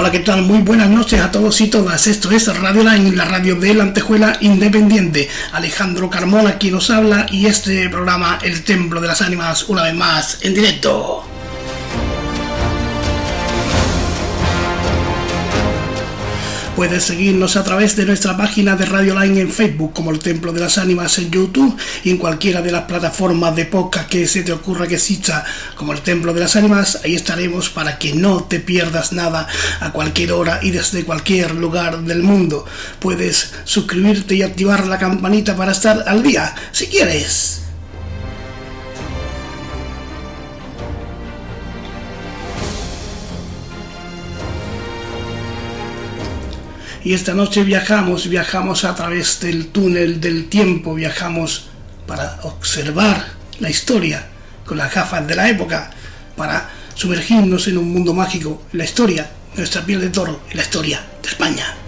[0.00, 0.40] Hola, ¿qué tal?
[0.40, 2.06] Muy buenas noches a todos y todas.
[2.06, 5.28] Esto es Radio Line, la radio de la Antejuela Independiente.
[5.52, 9.94] Alejandro Carmona quien nos habla y este programa El Templo de las Ánimas una vez
[9.94, 11.29] más en directo.
[16.80, 20.50] Puedes seguirnos a través de nuestra página de Radio Line en Facebook, como el Templo
[20.50, 24.42] de las Ánimas en YouTube y en cualquiera de las plataformas de podcast que se
[24.44, 25.44] te ocurra que exista,
[25.76, 27.00] como el Templo de las Ánimas.
[27.04, 29.46] Ahí estaremos para que no te pierdas nada
[29.78, 32.64] a cualquier hora y desde cualquier lugar del mundo.
[32.98, 37.59] Puedes suscribirte y activar la campanita para estar al día, si quieres.
[47.02, 51.70] Y esta noche viajamos, viajamos a través del túnel del tiempo, viajamos
[52.06, 53.24] para observar
[53.58, 54.26] la historia
[54.66, 55.90] con las gafas de la época,
[56.36, 61.28] para sumergirnos en un mundo mágico, la historia, nuestra piel de toro, la historia de
[61.28, 61.79] España.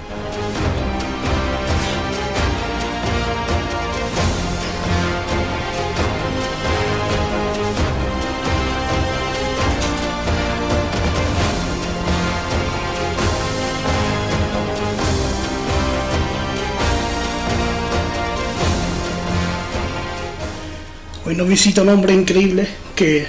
[21.33, 23.27] Hoy nos visita un hombre increíble que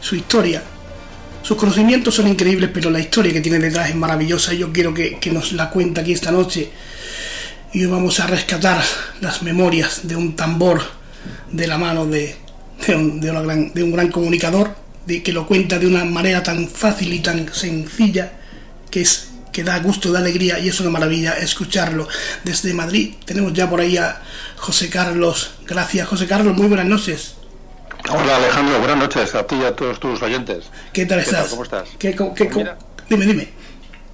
[0.00, 0.62] su historia,
[1.42, 4.52] sus conocimientos son increíbles, pero la historia que tiene detrás es maravillosa.
[4.52, 6.70] Yo quiero que, nos la cuente aquí esta noche.
[7.72, 8.80] Y hoy vamos a rescatar
[9.20, 10.80] las memorias de un tambor
[11.50, 12.36] de la mano de,
[12.94, 14.72] un, gran, de un gran comunicador,
[15.04, 18.30] de, que lo cuenta de una manera tan fácil y tan sencilla
[18.92, 22.06] que es que da gusto, da alegría y es una maravilla escucharlo
[22.44, 23.14] desde Madrid.
[23.24, 24.22] Tenemos ya por ahí a
[24.54, 25.54] José Carlos.
[25.66, 26.56] Gracias, José Carlos.
[26.56, 27.39] Muy buenas noches.
[28.08, 30.70] Hola Alejandro, buenas noches a ti y a todos tus oyentes.
[30.92, 31.48] ¿Qué tal estás?
[31.48, 31.88] ¿Cómo estás?
[31.98, 32.16] ¿Qué,
[33.08, 33.48] dime, dime.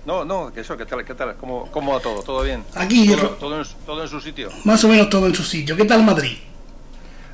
[0.04, 1.04] No, no, que eso, ¿qué tal?
[1.04, 1.36] ¿Qué tal?
[1.36, 2.22] ¿Cómo, cómo va todo?
[2.22, 2.64] ¿Todo bien?
[2.74, 3.14] Aquí.
[3.38, 3.58] Todo,
[4.02, 4.50] en, su sitio.
[4.64, 5.76] Más o menos todo en su sitio.
[5.76, 6.36] ¿Qué tal Madrid?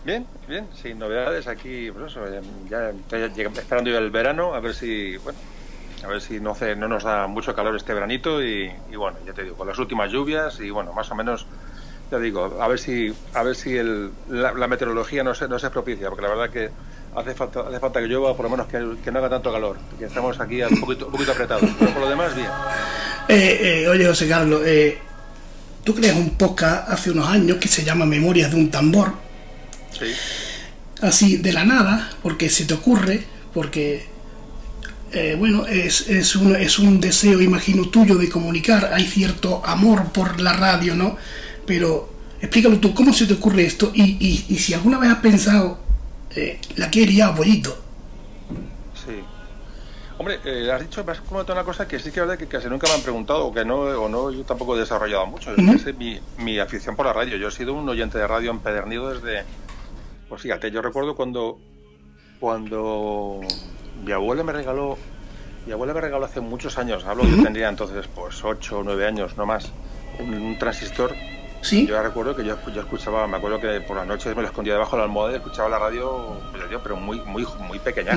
[0.05, 2.21] Bien, bien, sin novedades aquí, pues eso,
[2.69, 5.39] ya, estoy esperando ya el verano, a ver si, bueno,
[6.03, 9.19] a ver si no, hace, no nos da mucho calor este veranito y, y bueno,
[9.25, 11.47] ya te digo, con las últimas lluvias y bueno, más o menos
[12.13, 15.71] te digo, a ver si, a ver si el, la, meteorología no se, no se
[15.71, 16.69] propicia, porque la verdad que
[17.17, 20.05] hace falta, hace falta que llueva, por lo menos que, no haga tanto calor, que
[20.05, 22.49] estamos aquí un poquito, un poquito apretados, pero por lo demás, bien.
[23.29, 24.99] Eh, eh, oye, José Carlos, eh,
[25.85, 29.15] tú creas un podcast hace unos años que se llama Memorias de un tambor.
[29.99, 30.13] Sí.
[31.01, 33.25] Así, de la nada, porque se te ocurre,
[33.55, 34.07] porque
[35.13, 40.13] eh, bueno, es, es, un, es un deseo, imagino, tuyo de comunicar, hay cierto amor
[40.13, 41.17] por la radio, ¿no?
[41.73, 42.07] Pero
[42.39, 43.91] explícalo tú, ¿cómo se te ocurre esto?
[43.95, 45.79] Y, y, si alguna vez has pensado,
[46.37, 47.75] eh, la que he abuelito.
[48.95, 49.25] Sí.
[50.19, 52.69] Hombre, eh, has dicho, has comentado una cosa que sí que es verdad que casi
[52.69, 55.51] nunca me han preguntado, o que no, o no yo tampoco he desarrollado mucho.
[55.55, 57.39] Es mi, mi, afición por la radio.
[57.39, 59.45] Yo he sido un oyente de radio empedernido desde.
[60.29, 61.59] Pues fíjate, yo recuerdo cuando.
[62.39, 63.41] Cuando
[64.05, 64.99] mi abuela me regaló.
[65.65, 69.07] Mi abuela me regaló hace muchos años, hablo, yo tendría entonces pues 8 o 9
[69.07, 69.71] años, no más,
[70.19, 71.15] un transistor
[71.87, 74.97] yo recuerdo que yo, escuchaba, me acuerdo que por las noches me lo escondía debajo
[74.97, 76.37] de la almohada y escuchaba la radio,
[76.83, 78.15] pero muy muy muy pequeña.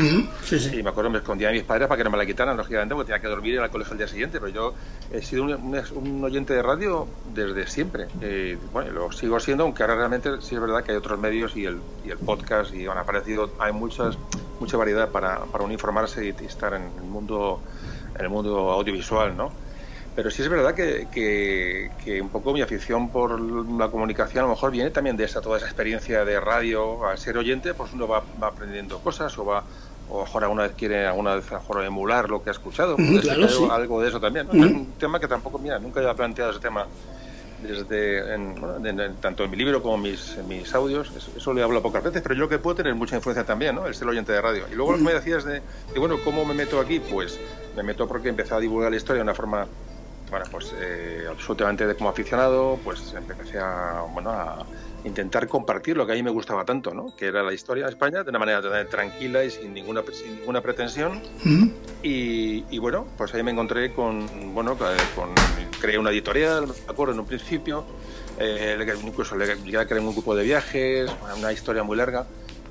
[0.74, 2.96] Y me acuerdo me escondía a mis padres para que no me la quitaran, lógicamente,
[2.96, 4.40] porque tenía que dormir en el colegio el día siguiente.
[4.40, 4.74] Pero yo
[5.12, 8.08] he sido un, oyente de radio desde siempre.
[8.22, 11.56] Eh, bueno, lo sigo siendo, aunque ahora realmente sí es verdad que hay otros medios
[11.56, 14.18] y el, y el podcast y han aparecido, hay muchas
[14.60, 17.62] mucha variedad para, para uniformarse y, y estar en el mundo
[18.18, 19.65] en el mundo audiovisual, ¿no?
[20.16, 24.54] Pero sí es verdad que, que, un poco mi afición por la comunicación a lo
[24.54, 27.06] mejor viene también de esa, toda esa experiencia de radio.
[27.06, 29.64] Al ser oyente, pues uno va, aprendiendo cosas o va
[30.08, 32.96] o a lo mejor alguna vez quiere alguna vez mejor emular lo que ha escuchado.
[33.72, 34.48] Algo de eso también.
[34.54, 36.88] Es un tema que tampoco, mira, nunca he planteado ese tema
[37.62, 38.24] desde
[39.22, 42.36] tanto en mi libro como en mis, mis audios, eso, le hablo pocas veces, pero
[42.36, 43.88] yo que puedo tener mucha influencia también, ¿no?
[43.88, 44.66] El ser oyente de radio.
[44.72, 45.62] Y luego lo que me decías de,
[45.94, 47.00] de, bueno, ¿cómo me meto aquí?
[47.00, 47.40] Pues
[47.76, 49.68] me meto porque empecé a divulgar la historia de una forma
[50.30, 54.66] bueno, pues eh, absolutamente de como aficionado, pues empecé a, bueno, a
[55.06, 57.16] intentar compartir lo que a mí me gustaba tanto, ¿no?
[57.16, 60.62] Que era la historia de España de una manera tranquila y sin ninguna, sin ninguna
[60.62, 61.22] pretensión.
[62.02, 65.30] Y, bueno, pues ahí me encontré con, bueno, con,
[65.80, 67.86] creé una editorial, me acuerdo, en un principio,
[68.40, 72.26] eh, incluso le, llegué a crear un grupo de viajes, una historia muy larga.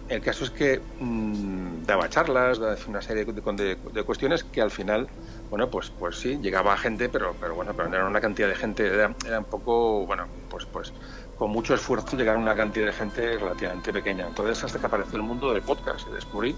[0.09, 4.71] El caso es que mm, daba charlas, daba una serie de, de, cuestiones que al
[4.71, 5.09] final
[5.51, 8.57] bueno, pues, pues sí, llegaba gente, pero, pero bueno, pero no era una cantidad de
[8.57, 9.09] gente, era,
[9.39, 10.93] un poco, bueno, pues, pues
[11.39, 14.27] con mucho esfuerzo llegar una cantidad de gente relativamente pequeña.
[14.27, 16.55] Entonces, hasta que apareció el mundo del podcast, y descubrí,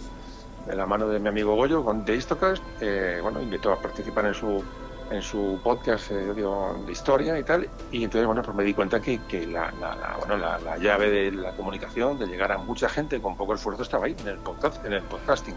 [0.66, 4.26] de la mano de mi amigo Goyo, con The Istocast, eh, bueno, invitó a participar
[4.26, 4.62] en su,
[5.10, 9.00] en su podcast eh, de historia y tal, y entonces, bueno, pues me di cuenta
[9.00, 13.20] que, que la, la, bueno, la, llave de la comunicación, de llegar a mucha gente
[13.20, 15.54] con poco esfuerzo, estaba ahí, en el, podcast, en el podcasting.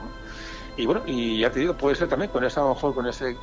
[0.79, 3.05] Y bueno, y ya te digo, puede ser también con esa, a lo mejor con
[3.05, 3.35] ese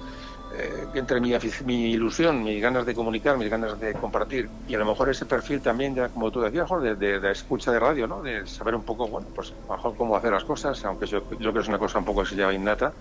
[0.54, 1.34] eh, entre mi,
[1.66, 5.26] mi, ilusión, mis ganas de comunicar, mis ganas de compartir y a lo mejor ese
[5.26, 8.22] perfil también, ya como tú decías, de, de, escucha de radio, ¿no?
[8.22, 11.28] de saber un poco, bueno, pues a lo mejor cómo hacer las cosas, aunque yo,
[11.32, 12.94] yo creo que es una cosa un poco que se llama innata,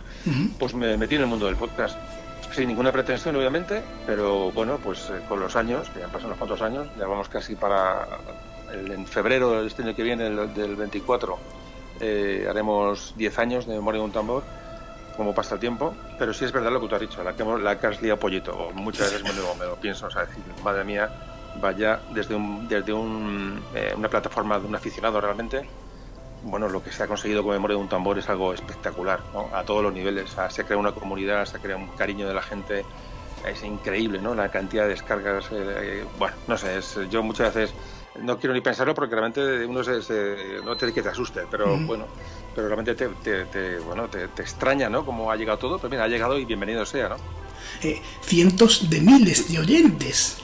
[0.60, 1.98] pues me metí en el mundo del podcast
[2.52, 6.28] sin ninguna pretensión, obviamente, pero bueno, pues eh, con los años, que ya han pasado
[6.28, 8.06] unos cuantos años, ya vamos casi para
[8.74, 11.38] el, en febrero del este año que viene, el, del 24,
[12.00, 14.44] eh, haremos 10 años de Memoria de un Tambor
[15.16, 17.44] como pasa el tiempo, pero sí es verdad lo que tú has dicho, la que,
[17.44, 20.44] la que has liado pollito, muchas veces me lo, me lo pienso, o sea, decir,
[20.64, 21.10] madre mía,
[21.62, 25.66] vaya desde, un, desde un, eh, una plataforma de un aficionado realmente,
[26.44, 29.50] bueno, lo que se ha conseguido con memoria de un tambor es algo espectacular, ¿no?
[29.54, 32.34] a todos los niveles, o sea, se crea una comunidad, se crea un cariño de
[32.34, 32.86] la gente,
[33.46, 34.34] es increíble, ¿no?
[34.36, 37.76] La cantidad de descargas, eh, bueno, no sé, es, yo muchas veces
[38.22, 42.06] no quiero ni pensarlo porque realmente uno se, no te que te asuste, pero bueno,
[42.54, 45.06] pero realmente te, bueno, te, extraña, ¿no?
[45.06, 47.16] Cómo ha llegado todo, pero mira, ha llegado y bienvenido sea, ¿no?
[47.84, 50.38] Eh, cientos de miles de oyentes.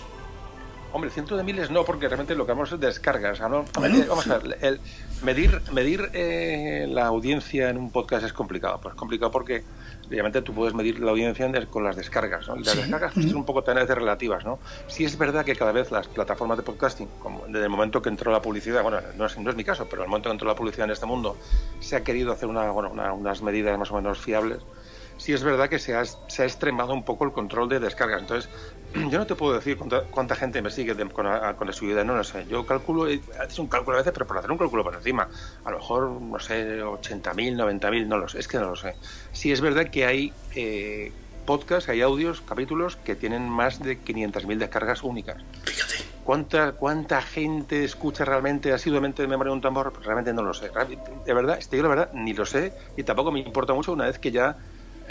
[0.94, 3.40] Hombre, cientos de miles no, porque realmente lo que vamos es descargas.
[3.40, 3.64] ¿no?
[3.74, 4.82] vamos a ver, el,
[5.24, 8.80] medir, medir eh, la audiencia en un podcast es complicado.
[8.82, 9.64] Pues es complicado porque
[10.12, 12.58] obviamente tú puedes medir la audiencia con las descargas, ¿no?
[12.58, 14.60] Y las descargas pues, son un poco también relativas, ¿no?
[14.88, 18.10] Sí es verdad que cada vez las plataformas de podcasting, como desde el momento que
[18.10, 20.48] entró la publicidad, bueno, no es, no es mi caso, pero el momento que entró
[20.48, 21.38] la publicidad en este mundo,
[21.80, 24.60] se ha querido hacer una, bueno, unas medidas más o menos fiables
[25.22, 28.22] sí es verdad que se ha, se ha extremado un poco el control de descargas.
[28.22, 28.50] Entonces,
[28.96, 32.16] yo no te puedo decir cuánta, gente me sigue con, la, con, la, subida, no
[32.16, 32.46] lo sé.
[32.50, 33.06] Yo calculo,
[33.40, 35.30] haces un cálculo a veces, pero por hacer un cálculo por encima,
[35.64, 38.96] a lo mejor, no sé, 80.000, 90.000, no lo sé, es que no lo sé.
[39.32, 41.12] Sí es verdad que hay eh,
[41.46, 45.38] podcasts, hay audios, capítulos que tienen más de 500.000 descargas únicas.
[45.64, 46.12] Fíjate.
[46.24, 49.94] ¿Cuánta, ¿Cuánta gente escucha realmente asiduamente de memoria de un tambor?
[50.04, 50.72] Realmente no lo sé.
[51.26, 54.20] De verdad, yo la verdad ni lo sé y tampoco me importa mucho una vez
[54.20, 54.58] que ya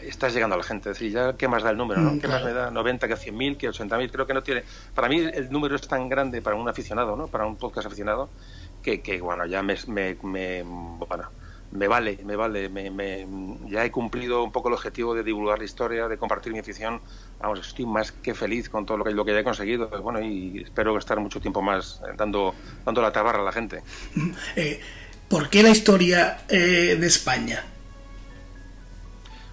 [0.03, 0.91] estás llegando a la gente.
[0.91, 2.13] Es decir, ya qué más da el número, ¿no?
[2.13, 4.11] Mm, ¿Qué más me da 90 que 100.000, que 80.000?
[4.11, 4.65] Creo que no tiene.
[4.95, 7.27] Para mí el número es tan grande para un aficionado, ¿no?
[7.29, 8.31] Para un podcast aficionado,
[8.83, 11.29] que, que bueno, ya me, me, me, bueno,
[11.73, 12.69] me vale, me vale.
[12.69, 13.27] Me,
[13.69, 17.01] ya he cumplido un poco el objetivo de divulgar la historia, de compartir mi afición.
[17.41, 19.89] Vamos, estoy más que feliz con todo lo que, lo que ya he conseguido.
[20.03, 22.55] Bueno, y espero estar mucho tiempo más eh, dando,
[22.85, 23.83] dando la tabarra a la gente.
[24.57, 24.81] Eh,
[25.29, 27.65] ¿Por qué la historia eh, de España?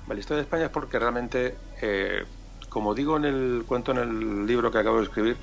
[0.08, 2.24] La historia de España es porque realmente, eh,
[2.70, 5.38] como digo en el cuento en el libro que acabo de escribir,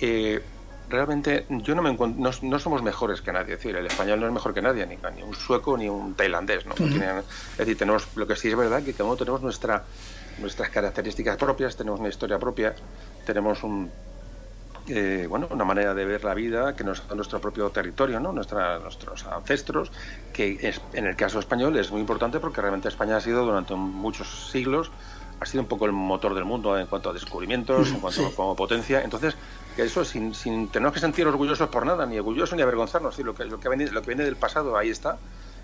[0.00, 0.42] eh,
[0.88, 3.54] realmente yo no me no, no, somos mejores que nadie.
[3.54, 6.14] Es decir, el español no es mejor que nadie, ni, ni un sueco ni un
[6.14, 6.66] tailandés.
[6.66, 6.74] ¿no?
[6.74, 9.84] es decir, tenemos, lo que sí es verdad que cada uno tenemos nuestra,
[10.38, 12.74] nuestras características propias, tenemos una historia propia,
[13.26, 13.90] tenemos un,
[14.88, 18.32] eh, bueno, una manera de ver la vida que nos da nuestro propio territorio, ¿no?
[18.32, 19.90] Nuestra, nuestros ancestros,
[20.32, 23.74] que es, en el caso español es muy importante porque realmente España ha sido durante
[23.74, 24.90] muchos siglos
[25.40, 28.34] ha sido un poco el motor del mundo en cuanto a descubrimientos, en cuanto a
[28.34, 29.02] como potencia.
[29.02, 29.34] Entonces,
[29.74, 33.34] que eso sin, sin tener que sentir orgullosos por nada, ni orgullosos ni avergonzarnos, lo,
[33.34, 35.18] que, lo, que viene, lo que viene del pasado, ahí está.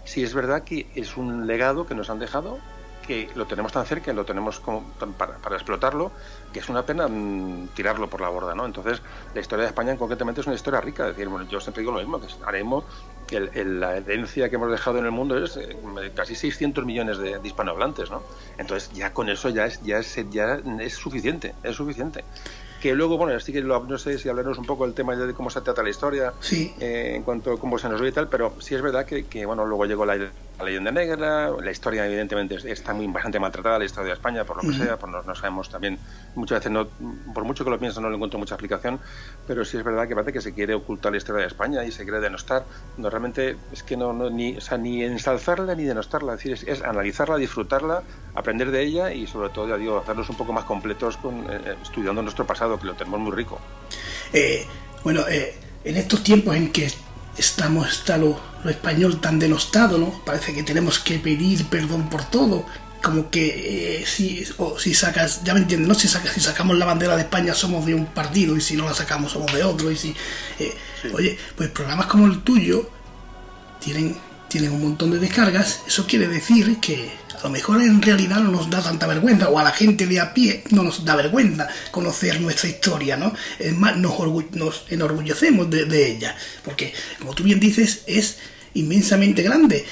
[0.05, 2.59] Sí es verdad que es un legado que nos han dejado
[3.07, 4.83] que lo tenemos tan cerca, lo tenemos como
[5.17, 6.13] para, para explotarlo,
[6.53, 8.67] que es una pena mm, tirarlo por la borda, ¿no?
[8.67, 9.01] Entonces,
[9.35, 11.05] la historia de España concretamente es una historia rica.
[11.05, 12.85] Es decir, bueno, yo siempre digo lo mismo, que haremos
[13.31, 15.77] el, la herencia que hemos dejado en el mundo es eh,
[16.15, 18.23] casi 600 millones de, hispanohablantes, ¿no?
[18.59, 22.25] Entonces, ya con eso ya es, ya es, ya es suficiente, es suficiente
[22.81, 25.49] que luego, bueno, así que no sé si hablaremos un poco del tema de cómo
[25.49, 28.55] se trata la historia, eh, en cuanto a cómo se nos ve y tal, pero
[28.61, 30.15] sí es verdad que, que bueno, luego llegó la,
[30.59, 34.63] la leyenda negra, la historia evidentemente está muy bastante maltratada, la historia de España, por
[34.63, 35.99] lo que sea, por no, sabemos también,
[36.35, 36.89] muchas veces, no,
[37.35, 38.99] por mucho que lo pienso, no le encuentro mucha explicación,
[39.47, 41.93] pero sí es verdad que parece que se quiere ocultar la historia de España y
[41.93, 42.65] se quiere denostar,
[42.97, 46.83] no realmente es que no, ni, o sea, ni ensalzarla ni denostarla, es decir, es,
[46.83, 48.03] analizarla, disfrutarla,
[48.35, 51.61] aprender de ella y sobre todo, ya digo, hacernos un poco más completos con, eh,
[51.67, 53.61] eh, estudiando nuestro pasado, que lo tenemos muy rico.
[54.33, 54.67] Eh,
[55.05, 56.91] bueno, en estos tiempos en que
[57.39, 60.23] estamos, está lo, español tan denostado, ¿no?
[60.25, 62.67] Parece que tenemos que pedir perdón por todo.
[63.03, 65.95] Como que eh, si, o si sacas, ya me entiendes, ¿no?
[65.95, 68.85] Si, sacas, si sacamos la bandera de España somos de un partido y si no
[68.87, 69.91] la sacamos somos de otro.
[69.91, 70.15] Y si,
[70.59, 70.77] eh,
[71.15, 72.91] Oye, pues programas como el tuyo
[73.81, 74.17] tienen
[74.49, 77.13] tienen un montón de descargas, eso quiere decir que
[77.47, 80.35] lo mejor en realidad no nos da tanta vergüenza, o a la gente de a
[80.35, 83.33] pie no nos da vergüenza conocer nuestra historia, ¿no?
[83.61, 88.39] Es más, nos, enorgullecemos de, ella, porque, como tú bien dices, es
[88.75, 89.87] inmensamente grande.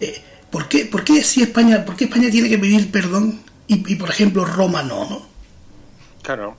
[0.00, 3.94] Eh, ¿por, qué, por, qué, si España, ¿Por qué España tiene que pedir perdón y,
[3.94, 5.28] por ejemplo, Roma no, no?
[6.22, 6.56] Claro,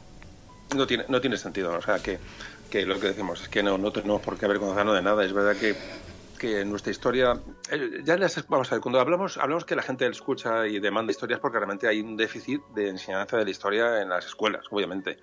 [0.74, 1.78] no tiene, no tiene sentido.
[1.78, 2.18] O sea, que,
[2.70, 5.26] que lo que decimos es que no, no tenemos por qué avergonzarnos de nada.
[5.26, 5.76] Es verdad que,
[6.40, 7.40] que nuestra historia.
[7.70, 11.12] Eh, ya les, vamos a ver, cuando hablamos, hablamos que la gente escucha y demanda
[11.12, 15.20] historias porque realmente hay un déficit de enseñanza de la historia en las escuelas, obviamente.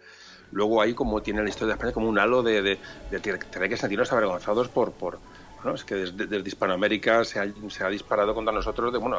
[0.53, 2.79] Luego hay como tiene la historia de España como un halo de, de,
[3.11, 5.19] de tener que sentirnos avergonzados por, por,
[5.75, 8.93] es que desde, Hispanoamérica se ha, se ha, disparado contra nosotros.
[8.93, 9.19] De, bueno,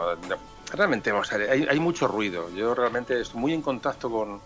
[0.72, 2.50] realmente, vamos a ver, hay, hay, mucho ruido.
[2.56, 4.40] Yo realmente estoy muy en contacto con,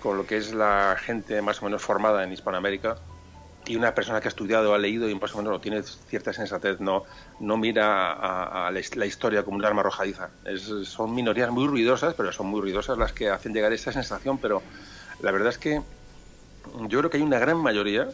[0.00, 2.96] con, lo que es la gente más o menos formada en Hispanoamérica
[3.70, 6.80] y una persona que ha estudiado, ha leído y más o menos tiene cierta sensatez,
[6.80, 7.04] no,
[7.38, 10.30] no mira a, a la, historia como un arma arrojadiza.
[10.82, 14.60] Son minorías muy ruidosas, pero son muy ruidosas las que hacen llegar esa sensación, pero
[15.22, 15.82] la verdad es que
[16.88, 18.08] yo creo que hay una gran mayoría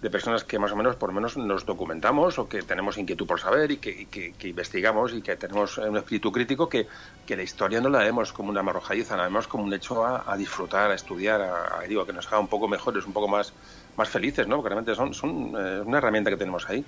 [0.00, 3.26] de personas que más o menos por lo menos nos documentamos o que tenemos inquietud
[3.26, 6.86] por saber y que, investigamos y que tenemos un espíritu crítico que,
[7.26, 10.36] que, la historia no la vemos como una marrojadiza, la vemos como un hecho a,
[10.36, 13.52] disfrutar, a estudiar, a, digo, que nos haga un poco mejores, un poco más,
[14.00, 14.56] más felices, ¿no?
[14.56, 16.84] Porque realmente son, son eh, una herramienta que tenemos ahí.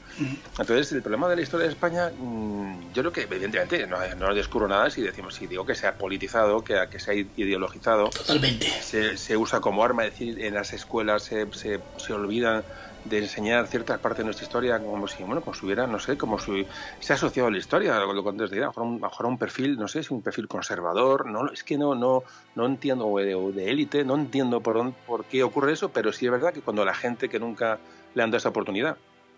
[0.59, 4.35] Entonces, el problema de la historia de España, mmm, yo creo que evidentemente no, no
[4.35, 8.09] descubro nada si decimos, si digo que se ha politizado, que, que se ha ideologizado.
[8.09, 8.67] Totalmente.
[8.67, 12.65] Se, se usa como arma, es decir, en las escuelas se, se, se olvidan
[13.05, 16.17] de enseñar ciertas partes de nuestra historia como si, bueno, como si hubiera, no sé,
[16.17, 16.67] como si
[17.01, 19.89] se ha asociado a la historia, lo antes dirá, a un, mejor un perfil, no
[19.89, 22.23] sé, si un perfil conservador, no, es que no, no,
[22.55, 26.33] no entiendo, o de élite, no entiendo por, por qué ocurre eso, pero sí es
[26.33, 27.79] verdad que cuando la gente que nunca
[28.15, 28.97] le han dado esa oportunidad,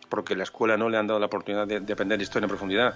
[0.08, 2.94] porque la escuela no le han dado la oportunidad de, de aprender historia en profundidad,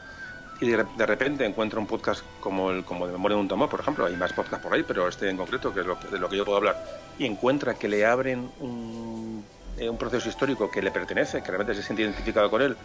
[0.61, 3.81] y de, repente encuentra un podcast como el como de Memoria de un Tomor, por
[3.81, 6.29] ejemplo, hay más podcasts por ahí, pero este en concreto, que es lo, de lo
[6.29, 6.77] que yo puedo hablar,
[7.17, 9.45] y encuentra que le abren un
[9.79, 12.77] eh, un proceso histórico que le pertenece, que realmente se siente identificado con él,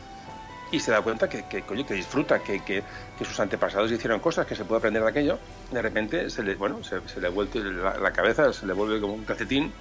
[0.74, 2.84] y se da cuenta que, que, que disfruta, que, que,
[3.24, 5.38] sus antepasados hicieron cosas, que se puede aprender de aquello,
[5.72, 9.24] de repente se le, bueno, se, le vuelve la, cabeza, se le vuelve como un
[9.24, 9.72] calcetín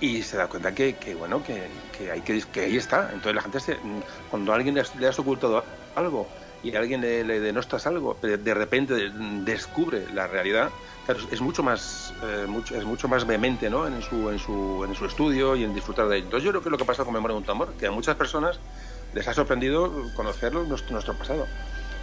[0.00, 3.10] y se da cuenta que, bueno, que, hay que, que ahí está.
[3.12, 3.76] Entonces la gente, se,
[4.30, 5.64] cuando alguien le, has ocultado
[5.96, 6.28] algo
[6.62, 9.10] y alguien le, le denostas algo, de repente
[9.44, 10.70] descubre la realidad,
[11.30, 13.86] es mucho más eh, mucho, es mucho más vehemente ¿no?
[13.86, 16.24] en, su, en, su, en su estudio y en disfrutar de ello.
[16.26, 17.90] Entonces yo creo que es lo que pasa con Memoria de un Tambor, que a
[17.90, 18.58] muchas personas
[19.14, 21.46] les ha sorprendido conocerlo nuestro, nuestro pasado.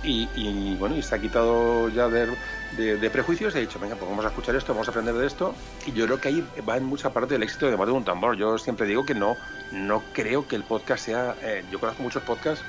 [0.03, 2.27] Y, y, bueno, y se ha quitado ya de,
[2.75, 5.25] de, prejuicios y ha dicho, venga, pues vamos a escuchar esto, vamos a aprender de
[5.25, 5.55] esto.
[5.85, 8.03] Y yo creo que ahí va en mucha parte del éxito de Memoria de un
[8.03, 8.35] Tambor.
[8.35, 9.37] Yo siempre digo que no,
[9.71, 11.35] no creo que el podcast sea...
[11.41, 12.63] Eh, yo conozco muchos podcasts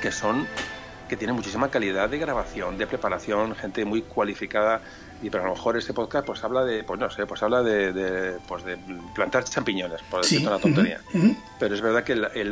[0.00, 0.48] que son
[1.12, 4.80] que tienen muchísima calidad de grabación, de preparación, gente muy cualificada
[5.22, 7.62] y pero a lo mejor ese podcast pues habla de pues no sé pues habla
[7.62, 8.78] de, de pues de
[9.14, 11.02] plantar champiñones por decirte una tontería.
[11.60, 12.48] pero es verdad que el,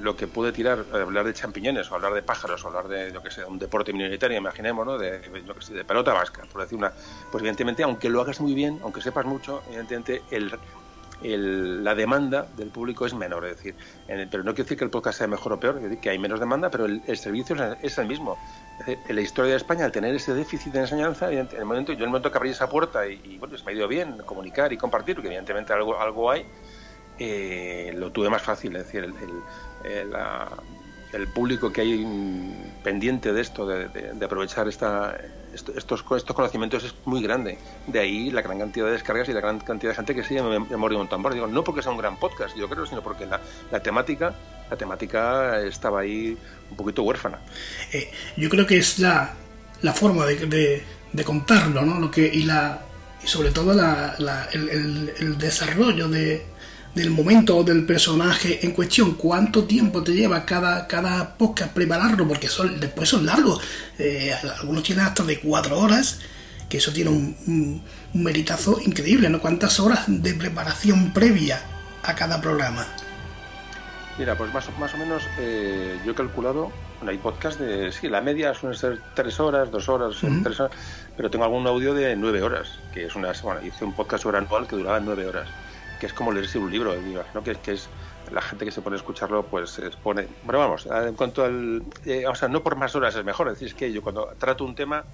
[0.00, 3.10] lo que puede tirar eh, hablar de champiñones o hablar de pájaros o hablar de
[3.10, 6.44] lo que sea un deporte minoritario imaginemos no de lo que sé, de pelota vasca
[6.52, 6.92] por decir una
[7.32, 10.52] pues evidentemente aunque lo hagas muy bien aunque sepas mucho evidentemente el
[11.22, 13.44] el, la demanda del público es menor.
[13.46, 13.74] Es decir,
[14.06, 16.40] pero no quiere decir que el podcast sea mejor o peor, decir, que hay menos
[16.40, 18.36] demanda, pero el, servicio es, el mismo.
[18.86, 21.98] en la historia de España, al tener ese déficit de enseñanza, en el momento, yo
[21.98, 24.72] en el momento que abrí esa puerta y, bueno, se me ha ido bien comunicar
[24.72, 26.46] y compartir, porque evidentemente algo, hay,
[27.18, 28.76] eh, lo tuve más fácil.
[28.76, 29.04] Es decir,
[29.84, 30.48] el, la,
[31.14, 32.06] el público que hay
[32.82, 35.16] pendiente de esto, de, aprovechar esta,
[35.54, 37.58] estos, estos conocimientos es muy grande.
[37.86, 40.42] De ahí la gran cantidad de descargas y la gran cantidad de gente que sigue
[40.42, 41.34] Memoria de un tambor.
[41.34, 43.40] Digo, no porque sea un gran podcast, yo creo, sino porque la,
[43.82, 44.34] temática
[44.70, 46.36] la temática estaba ahí
[46.70, 47.38] un poquito huérfana.
[47.92, 49.34] Eh, yo creo que es la,
[49.94, 52.00] forma de, de, contarlo, ¿no?
[52.00, 52.80] Lo que, y, la,
[53.22, 56.53] y sobre todo la, el, el desarrollo de,
[56.94, 62.26] del momento o del personaje en cuestión, cuánto tiempo te lleva cada, cada podcast prepararlo,
[62.26, 63.60] porque son, después son largos,
[63.98, 66.20] eh, algunos tienen hasta de cuatro horas,
[66.68, 67.82] que eso tiene un, un,
[68.22, 69.40] meritazo increíble, ¿no?
[69.40, 71.60] ¿Cuántas horas de preparación previa
[72.04, 72.86] a cada programa?
[74.16, 78.08] Mira, pues más, más o menos eh, yo he calculado, bueno, hay podcast de, sí,
[78.08, 80.72] la media suele ser tres horas, dos horas, tres horas,
[81.16, 84.38] pero tengo algún audio de nueve horas, que es una, bueno, hice un podcast sobre
[84.38, 85.48] anual que duraba nueve horas
[86.00, 86.94] que es como leerse un libro,
[87.34, 87.42] ¿no?
[87.42, 87.88] que, que es
[88.32, 90.26] la gente que se pone a escucharlo, pues se pone.
[90.44, 91.82] Bueno, vamos, en cuanto al.
[92.04, 93.48] Eh, o sea, no por más horas es mejor.
[93.48, 95.04] Es decir, es que yo cuando trato un tema,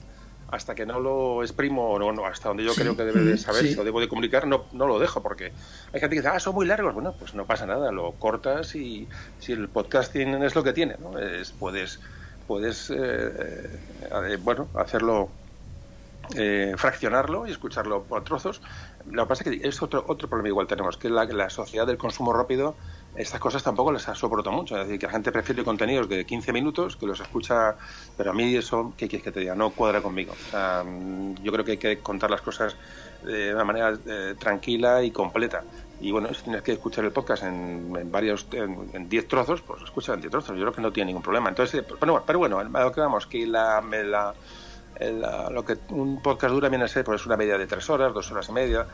[0.50, 3.66] hasta que no lo exprimo, o no, hasta donde yo creo que debe de saber,
[3.66, 5.52] si lo debo de comunicar, no, no lo dejo, porque
[5.92, 6.94] hay gente que dice, ah, son muy largos.
[6.94, 9.08] Bueno, pues no pasa nada, lo cortas y
[9.38, 11.18] si el podcasting es lo que tiene, ¿no?
[11.18, 12.00] Es, puedes,
[12.46, 15.30] puedes eh, eh, bueno, hacerlo
[16.36, 18.60] eh, fraccionarlo y escucharlo por trozos.
[19.10, 21.86] Lo que pasa es que es otro, otro problema igual tenemos, que la, la sociedad
[21.86, 22.76] del consumo rápido
[23.16, 24.76] estas cosas tampoco les soporto mucho.
[24.76, 27.74] Es decir, que la gente prefiere contenidos de 15 minutos, que los escucha,
[28.16, 29.54] pero a mí eso, ¿qué quieres que te diga?
[29.54, 30.32] No cuadra conmigo.
[30.32, 32.76] O sea, mm, yo creo que hay que contar las cosas
[33.24, 35.64] de una manera eh, tranquila y completa.
[36.00, 40.14] Y bueno, si tienes que escuchar el podcast en, varios, en 10 trozos, pues escucha
[40.14, 40.56] en 10 trozos.
[40.56, 41.50] Yo creo que no tiene ningún problema.
[41.50, 43.82] Entonces, pues, bueno, pero bueno, lo que vamos, que la,
[45.00, 48.30] lo que un podcast dura viene a ser pues una media de 3 horas, 2
[48.32, 48.86] horas y media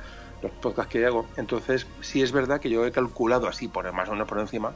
[0.43, 1.27] los podcasts que hago.
[1.37, 4.73] Entonces, sí es verdad que yo he calculado así, por más o menos por encima,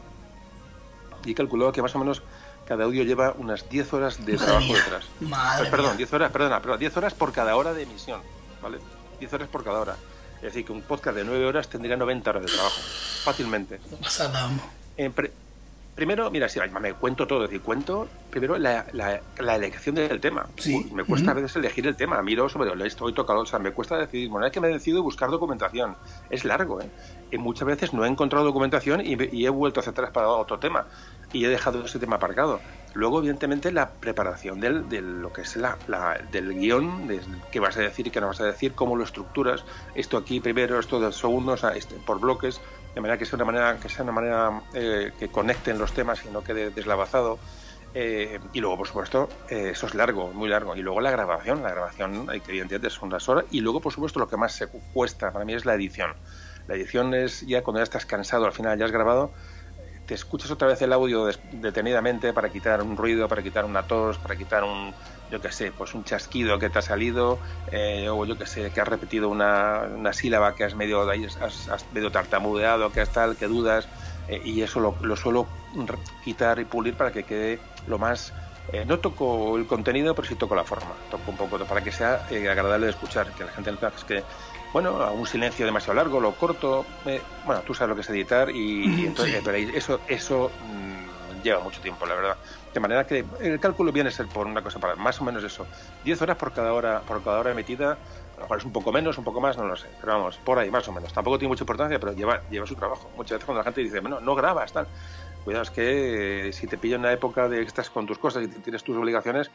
[1.24, 2.22] y he calculado que más o menos
[2.66, 5.04] cada audio lleva unas 10 horas de trabajo detrás.
[5.20, 8.20] Madre pues, perdón, 10 horas, perdona, pero 10 horas por cada hora de emisión,
[8.62, 8.78] ¿vale?
[9.18, 9.96] 10 horas por cada hora.
[10.36, 12.80] Es decir, que un podcast de 9 horas tendría 90 horas de trabajo,
[13.24, 13.80] fácilmente.
[13.90, 14.50] No pasa nada.
[14.96, 15.12] En,
[16.00, 20.46] Primero, mira, si me cuento todo, es decir, cuento primero la, la, elección del tema.
[20.94, 23.72] Me cuesta a veces elegir el tema, miro sobre lo estoy tocado, o sea, me
[23.72, 25.96] cuesta decidir, bueno, es que me he decidido buscar documentación.
[26.30, 26.88] Es largo, ¿eh?
[27.30, 30.86] Y muchas veces no he encontrado documentación y, he vuelto hacia atrás para otro tema
[31.34, 32.60] y he dejado ese tema aparcado.
[32.94, 35.76] Luego, evidentemente, la preparación del, de lo que es la,
[36.32, 37.20] del guion, de
[37.52, 40.40] qué vas a decir y qué no vas a decir, cómo lo estructuras, esto aquí
[40.40, 42.58] primero, esto de segundos, este, por bloques
[42.94, 46.24] de manera que sea una manera que sea una manera eh, que conecten los temas
[46.24, 47.38] y no quede deslavazado.
[47.92, 50.76] Eh, y luego por supuesto eh, eso es largo muy largo.
[50.76, 53.44] Y luego la grabación la grabación hay que evidentemente son las horas.
[53.50, 56.14] Y luego por supuesto lo que más se cuesta para mí es la edición.
[56.66, 59.32] La edición es ya cuando ya estás cansado al final ya has grabado
[60.06, 64.18] te escuchas otra vez el audio detenidamente para quitar un ruido para quitar una tos
[64.18, 64.92] para quitar un
[65.30, 67.38] yo qué sé, pues un chasquido que te ha salido,
[67.70, 71.86] eh, o yo qué sé, que has repetido una, una sílaba que has medio, has,
[71.92, 73.88] medio tartamudeado, que has tal, que dudas,
[74.28, 75.46] eh, y eso lo, lo, suelo
[76.24, 78.32] quitar y pulir para que quede lo más...
[78.72, 81.90] Eh, no toco el contenido, pero sí toco la forma, toco un poco para que
[81.90, 84.22] sea agradable de escuchar, que la gente no es que,
[84.72, 86.86] bueno, a un silencio demasiado largo, lo corto,
[87.44, 89.42] bueno, tú sabes lo que es editar y, entonces,
[89.74, 92.36] eso, eso mm, lleva mucho tiempo, la verdad.
[92.72, 95.42] De manera que el cálculo viene a ser por una cosa para más o menos
[95.42, 95.66] eso.
[96.04, 98.92] 10 horas por cada hora, por cada hora emitida, a lo mejor es un poco
[98.92, 99.88] menos, un poco más, no lo sé.
[100.00, 101.12] Pero vamos, por ahí más o menos.
[101.12, 103.10] Tampoco tiene mucha importancia, pero lleva, lleva su trabajo.
[103.16, 104.86] Muchas veces cuando la gente dice, bueno, no grabas, tal.
[105.44, 108.44] Cuidado, es que si te pillo en la época de que estás con tus cosas
[108.44, 109.50] y tienes tus obligaciones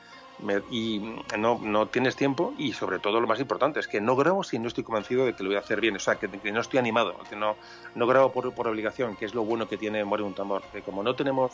[0.72, 1.00] y
[1.38, 4.58] no, no tienes tiempo y sobre todo lo más importante es que no grabo si
[4.58, 6.80] no estoy convencido de que lo voy a hacer bien, o sea, que, no estoy
[6.80, 7.56] animado, que no,
[7.94, 10.82] no grabo por, por obligación, que es lo bueno que tiene Morir un tambor, que
[10.82, 11.52] como no tenemos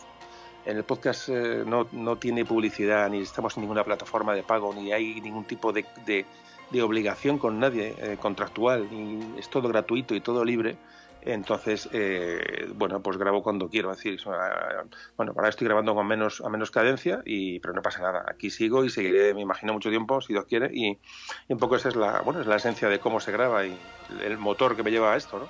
[0.65, 4.73] en el podcast eh, no, no, tiene publicidad, ni estamos en ninguna plataforma de pago,
[4.73, 6.25] ni hay ningún tipo de, de,
[6.81, 10.77] obligación con nadie eh, contractual, ni es todo gratuito y todo libre.
[11.23, 13.91] Entonces, eh, bueno, pues grabo cuando quiero.
[13.91, 14.19] Es decir,
[15.17, 18.25] bueno, ahora estoy grabando con menos, a menos cadencia, y, pero no pasa nada.
[18.27, 20.71] Aquí sigo y seguiré, me imagino, mucho tiempo, si Dios quiere.
[20.73, 20.97] Y,
[21.47, 23.77] un poco esa es la, bueno, es la esencia de cómo se graba y
[24.23, 25.49] el motor que me lleva a esto, ¿no?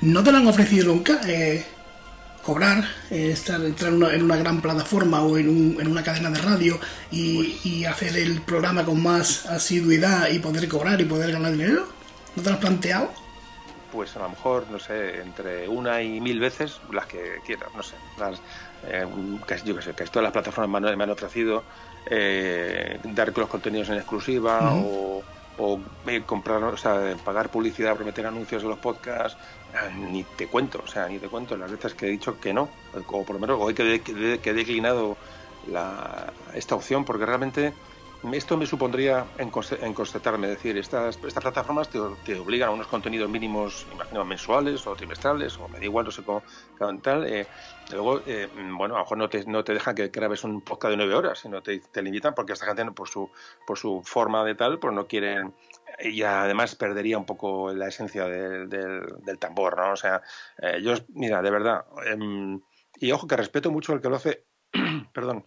[0.00, 1.20] ¿No te lo han ofrecido nunca?
[1.26, 1.64] Eh,
[2.48, 6.38] cobrar, eh, estar, entrar en una, gran plataforma o en, un, en una cadena de
[6.38, 6.80] radio
[7.10, 11.86] y, hacer el programa con más asiduidad y poder cobrar y poder ganar dinero?
[12.34, 13.10] ¿No te lo has planteado?
[13.92, 17.82] Pues a lo mejor, no sé, entre una y mil veces las que quieras, no
[17.82, 17.96] sé.
[18.18, 18.40] Las,
[18.86, 19.06] eh,
[19.66, 21.64] yo qué sé, que todas las plataformas me han, ofrecido
[22.06, 25.22] eh, dar los contenidos en exclusiva o
[25.58, 29.36] o eh, comprar, o sea, pagar publicidad por meter anuncios en los podcasts,
[29.74, 32.52] ah, ni te cuento, o sea, ni te cuento las veces que he dicho que
[32.52, 35.16] no, o por lo menos hoy que, he declinado
[35.66, 37.74] la, esta opción, porque realmente
[38.32, 41.98] esto me supondría en, constatarme, es decir, estas, estas plataformas te,
[42.38, 46.42] obligan a unos contenidos mínimos, imagino, mensuales o trimestrales, o me igual, no sé cómo,
[47.02, 47.26] tal.
[47.26, 47.46] Eh,
[47.92, 50.90] luego, eh, bueno, a lo mejor no te, no te dejan que grabes un podcast
[50.90, 53.30] de nueve horas, sino te, te limitan porque esta gente, por su,
[53.66, 55.54] por su forma de tal, pues no quieren.
[56.00, 59.92] Y además perdería un poco la esencia del, del, tambor, ¿no?
[59.92, 60.22] O sea,
[60.60, 61.84] eh, yo, mira, de verdad.
[62.06, 62.60] Em,
[63.00, 64.44] y ojo, que respeto mucho al que lo hace.
[65.12, 65.46] perdón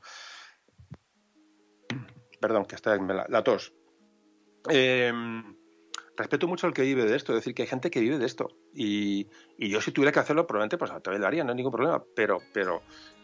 [2.41, 3.73] perdón, que está en la, tos.
[4.67, 5.55] Em,
[6.17, 8.25] respeto mucho al que vive de esto, es decir, que hay gente que vive de
[8.25, 8.49] esto.
[8.73, 9.27] Y,
[9.57, 12.03] yo si tuviera que hacerlo, probablemente pues todavía lo haría, no hay ningún problema.
[12.15, 12.81] Pero, pero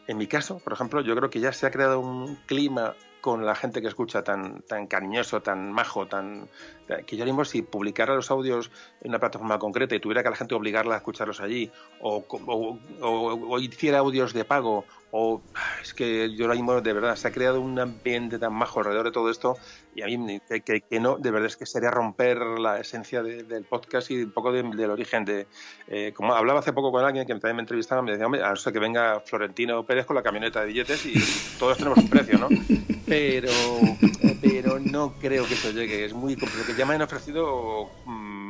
[0.07, 3.45] en mi caso, por ejemplo, yo creo que ya se ha creado un clima con
[3.45, 6.47] la gente que escucha tan, tan cariñoso, tan majo, tan
[7.05, 10.31] que yo mismo si publicara los audios en una plataforma concreta y tuviera que a
[10.31, 15.41] la gente obligarla a escucharlos allí, o, o, hiciera audios de pago, o
[15.81, 19.05] es que yo ahora mismo de verdad se ha creado un ambiente tan majo alrededor
[19.05, 19.55] de todo esto
[19.95, 23.23] y a mí dice que, que, no, de verdad es que sería romper la esencia
[23.23, 25.47] del podcast y un poco del origen de...
[25.87, 28.49] Eh, como hablaba hace poco con alguien que también me entrevistaba, me decía, hombre, a
[28.49, 31.13] no ser que venga Florentino Pérez con la camioneta de billetes y
[31.57, 32.47] todos tenemos un precio, ¿no?
[33.07, 33.49] Pero,
[34.41, 36.77] pero no creo que eso llegue, es muy complicado.
[36.77, 37.89] Ya me han ofrecido...
[38.05, 38.46] Mm,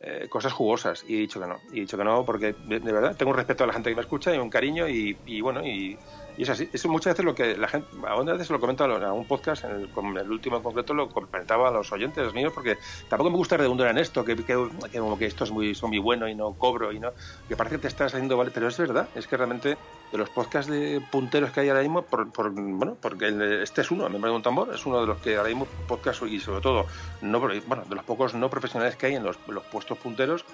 [0.00, 1.60] eh, cosas jugosas y he dicho que no.
[1.72, 3.96] Y he dicho que no porque de, verdad tengo un respeto a la gente que
[3.96, 5.98] me escucha y un cariño y, y bueno, y,
[6.40, 6.70] y es así.
[6.72, 9.72] Es muchas veces lo que la gente, a veces lo comento en un podcast, en
[9.72, 12.78] el, el, último en concreto lo comentaba a los oyentes míos, porque
[13.10, 15.98] tampoco me gusta redundar en esto, que, que, como que esto es muy, son muy
[15.98, 17.12] bueno y no cobro y no,
[17.46, 19.76] que parece que te estás haciendo vale, pero es verdad, es que realmente
[20.12, 24.08] de los podcasts de punteros que hay ahora mismo, por, bueno, porque este es uno,
[24.08, 26.86] me parece un tambor, es uno de los que ahora mismo podcast y sobre todo,
[27.20, 30.46] no, bueno, de los pocos no profesionales que hay en los, los puestos punteros,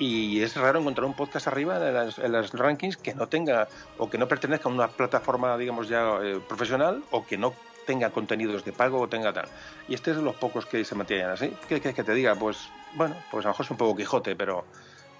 [0.00, 4.16] y es raro encontrar un podcast arriba en las, rankings que no tenga o que
[4.16, 7.52] no pertenezca a una plataforma, digamos, ya eh, profesional o que no
[7.86, 9.46] tenga contenidos de pago o tenga tal.
[9.88, 11.50] Y este es de los pocos que se mantienen así.
[11.68, 12.34] ¿Qué quieres que te diga?
[12.34, 14.64] Pues, bueno, pues a lo mejor es un poco Quijote, pero,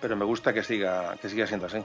[0.00, 1.84] pero me gusta que siga, que siga siendo así.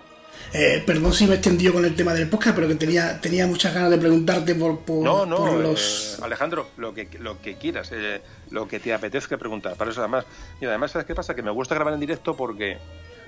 [0.53, 3.45] Eh, perdón si me he extendido con el tema del podcast, pero que tenía, tenía
[3.47, 6.17] muchas ganas de preguntarte por, por, no, no, los...
[6.19, 8.21] Eh, Alejandro, lo que, lo que quieras, eh,
[8.51, 9.75] lo que te apetezca preguntar.
[9.75, 10.25] Para eso además,
[10.61, 11.35] y además, ¿sabes qué pasa?
[11.35, 12.77] Que me gusta grabar en directo porque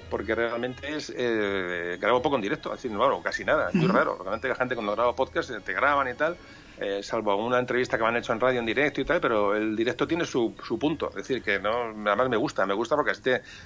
[0.10, 1.14] porque realmente es
[2.00, 4.18] grabo poco en directo, así, bueno, casi nada, es muy raro.
[4.18, 6.38] Realmente la gente cuando grabo podcast te graban y tal,
[6.80, 9.56] eh, salvo una entrevista que me han hecho en radio en directo y tal, pero
[9.56, 11.10] el directo tiene su, su punto.
[11.10, 11.72] Es decir, que no,
[12.06, 13.12] además me gusta, me gusta porque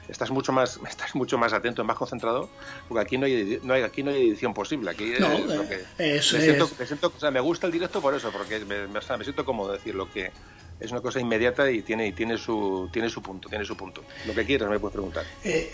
[0.07, 2.49] estás mucho más estás mucho más atento, más concentrado,
[2.87, 4.91] porque aquí no hay, no hay aquí no hay edición posible.
[4.91, 8.31] Aquí no, eh, me, siento, me, siento, o sea, me gusta el directo por eso,
[8.31, 10.31] porque me, me, siento cómodo decir lo que
[10.79, 14.03] es una cosa inmediata y tiene y tiene su tiene su punto, tiene su punto.
[14.25, 15.25] Lo que quieras me puedes preguntar.
[15.43, 15.73] Eh,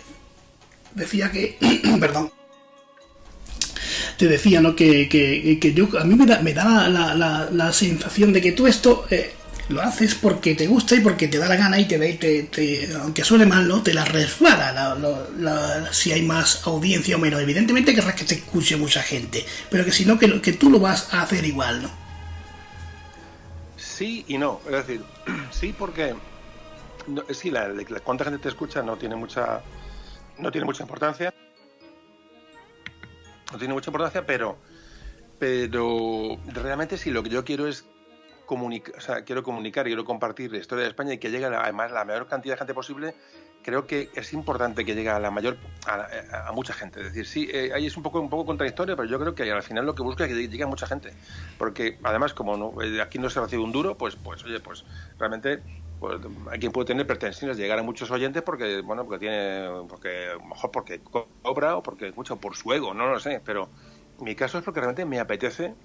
[0.96, 1.58] decía que,
[2.00, 2.32] perdón,
[4.18, 4.76] te decía, ¿no?
[4.76, 8.52] Que, que, yo, a mí me da, me da la, la, la, sensación de que
[8.52, 9.34] tú esto eh,
[9.70, 12.94] lo haces porque te gusta y porque te da la gana y te, te, te
[12.96, 13.84] aunque suene mal, ¿no?
[13.84, 14.98] Te la resbala
[15.38, 17.40] la, si hay más audiencia o menos.
[17.42, 20.80] Evidentemente querrás que te escuche mucha gente, pero que si no, que, que tú lo
[20.80, 21.92] vas a hacer igual, ¿no?
[23.78, 24.62] Sí y no.
[24.66, 25.04] Es decir,
[25.52, 26.16] sí porque...
[27.32, 29.62] sí, la, la, cuánta gente te escucha no tiene mucha
[30.40, 31.34] no tiene mucha importancia
[33.52, 34.58] no tiene mucha importancia, pero,
[35.40, 37.86] pero realmente sí, lo que yo quiero es
[38.46, 41.92] comunicar, o sea, quiero comunicar, quiero compartir la historia de España y que llegue además
[41.92, 43.14] la mayor cantidad de gente posible.
[43.64, 47.02] Creo que es importante que llegue a la mayor, a, mucha gente.
[47.02, 49.52] Es decir, sí, eh, ahí es un poco, un poco contradictorio, pero yo creo que
[49.52, 51.14] al final lo que busco es que llegue a mucha gente.
[51.58, 54.86] Porque además, como no, eh, aquí no se recibe un duro, pues, pues oye, pues
[55.20, 55.62] realmente
[56.00, 56.20] pues,
[56.52, 60.38] hay quien puede tener pretensiones de llegar a muchos oyentes porque bueno porque tiene porque
[60.48, 61.02] mejor porque
[61.42, 63.70] cobra o porque mucho por su ego no lo sé pero
[64.20, 65.76] mi caso es porque realmente me apetece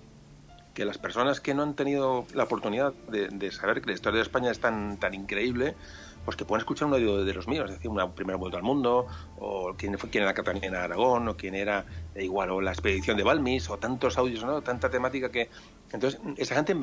[0.75, 4.19] que las personas que no han tenido la oportunidad de, de saber que la historia
[4.19, 5.77] de España es tan tan increíble
[6.25, 8.63] pues que puedan escuchar un audio de los míos, es decir, una primera vuelta al
[8.63, 9.07] mundo,
[9.39, 11.85] o quién fue quién era Catalina en Aragón, o quién era
[12.17, 14.63] igual, o la expedición de Balmis, o tantos audios, ¿no?
[14.63, 15.49] tanta temática que.
[15.93, 16.75] Entonces, esa gente,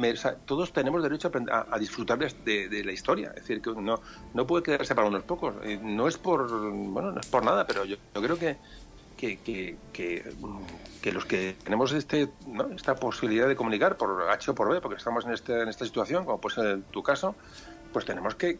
[0.46, 4.02] todos tenemos derecho a, a disfrutar de, la historia, es decir, que no,
[4.36, 5.56] no puede quedarse para unos pocos.
[5.82, 8.58] No es por, bueno, no es por nada, pero yo, creo que,
[9.18, 9.78] que, que,
[11.02, 12.30] que, los que tenemos este,
[12.76, 15.86] esta posibilidad de comunicar por H o por B, porque estamos en, este, en esta
[15.86, 17.34] situación, como puede ser tu caso,
[17.92, 18.60] pues tenemos que,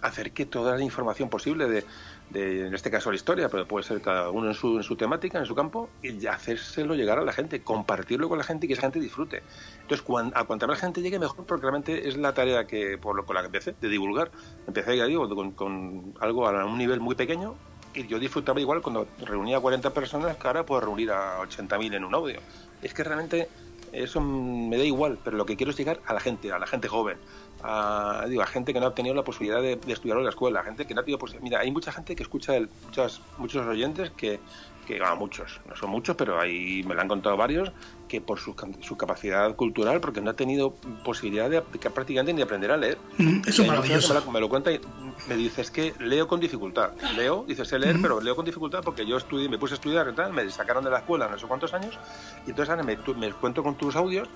[0.00, 1.84] que hacer que toda la información posible de,
[2.30, 4.96] de, en este caso la historia, pero puede ser cada uno en su, en su
[4.96, 8.68] temática, en su campo, y hacérselo llegar a la gente, compartirlo con la gente y
[8.68, 9.42] que esa gente disfrute.
[9.82, 13.24] Entonces, a cuanta más gente llegue, mejor, porque realmente es la tarea que por lo
[13.24, 14.30] con la que empecé, de divulgar.
[14.66, 17.56] Empecé, ya digo, con, con algo a un nivel muy pequeño,
[17.94, 21.94] y yo disfrutaba igual cuando reunía a 40 personas que ahora puedo reunir a 80.000
[21.94, 22.40] en un audio.
[22.82, 23.48] Es que realmente
[23.92, 26.66] eso me da igual, pero lo que quiero es llegar a la gente, a la
[26.66, 27.16] gente joven,
[27.62, 30.62] a, digo, a gente que no ha tenido la posibilidad de, estudiar en la escuela,
[30.62, 31.44] gente que no ha tenido posibilidad.
[31.44, 34.40] Mira, hay mucha gente que escucha, el, muchas, muchos oyentes que,
[34.86, 37.72] que a muchos, no son muchos, pero ahí me lo han contado varios,
[38.08, 42.70] que por su, su capacidad cultural, porque no ha tenido posibilidad de, prácticamente ni aprender
[42.70, 42.98] a leer.
[43.18, 44.14] Mm, eso es maravilloso.
[44.26, 44.80] Me, me, lo cuenta y
[45.28, 46.92] me dice, es que leo con dificultad.
[47.16, 50.08] Leo, dice, sé leer, pero leo con dificultad porque yo estudié, me puse a estudiar
[50.10, 51.98] y tal, me sacaron de la escuela no sé cuántos años,
[52.46, 54.28] y entonces me, me cuento con tus audios,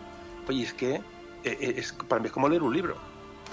[0.49, 1.01] oye, es que
[1.45, 2.97] es, para mí es como leer un libro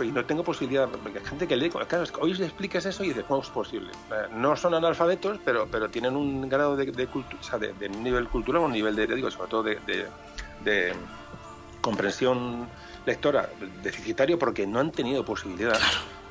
[0.04, 2.86] y no tengo posibilidad, porque hay gente que lee, claro, es que hoy le explicas
[2.86, 3.92] eso y dices, ¿cómo es posible?
[4.12, 7.90] Eh, no son analfabetos, pero, pero tienen un grado de, de, o sea, de, de
[7.90, 9.80] nivel cultural, un nivel de, digo, sobre todo de,
[10.64, 10.94] de,
[11.82, 12.68] comprensión
[13.06, 13.50] lectora
[13.82, 15.80] deficitario porque no han tenido posibilidad.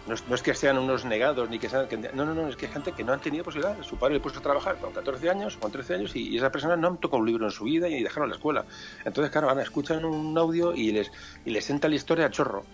[0.07, 1.89] No es, no es, que sean unos negados ni que sean.
[1.89, 3.77] Que, no, no, no, es que hay gente que no han tenido posibilidad.
[3.83, 6.51] Su padre le puso a trabajar con 14 años, con 13 años, y, y esa
[6.51, 8.65] persona no han tocado un libro en su vida y dejaron la escuela.
[9.05, 11.11] Entonces, claro, ahora escuchan un audio y les,
[11.45, 12.65] y les senta la historia a chorro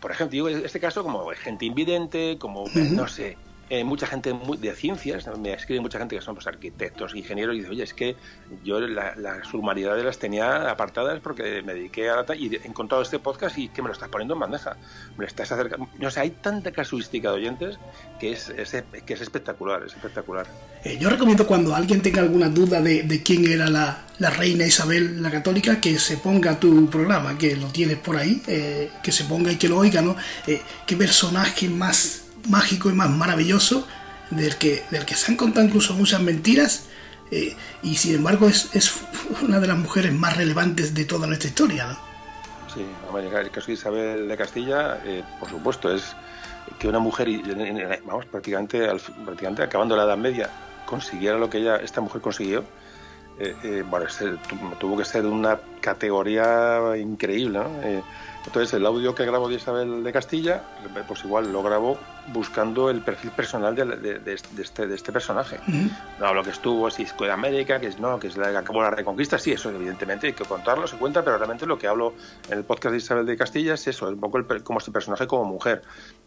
[0.00, 3.36] por ejemplo, digo este caso como gente invidente, como, no sé,
[3.70, 7.58] eh, mucha gente de ciencias, me escribe mucha gente que son pues, arquitectos, ingenieros, y
[7.58, 8.16] dice, oye, es que
[8.64, 12.36] yo las humanidades las tenía apartadas porque me dediqué a la...
[12.36, 14.76] y he encontrado este podcast y que me lo estás poniendo en bandeja,
[15.16, 15.88] me lo estás acercando.
[15.98, 17.78] No sé, hay tanta casuística de oyentes
[18.18, 18.52] que es,
[19.04, 20.46] que es espectacular, es espectacular.
[20.84, 25.30] Eh, yo recomiendo cuando alguien tenga alguna duda de, quién era la, reina Isabel la
[25.30, 29.52] católica, que se ponga tu programa, que lo tienes por ahí, eh, que se ponga
[29.52, 30.16] y que lo oiga, ¿no?
[30.86, 33.86] qué personaje más mágico y más maravilloso
[34.30, 36.88] del que, del que se han contado incluso muchas mentiras
[37.30, 39.02] eh, y sin embargo es, es,
[39.42, 41.86] una de las mujeres más relevantes de toda nuestra historia.
[41.86, 41.98] ¿no?
[42.72, 42.84] Sí,
[43.16, 46.14] el caso de Isabel de Castilla, eh, por supuesto, es
[46.78, 47.28] que una mujer,
[48.04, 48.86] vamos, prácticamente,
[49.24, 50.50] prácticamente acabando la Edad Media,
[50.86, 52.64] consiguiera lo que ella, esta mujer consiguió,
[53.38, 54.06] eh, bueno,
[54.78, 57.60] tuvo que ser una categoría increíble.
[57.60, 57.70] ¿no?
[58.48, 60.62] Entonces el audio que grabo de Isabel de Castilla,
[61.06, 61.98] pues igual lo grabo
[62.32, 64.20] buscando el perfil personal de,
[64.56, 65.58] este, de este, personaje.
[66.18, 68.56] No hablo que estuvo, si es de América, que es no, que es la que
[68.56, 71.88] acabó la reconquista, sí, eso evidentemente hay que contarlo, se cuenta, pero realmente lo que
[71.88, 72.14] hablo
[72.48, 75.26] en el podcast de Isabel de Castilla es eso, un poco el, como este personaje
[75.26, 75.82] como mujer,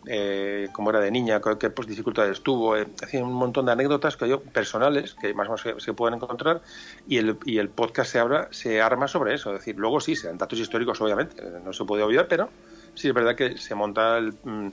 [0.05, 4.29] eh, cómo era de niña, qué pues, dificultades tuvo, eh, un montón de anécdotas que
[4.29, 6.61] yo, personales, que más o menos se, pueden encontrar,
[7.07, 10.15] y el, y el podcast se, abra, se arma sobre eso, es decir, luego sí,
[10.15, 12.49] sean datos históricos obviamente, no se puede pero
[12.95, 14.67] sí es verdad que se monta mm,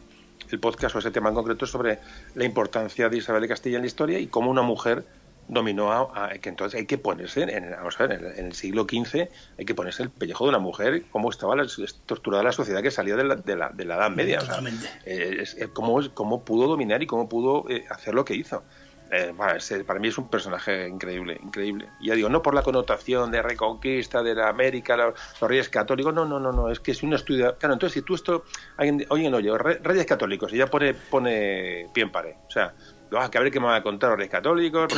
[0.51, 1.99] el, podcast o ese tema en concreto sobre
[2.35, 5.05] la importancia de Isabel de Castilla en la historia y cómo una mujer
[5.49, 9.29] dominó a, que entonces hay que ponerse en, vamos a ver, en, el, siglo XV
[9.59, 12.91] hay que ponerse el pellejo de una mujer cómo estaba la, estructurada la sociedad que
[12.91, 17.07] salía de la, de la, de la Edad Media o cómo, cómo, pudo dominar y
[17.07, 18.63] cómo pudo eh, hacer lo que hizo
[19.11, 21.89] eh, para mí es un personaje increíble, increíble.
[22.01, 26.13] Y ya digo, no por la connotación de reconquista, de la América, los, reyes católicos,
[26.13, 27.57] no, no, no, no, es que es un estudio.
[27.59, 28.45] Claro, entonces si tú esto,
[28.77, 32.35] alguien, oye, no, yo, reyes católicos, y ya pone, pone pie en pared.
[32.47, 32.75] O sea,
[33.17, 34.93] ah, que a ver qué me van a contar los reyes católicos.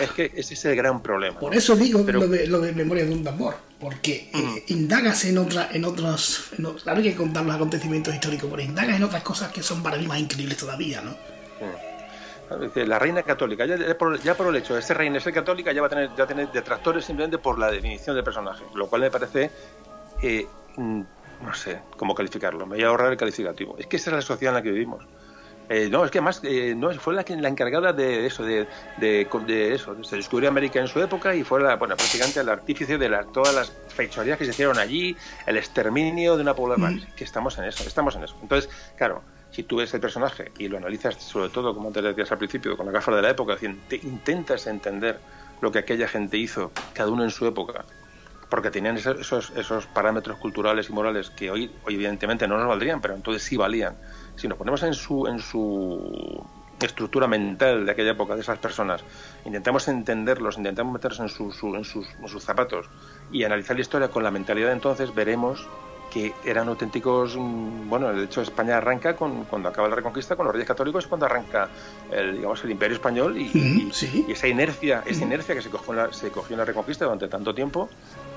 [0.00, 1.38] es, que, ese es el gran problema.
[1.38, 5.38] Por eso digo lo, de, lo de Memoria de un tambor, porque eh, indagas en,
[5.38, 6.50] otra, en otros.
[6.58, 9.80] En, claro, hay que contar los acontecimientos históricos, pero indagas en otras cosas que son
[9.80, 11.14] para mí más increíbles todavía, ¿no?
[12.74, 15.86] La reina católica, ya, por, el hecho de ser reina y ser católica, ya va
[15.86, 19.50] a tener, ya tener detractores simplemente por la definición del personaje, lo cual me parece,
[20.20, 21.00] eh, mm,
[21.42, 23.76] no sé cómo calificarlo, me voy a ahorrar el calificativo.
[23.78, 25.06] Es que esa es la sociedad en la que vivimos.
[25.72, 28.66] Eh, no, es que además eh, no, fue la, la encargada de eso, de,
[28.98, 30.02] de, eso.
[30.02, 33.54] Se descubrió América en su época y fue la, bueno, prácticamente el artífice de todas
[33.54, 36.96] las fechorías que se hicieron allí, el exterminio de una población.
[36.96, 37.14] Mm.
[37.14, 38.34] Que estamos en eso, estamos en eso.
[38.42, 42.30] Entonces, claro, si tú ves el personaje y lo analizas sobre todo, como te decías
[42.32, 45.18] al principio, con la gafa de la época, te intentas entender
[45.60, 47.84] lo que aquella gente hizo, cada uno en su época,
[48.48, 53.00] porque tenían esos, esos parámetros culturales y morales que hoy, hoy evidentemente no nos valdrían,
[53.00, 53.96] pero entonces sí valían.
[54.36, 56.46] Si nos ponemos en su, su
[56.80, 59.04] estructura mental de aquella época, de esas personas,
[59.44, 61.26] intentamos entenderlos, intentamos meternos en,
[61.76, 62.86] en, sus, en sus zapatos
[63.30, 65.68] y analizar la historia con la mentalidad de entonces, veremos
[66.10, 70.46] que eran auténticos, mm, bueno, de hecho España arranca con, cuando acaba la Reconquista con
[70.46, 71.68] los Reyes Católicos, cuando arranca
[72.10, 73.90] el, digamos, el Imperio Español y,
[74.28, 77.28] esa inercia, esa inercia que se cogió, en la, se cogió en la Reconquista durante
[77.28, 77.88] tanto tiempo,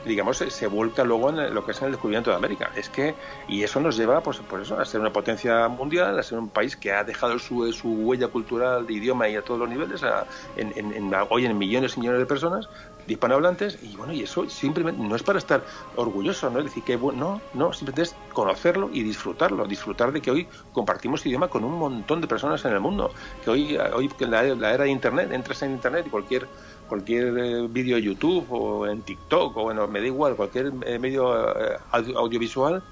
[0.06, 2.72] digamos, se, vuelca luego en lo que es en el descubrimiento de América.
[2.76, 3.16] Es que,
[3.48, 6.50] y eso nos lleva, pues, por eso, a ser una potencia mundial, a ser un
[6.50, 10.04] país que ha dejado su, su huella cultural de idioma y a todos los niveles,
[10.04, 12.70] a, en, hoy en millones y millones de personas,
[13.08, 15.64] hispanohablantes y bueno, y eso simplemente no es para estar
[15.96, 20.22] orgulloso, no es decir que bueno, no, no, simplemente es conocerlo y disfrutarlo, disfrutar de
[20.22, 23.12] que hoy compartimos idioma con un montón de personas en el mundo,
[23.44, 26.48] que hoy, hoy en la, era de internet, entras en internet y cualquier
[26.88, 31.00] cualquier eh, vídeo de YouTube o en TikTok o bueno, me da igual, cualquier eh,
[31.00, 32.84] medio eh, audiovisual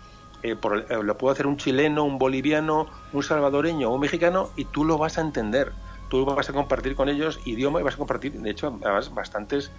[1.04, 4.98] lo puede hacer un chileno, un boliviano, un salvadoreño o un mexicano y tú lo
[4.98, 5.72] vas a entender.
[6.10, 9.72] Tú vas a compartir con ellos idioma y vas a compartir, de hecho, además, bastantes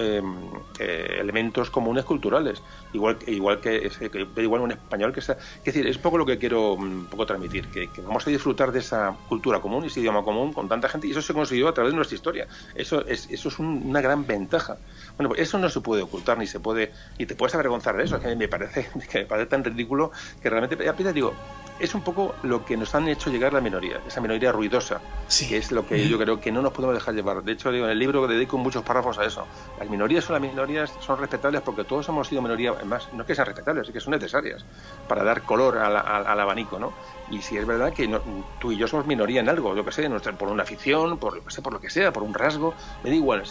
[0.00, 0.34] Em,
[0.78, 2.62] eh, elementos comunes culturales,
[2.94, 3.90] igual, igual que,
[4.36, 5.34] igual un español que está.
[5.58, 8.72] Es decir, es poco lo que quiero mm, un poco transmitir, que, vamos a disfrutar
[8.72, 11.74] de esa cultura común ese idioma común con tanta gente, y eso se consiguió a
[11.74, 12.48] través de nuestra historia.
[12.74, 14.78] Eso es, eso es una gran ventaja.
[15.18, 18.04] Bueno, pues eso no se puede ocultar ni se puede, y te puedes avergonzar de
[18.04, 21.34] eso, que me parece, que me parece tan ridículo que realmente, ya digo,
[21.80, 25.00] es un poco lo que nos han hecho llegar la minoría, esa minoría ruidosa,
[25.48, 27.42] que es lo que yo creo que no nos podemos dejar llevar.
[27.42, 29.46] De hecho, digo, en el libro dedico muchos párrafos a eso.
[29.78, 33.34] Las minorías son las minorías, son respetables porque todos hemos sido minoría, más no que
[33.34, 34.64] sean respetables, es que son necesarias
[35.08, 36.92] para dar color al, abanico, ¿no?
[37.30, 38.08] Y si es verdad que
[38.58, 41.44] tú y yo somos minoría en algo, lo que sé, por una afición, por lo
[41.44, 43.42] que sea, por lo que sea, por un rasgo, me da igual,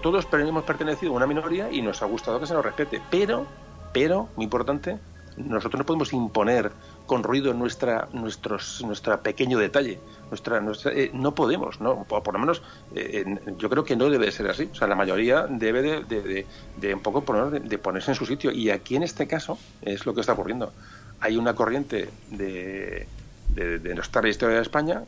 [0.00, 3.46] todos hemos pertenecido a una minoría y nos ha gustado que se nos respete, pero,
[3.92, 4.98] pero, muy importante,
[5.36, 6.72] nosotros no podemos imponer
[7.08, 12.38] con ruido nuestra nuestros nuestra pequeño detalle nuestra, nuestra eh, no podemos no por, lo
[12.38, 12.62] menos
[12.94, 13.24] eh,
[13.56, 14.68] yo creo que no debe ser así.
[14.70, 18.52] O sea la mayoría debe de, de, un poco poner, de, ponerse en su sitio.
[18.52, 20.72] Y aquí en este caso es lo que está ocurriendo.
[21.20, 23.08] Hay una corriente de
[23.48, 25.02] de, de nuestra historia de España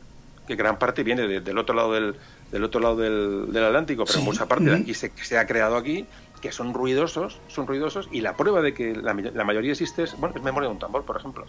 [0.47, 2.15] que gran parte viene del otro lado del,
[2.51, 5.77] del otro lado del, del Atlántico pero mucha parte de aquí se, se ha creado
[5.77, 6.05] aquí
[6.41, 10.17] que son ruidosos, son ruidosos, y la prueba de que la, la mayoría existe es,
[10.17, 11.45] bueno, es memoria de un tambor, por ejemplo.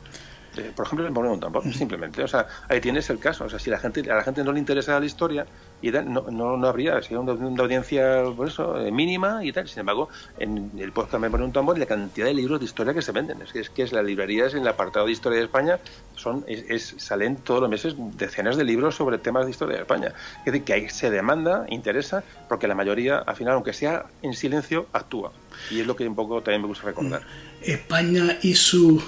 [0.57, 2.23] Eh, por ejemplo, de un tambor, simplemente.
[2.23, 3.45] O sea, ahí tienes el caso.
[3.45, 5.47] O sea, si la gente, a la gente no le interesa la historia,
[5.81, 9.69] y no, no, no habría, sería una, una audiencia, por eso, eh, mínima y tal.
[9.69, 12.95] Sin embargo, en el podcast Memoria de un tambor, la cantidad de libros de historia
[12.95, 13.41] que se venden.
[13.43, 15.79] Es que es, que es la librería, es en el apartado de historia de España,
[16.15, 20.13] son es, salen todos los meses decenas de libros sobre temas de historia de España.
[20.41, 24.35] Es decir, que ahí se demanda, interesa, porque la mayoría, al final, aunque sea en
[24.35, 25.33] silencio, actúa.
[25.71, 27.23] Y es lo que un poco también me gusta recordar.
[27.63, 29.03] España y su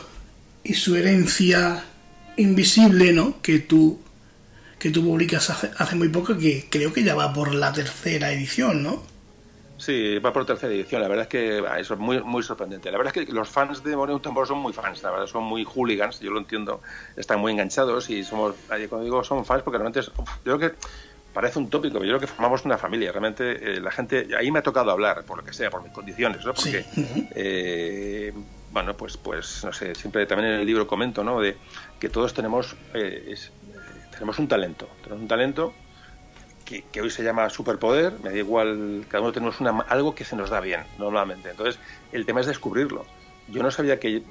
[0.64, 1.84] y su herencia
[2.36, 3.40] invisible, ¿no?
[3.42, 4.00] Que tú
[4.84, 8.82] que tú publicas hace, muy poco, que creo que ya va por la tercera edición,
[8.82, 9.02] ¿no?
[9.78, 11.00] Sí, va por tercera edición.
[11.00, 12.92] La verdad es que eso es muy, muy sorprendente.
[12.92, 15.44] La verdad es que los fans de Moreno Tambor son muy fans, la verdad, son
[15.44, 16.82] muy hooligans, yo lo entiendo,
[17.16, 20.10] están muy enganchados y somos, cuando digo son fans, porque realmente es,
[20.44, 20.74] yo creo que
[21.32, 23.10] parece un tópico, pero yo creo que formamos una familia.
[23.10, 25.92] Realmente eh, la gente, ahí me ha tocado hablar, por lo que sea, por mis
[25.92, 26.52] condiciones, ¿no?
[26.52, 26.84] Porque,
[27.34, 28.34] eh,
[28.74, 31.40] bueno, pues, pues, no sé, siempre también en el libro comento, ¿no?
[31.40, 31.56] De
[31.98, 33.34] que todos tenemos, eh,
[34.10, 35.72] tenemos un talento, tenemos un talento
[36.66, 40.24] que, que, hoy se llama superpoder, me da igual, cada uno tenemos una, algo que
[40.24, 41.50] se nos da bien, normalmente.
[41.50, 41.78] Entonces,
[42.12, 43.06] el tema es descubrirlo
[43.48, 44.22] yo no sabía que,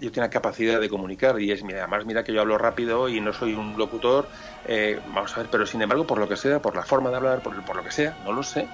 [0.00, 3.20] yo tenía capacidad de comunicar y es, mira, además mira que yo hablo rápido y
[3.20, 4.28] no soy un locutor,
[4.66, 7.16] eh, vamos a ver, pero sin embargo, por lo que sea, por la forma de
[7.16, 8.68] hablar, por, por lo que sea, no lo sé,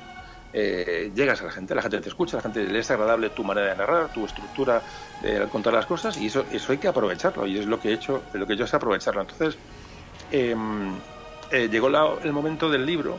[0.52, 3.44] eh, llegas a la gente, la gente te escucha, la gente le es agradable tu
[3.44, 4.82] manera de narrar, tu estructura
[5.22, 7.92] de contar las cosas y eso, eso hay que aprovecharlo y es lo que he
[7.92, 9.22] hecho, lo que yo sé aprovecharlo.
[9.22, 9.58] Entonces,
[10.30, 10.94] em,
[11.50, 11.88] eh, llegó
[12.22, 13.18] el momento del libro.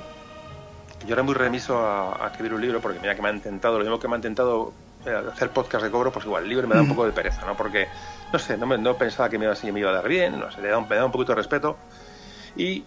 [1.06, 3.78] Yo era muy remiso a, a, escribir un libro porque mira que me han intentado,
[3.78, 4.74] lo mismo que me han intentado
[5.16, 7.56] hacer podcast de cobro, pues igual, el libro me da un poco de pereza, ¿no?
[7.56, 7.88] Porque,
[8.32, 10.52] no sé, no, me, no pensaba que me iba, me iba a dar bien, no
[10.52, 11.78] sé, le da un, me da un poquito de respeto.
[12.56, 12.84] Y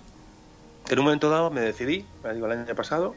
[0.88, 3.14] en un momento dado me decidí, me digo el año pasado,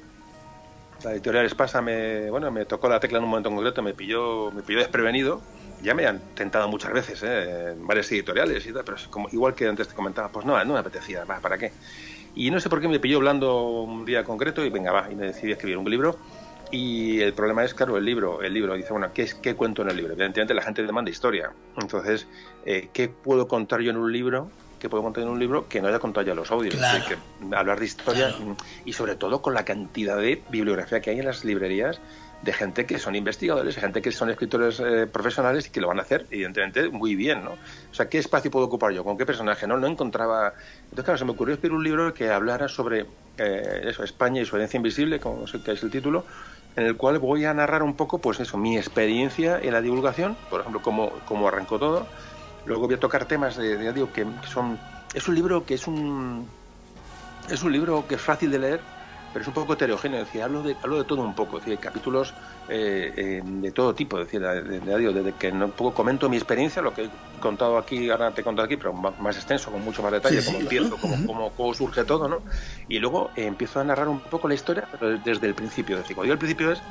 [1.04, 3.94] la editorial Espasa me, bueno, me tocó la tecla en un momento en concreto, me
[3.94, 5.42] pilló, me pilló desprevenido.
[5.82, 7.72] Ya me han tentado muchas veces, ¿eh?
[7.72, 10.74] en varias editoriales y tal, pero como, igual que antes te comentaba, pues no, no
[10.74, 11.74] me apetecía, ¿para qué?
[12.36, 15.16] Y no sé por qué me pilló hablando un día concreto y venga, va, y
[15.16, 16.18] me decidí escribir un libro
[16.74, 18.42] y el problema es, claro, el libro.
[18.42, 20.14] El libro dice, bueno, ¿qué, qué cuento en el libro?
[20.14, 21.52] Evidentemente la gente demanda historia.
[21.78, 22.28] Entonces,
[22.66, 24.50] eh, ¿qué puedo contar yo en un libro?
[24.84, 26.76] ¿Qué puedo contar en un libro que no haya contado ya los audios?
[26.76, 28.36] que hablar de historia
[28.84, 32.02] y sobre todo con la cantidad de bibliografía que hay en las librerías
[32.42, 36.00] de gente que son investigadores, gente que son escritores eh, profesionales y que lo van
[36.00, 37.52] a hacer, evidentemente, muy bien, ¿no?
[37.52, 39.06] O sea, ¿qué espacio puedo ocupar yo?
[39.06, 39.66] ¿Con qué personaje?
[39.68, 40.54] No, no encontraba...
[40.84, 43.06] Entonces, claro, se me ocurrió escribir un libro que hablara sobre
[43.38, 46.26] eh, eso, España y su herencia invisible, como sé que es el título,
[46.76, 50.36] en el cual voy a narrar un poco, pues eso, mi experiencia en la divulgación,
[50.50, 52.06] por ejemplo, cómo, cómo arrancó todo.
[52.66, 54.80] Luego voy a tocar temas de, de digo, que son...
[55.14, 56.48] Es un libro que es un...
[57.50, 58.80] Es un libro que es fácil de leer,
[59.34, 61.66] pero es un poco heterogéneo, es decir, hablo de, hablo de todo un poco, es
[61.66, 62.34] decir, capítulos
[62.70, 66.84] eh, eh, de todo tipo, es decir, de, desde que un poco comento mi experiencia,
[66.84, 67.10] lo que he
[67.42, 70.60] contado aquí, ahora te he contado aquí, pero más, extenso, con mucho más detalle, cómo
[70.60, 72.42] empiezo, cómo, cómo, surge todo, ¿no?
[72.88, 76.04] Y luego eh, empiezo a narrar un poco la historia, pero desde el principio, es
[76.04, 76.82] decir, cuando digo el principio es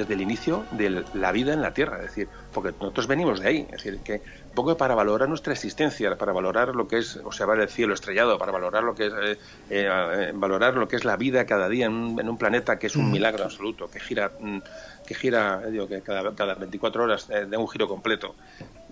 [0.00, 3.48] desde el inicio de la vida en la Tierra, es decir, porque nosotros venimos de
[3.48, 7.16] ahí, es decir, que un poco para valorar nuestra existencia, para valorar lo que es
[7.16, 9.38] observar el cielo estrellado, para valorar lo que es eh,
[9.70, 13.08] eh, valorar lo que es la vida cada día en un, planeta que es un
[13.08, 13.12] mm.
[13.12, 14.58] milagro absoluto, que gira mm,
[15.06, 18.34] que gira, eh, digo, que cada, cada 24 horas de un giro completo,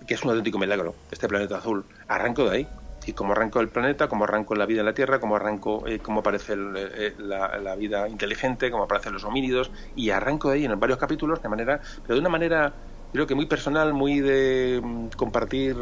[0.05, 1.85] que es un auténtico milagro, este planeta azul.
[2.07, 2.67] Arranco de ahí,
[3.09, 5.99] y cómo arrancó el planeta, cómo arrancó la vida en la Tierra, cómo arrancó, eh,
[5.99, 10.79] cómo aparece eh, la, vida inteligente, cómo aparecen los homínidos, y arranco de ahí en
[10.79, 12.75] varios capítulos, de manera, pero de una manera
[13.11, 15.75] creo que muy personal, muy de mm, compartir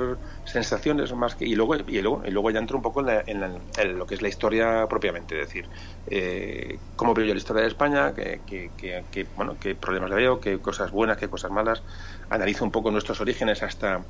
[0.45, 4.05] sensaciones más que y luego y luego y luego ya entro un poco en, lo
[4.05, 5.69] que es la historia propiamente, es decir,
[6.05, 10.61] eh, cómo veo yo la historia de España, que, bueno, qué problemas le veo, qué
[10.61, 11.83] cosas buenas, qué cosas malas,
[12.29, 14.05] analizo un poco nuestros orígenes hasta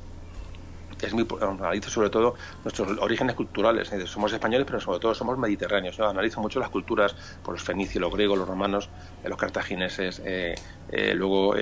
[1.05, 3.91] es muy analizo sobre todo nuestros orígenes culturales.
[4.05, 5.97] Somos españoles, pero sobre todo somos mediterráneos.
[5.97, 8.89] Yo analizo mucho las culturas, por los fenicios, los griegos, los romanos,
[9.23, 10.55] eh, los cartagineses, eh,
[10.89, 11.53] eh, luego,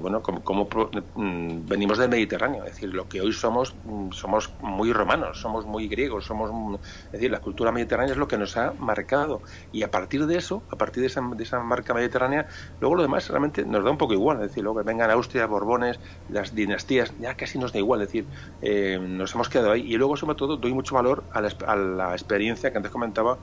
[0.00, 0.68] bueno, cómo,
[1.14, 2.64] mm, venimos del Mediterráneo.
[2.64, 6.74] Es decir, lo que hoy somos, mm, somos muy romanos, somos muy griegos, somos, mm,
[7.06, 9.42] es decir, la cultura mediterránea es lo que nos ha marcado.
[9.72, 12.48] Y a partir de eso, a partir de esa, de esa marca mediterránea,
[12.80, 14.38] luego lo demás realmente nos da un poco igual.
[14.38, 18.02] Es decir, luego que vengan Austria, Borbones, las dinastías, ya casi nos da igual.
[18.02, 18.17] Es decir,
[18.62, 19.82] eh, nos hemos quedado ahí.
[19.82, 23.38] Y luego, sobre todo, doy mucho valor a la, experiencia que antes comentaba,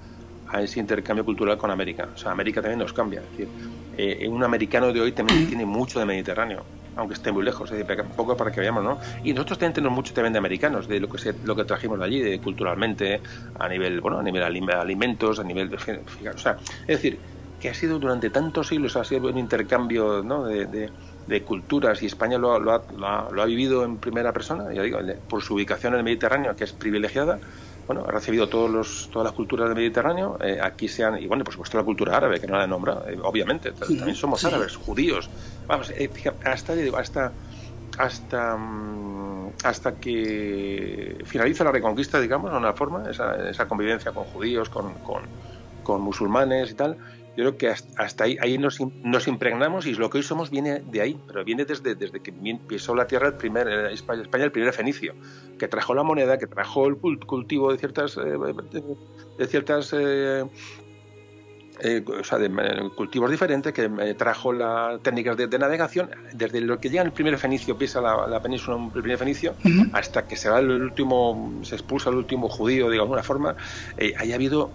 [0.47, 2.07] a ese intercambio cultural con América.
[2.13, 3.21] O sea, América también nos cambia.
[3.21, 3.47] Es decir,
[3.97, 6.63] eh, un americano de hoy también tiene mucho de Mediterráneo,
[6.95, 8.99] aunque esté muy lejos, es decir, poco para que veamos, ¿no?
[9.23, 12.05] Y nosotros también tenemos mucho también de americanos, de lo que lo que trajimos de
[12.05, 13.21] allí, de, culturalmente,
[13.59, 17.19] a nivel, bueno, a nivel alimentos, a nivel de, o sea, es decir,
[17.59, 20.45] que ha sido durante tantos siglos, ha sido un intercambio, ¿no?
[20.45, 20.89] de de
[21.43, 22.83] culturas y España lo, lo, ha,
[23.31, 26.63] lo, ha, vivido en primera persona, ya digo, por su ubicación en el Mediterráneo, que
[26.63, 27.39] es privilegiada,
[27.87, 31.27] bueno, ha recibido todos los, todas las culturas del Mediterráneo, eh, aquí se han, y
[31.27, 34.43] bueno, por supuesto la cultura árabe, que no la he nombrado, eh, obviamente, también somos
[34.45, 35.29] árabes, judíos,
[35.67, 36.09] vamos, eh,
[36.43, 37.31] hasta, hasta,
[37.97, 44.23] hasta, mm, hasta que finaliza la reconquista, digamos, de una forma, esa, esa convivencia con
[44.25, 45.23] judíos, con, con,
[45.83, 46.97] con musulmanes y tal,
[47.37, 50.79] yo creo que hasta, ahí, ahí nos, nos, impregnamos y lo que hoy somos viene
[50.79, 52.33] de ahí, pero viene desde, desde que
[52.67, 55.13] pisó la tierra el primer, eh, España, el primer fenicio,
[55.57, 58.37] que trajo la moneda, que trajo el cultivo de ciertas, eh,
[59.37, 59.93] de, ciertas
[61.81, 62.49] eh, o sea, de,
[62.95, 67.77] cultivos diferentes, que trajo las técnicas de, navegación, desde lo que llega el primer fenicio,
[67.77, 69.55] pisa la, península, el primer fenicio,
[69.91, 73.55] hasta que se va el último, se expulsa el último judío de alguna forma,
[73.97, 74.71] eh, haya habido,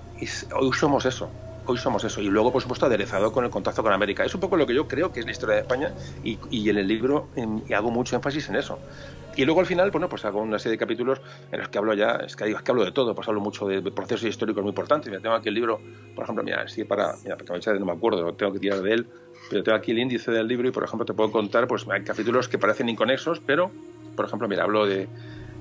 [0.55, 1.31] hoy somos eso,
[1.71, 2.21] hoy somos eso.
[2.21, 4.25] Y luego, por supuesto, aderezado con el contacto con América.
[4.25, 5.93] Es un poco lo que yo creo que es la historia de España
[6.23, 7.29] y, y en el libro
[7.75, 8.79] hago mucho énfasis en eso.
[9.37, 11.21] Y luego al final, bueno, pues hago una serie de capítulos
[11.53, 13.67] en los que hablo ya, es que, es que hablo de todo, pues hablo mucho
[13.67, 15.09] de, procesos históricos muy importantes.
[15.09, 15.81] Mira, tengo aquí el libro,
[16.15, 19.07] por ejemplo, mira, sí, para, mira, porque no me acuerdo, tengo que tirar de él,
[19.49, 22.03] pero tengo aquí el índice del libro y, por ejemplo, te puedo contar, pues hay
[22.03, 23.71] capítulos que parecen inconexos, pero,
[24.17, 25.09] por ejemplo, mira, hablo de,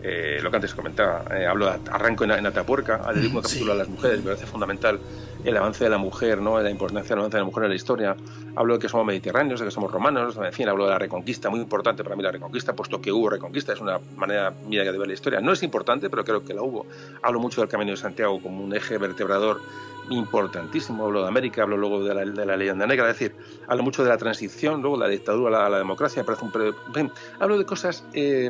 [0.02, 3.74] eh, lo que antes comentaba, eh, hablo de arranco en, en Atapuerca, dedico un capítulo
[3.74, 5.00] a las mujeres, me parece fundamental
[5.44, 6.60] el avance de la mujer, ¿no?
[6.60, 8.16] la importancia del avance de la mujer en la historia.
[8.56, 11.50] Hablo de que somos mediterráneos, de que somos romanos, en fin, hablo de la reconquista,
[11.50, 14.98] muy importante para mí la reconquista, puesto que hubo reconquista, es una manera mía de
[14.98, 15.40] ver la historia.
[15.40, 16.86] No es importante, pero creo que la hubo.
[17.22, 19.62] Hablo mucho del Camino de Santiago como un eje vertebrador
[20.10, 21.06] importantísimo.
[21.06, 23.36] Hablo de América, hablo luego de la, de leyenda negra, es decir,
[23.68, 27.12] hablo mucho de la transición, luego la dictadura la, democracia, parece un...
[27.40, 28.50] hablo de cosas eh,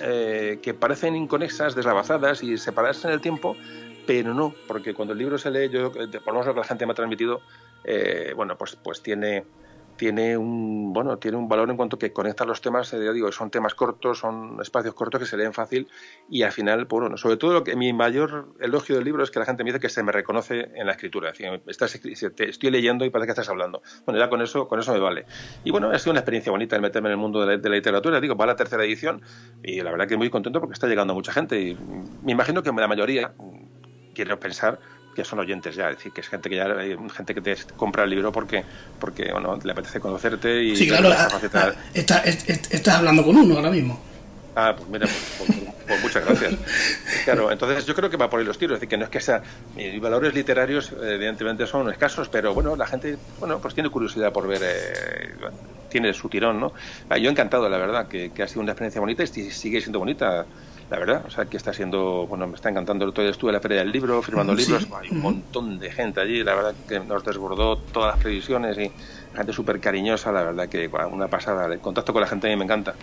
[0.00, 3.56] eh, que parecen inconexas, deslavazadas y separadas en el tiempo,
[4.06, 6.66] pero no, porque cuando el libro se lee, yo, por lo menos lo que la
[6.66, 7.40] gente me ha transmitido,
[7.84, 9.44] eh, bueno, pues, pues tiene,
[9.96, 13.50] tiene un bueno tiene un valor en cuanto que conecta los temas eh, digo son
[13.50, 15.88] temas cortos son espacios cortos que se leen fácil
[16.28, 19.30] y al final pues, bueno sobre todo lo que mi mayor elogio del libro es
[19.30, 21.94] que la gente me dice que se me reconoce en la escritura es decir, estás,
[21.94, 23.82] estoy leyendo y parece que estás hablando.
[24.06, 25.26] Bueno ya con eso con eso me vale.
[25.64, 28.20] Y bueno ha sido una experiencia bonita el meterme en el mundo de la, literatura
[28.20, 29.22] digo va a la tercera edición
[29.62, 31.76] y la verdad que muy contento porque está llegando mucha gente y
[32.22, 33.34] me imagino que la mayoría
[34.14, 34.78] quiero pensar
[35.14, 36.66] que son oyentes ya, es decir, que es gente que ya
[37.14, 38.64] gente que te compra el libro porque
[38.98, 41.28] porque bueno, le apetece conocerte y Sí, claro, ah,
[41.94, 44.00] estás hablando con uno ahora mismo.
[44.54, 46.54] Ah, pues mira, pues, pues, pues, muchas gracias.
[47.24, 49.10] Claro, entonces yo creo que va por ahí los tiros, es decir, que no es
[49.10, 49.42] que sea
[49.76, 54.46] mis valores literarios evidentemente son escasos, pero bueno, la gente, bueno, pues tiene curiosidad por
[54.46, 55.34] ver eh,
[55.88, 56.72] tiene su tirón, ¿no?
[57.08, 59.98] Ah, yo encantado, la verdad, que, que ha sido una experiencia bonita y sigue siendo
[60.00, 60.46] bonita
[60.92, 63.10] la verdad, o sea, que está siendo, bueno, me está encantando.
[63.12, 66.44] Todavía estuve en la Feria del Libro firmando libros, hay un montón de gente allí,
[66.44, 68.92] la verdad que nos desbordó todas las previsiones y
[69.34, 71.64] gente súper cariñosa, la verdad que una pasada.
[71.72, 72.94] El contacto con la gente a mí me encanta.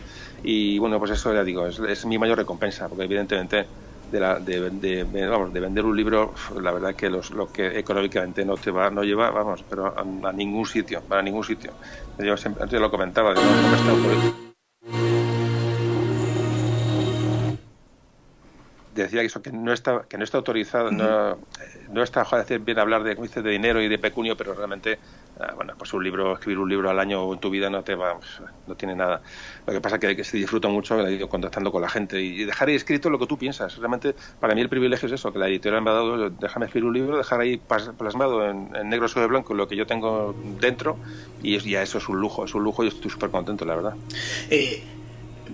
[0.43, 3.65] Y bueno, pues eso ya digo, es, mi mayor recompensa, porque evidentemente
[4.11, 8.45] de, la, de, vamos, de vender un libro, la verdad que los, lo que económicamente
[8.45, 11.71] no te va, no lleva, vamos, pero a, ningún sitio, para ningún sitio.
[12.19, 14.48] Yo siempre, antes lo comentaba, no, no me
[18.93, 21.37] decía eso que no está que no está autorizado no,
[21.91, 22.25] no está
[22.61, 24.99] bien hablar de de dinero y de pecunio pero realmente
[25.39, 27.95] ah, bueno pues un libro escribir un libro al año en tu vida no te
[27.95, 28.19] va
[28.67, 29.21] no tiene nada.
[29.65, 30.97] Lo que pasa es que, se disfruta mucho
[31.29, 33.77] contactando con la gente y dejar ahí escrito lo que tú piensas.
[33.77, 36.87] Realmente para mí el privilegio es eso que la editorial me ha dado déjame escribir
[36.87, 37.57] un libro dejar ahí
[37.97, 40.97] plasmado en, negro sobre blanco lo que yo tengo dentro
[41.41, 43.93] y ya eso es un lujo es un lujo y estoy súper contento la verdad.
[44.49, 44.83] Eh,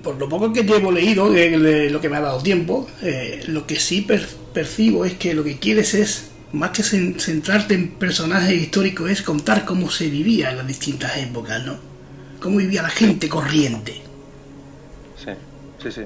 [0.05, 3.65] por lo poco que llevo leído, de, lo que me ha dado tiempo, eh, lo
[3.65, 4.07] que sí
[4.53, 9.65] percibo es que lo que quieres es, más que centrarte en personajes históricos, es contar
[9.65, 11.77] cómo se vivía en las distintas épocas, ¿no?
[12.39, 13.93] Cómo vivía la gente corriente.
[15.17, 15.31] Sí,
[15.81, 16.01] sí, sí.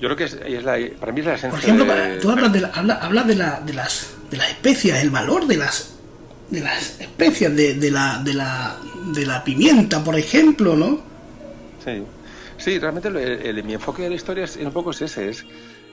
[0.00, 1.50] Yo creo que es, la, para mí es la esencia.
[1.50, 1.86] Por ejemplo,
[2.20, 5.94] tú hablas de, habla, de, la, de, las, de las especias, el valor de las
[6.50, 8.78] de las especias, de, de, la, de, la,
[9.12, 11.00] de la pimienta, por ejemplo, ¿no?
[11.84, 12.02] Sí,
[12.58, 15.46] sí realmente el, mi enfoque de la historia es, un poco es ese, es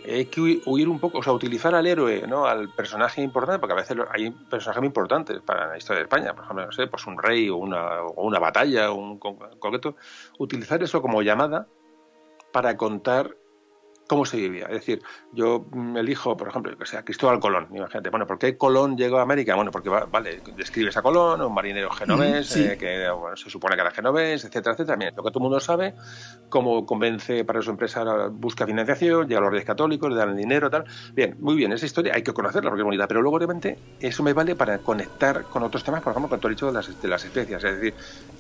[0.08, 2.46] hay que huir un poco, o sea, utilizar al héroe, ¿no?
[2.46, 6.34] Al personaje importante, porque a veces hay personajes muy importantes para la historia de España,
[6.36, 9.96] por ejemplo, no sé, pues un rey o una, o una batalla o un concreto,
[10.38, 11.68] utilizar eso como llamada
[12.52, 13.36] para contar
[14.08, 14.66] cómo se vivía.
[14.66, 15.02] Es decir,
[15.32, 19.24] yo elijo, por ejemplo, que sea Cristóbal Colón, imagínate, bueno, ¿por qué Colón llegó a
[19.24, 19.56] América?
[19.56, 23.92] Bueno, porque, vale, describes a Colón, un marinero genovés, eh, que se supone que era
[23.92, 24.98] genovés, etcétera, etcétera.
[24.98, 25.96] Bien, lo que todo el mundo sabe,
[26.50, 30.38] cómo convence para su empresa, busca financiación, llega a los reyes católicos, le dan el
[30.38, 30.86] dinero, tal.
[31.14, 34.24] Bien, muy bien, esa historia hay que conocerla porque es bonita, pero luego, obviamente, eso
[34.24, 37.08] me vale para conectar con otros temas, por ejemplo, con todo el de las, de
[37.08, 37.64] las especias.
[37.64, 37.94] Es decir,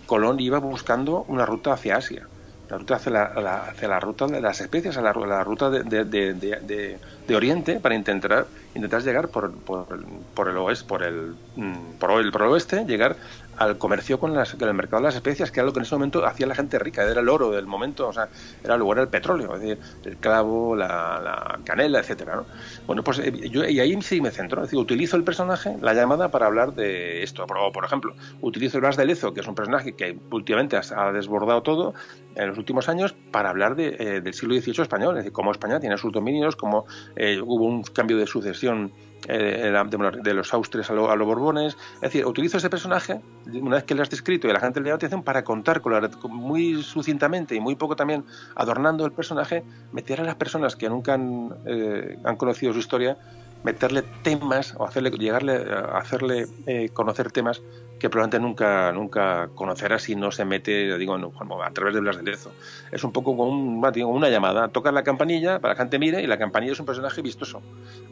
[0.05, 2.27] Colón iba buscando una ruta hacia Asia
[2.69, 3.23] la ruta hacia la,
[3.69, 7.95] hacia la ruta de las especies, a la, la ruta de, de, de, Oriente para
[7.95, 8.45] intentar
[8.75, 9.87] intentar llegar por, por,
[10.33, 13.15] por el oeste, por el, mm, por el, por el oeste, llegar
[13.57, 15.95] al comercio con, las, el mercado de las especias, que era lo que en ese
[15.95, 18.29] momento hacía la gente rica, era el oro del momento, o sea,
[18.63, 22.45] era lugar el petróleo, es decir, el clavo, la, canela, etcétera, ¿no?
[22.85, 26.29] Bueno, pues eh, yo y ahí sí me centro, decir, utilizo el personaje, la llamada
[26.29, 29.93] para hablar de esto, por, ejemplo, utilizo el Blas de Lezo, que es un personaje
[29.93, 31.93] que últimamente ha desbordado todo
[32.35, 35.51] en los últimos años para hablar de, eh, del siglo XVIII español, es decir, cómo
[35.51, 36.85] España tiene sus dominios, cómo
[37.15, 38.91] eh, hubo un cambio de sucesión
[39.27, 41.77] de, los austres a, los borbones.
[41.95, 44.89] Es decir, utilizo ese personaje, una vez que lo has descrito y la gente le
[44.89, 45.81] da atención, para contar
[46.29, 48.23] muy sucintamente y muy poco también
[48.55, 53.17] adornando el personaje, meter a las personas que nunca han, eh, han conocido su historia,
[53.65, 57.61] meterle temas o hacerle llegarle hacerle eh, conocer temas
[57.99, 62.23] que probablemente nunca nunca conocerá si no se mete digo a través de Blas de
[62.23, 62.51] Lezo.
[62.91, 64.67] Es un poco como una llamada.
[64.67, 67.61] Toca la campanilla para que la gente mire y la campanilla es un personaje vistoso.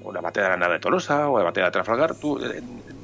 [0.03, 2.15] O la batalla de la nave de Tolosa o la batalla de Trafalgar.
[2.15, 2.61] Tú eh,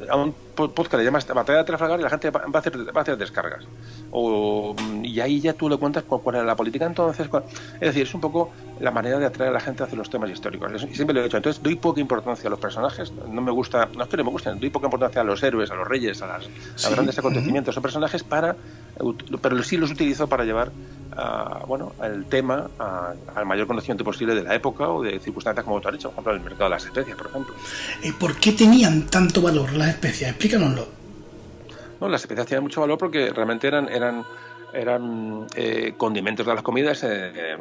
[0.10, 3.00] a un podcast le llamas batalla de Trafalgar y la gente va a hacer, va
[3.00, 3.66] a hacer descargas.
[4.12, 7.30] O, y ahí ya tú le cuentas cuál, era la política entonces
[7.76, 10.30] es decir es un poco la manera de atraer a la gente hacia los temas
[10.30, 10.72] históricos.
[10.84, 13.90] Y siempre lo he dicho entonces doy poca importancia a los personajes no me gusta
[13.96, 16.22] no es que no me gusten doy poca importancia a los héroes a los reyes
[16.22, 16.50] a, las,
[16.86, 18.56] a grandes acontecimientos son personajes para
[19.42, 20.72] pero sí los utilizo para llevar
[21.68, 22.70] bueno el tema
[23.36, 26.24] al mayor conocimiento posible de la época o de circunstancias como tú has dicho por
[26.24, 27.56] ejemplo el mercado de las especias por ejemplo.
[28.04, 30.32] ¿Y ¿por qué tenían tanto valor las especias?
[30.32, 30.88] explícanoslo.
[32.00, 34.26] No las especias tenían mucho valor porque realmente eran eran
[34.74, 37.58] eran eh, condimentos de las comidas, eh, eh,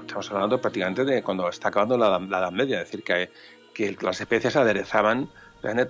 [0.00, 3.30] estamos hablando prácticamente de cuando está acabando la, Edad Media, es decir, que,
[3.74, 5.28] que las especias aderezaban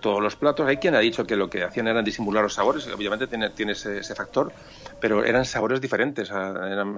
[0.00, 0.66] todos los platos.
[0.66, 3.72] Hay quien ha dicho que lo que hacían eran disimular los sabores, obviamente tiene, tiene
[3.72, 4.52] ese, factor,
[5.00, 6.30] pero eran sabores diferentes.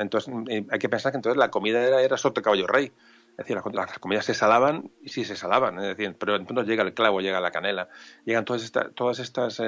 [0.01, 0.35] entonces
[0.71, 2.91] hay que pensar que entonces la comida era, era soto caballo rey.
[3.37, 6.85] Es decir, las, comidas se salaban y sí se salaban, es decir, pero entonces llega
[6.85, 7.89] el clavo, llega la canela,
[8.25, 9.61] llegan todas, estas todas estas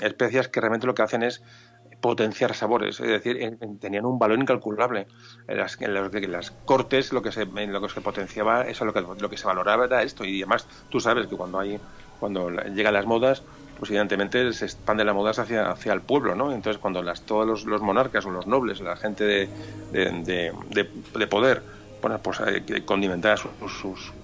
[0.00, 1.40] especias que realmente lo que hacen es
[2.00, 5.06] potenciar sabores, es decir, tenían un valor incalculable.
[5.48, 9.30] En las, las cortes lo que se lo que se potenciaba, eso lo que lo
[9.30, 11.78] que se valoraba era esto y además tú sabes que cuando hay
[12.20, 13.42] cuando llegan las modas,
[13.78, 16.52] pues evidentemente se expande la moda hacia, hacia el pueblo, ¿no?
[16.52, 19.48] Entonces cuando las, todos los, monarcas o los nobles, la gente de,
[19.92, 21.62] de, de, poder,
[22.00, 23.52] bueno, pues eh, condimentar sus,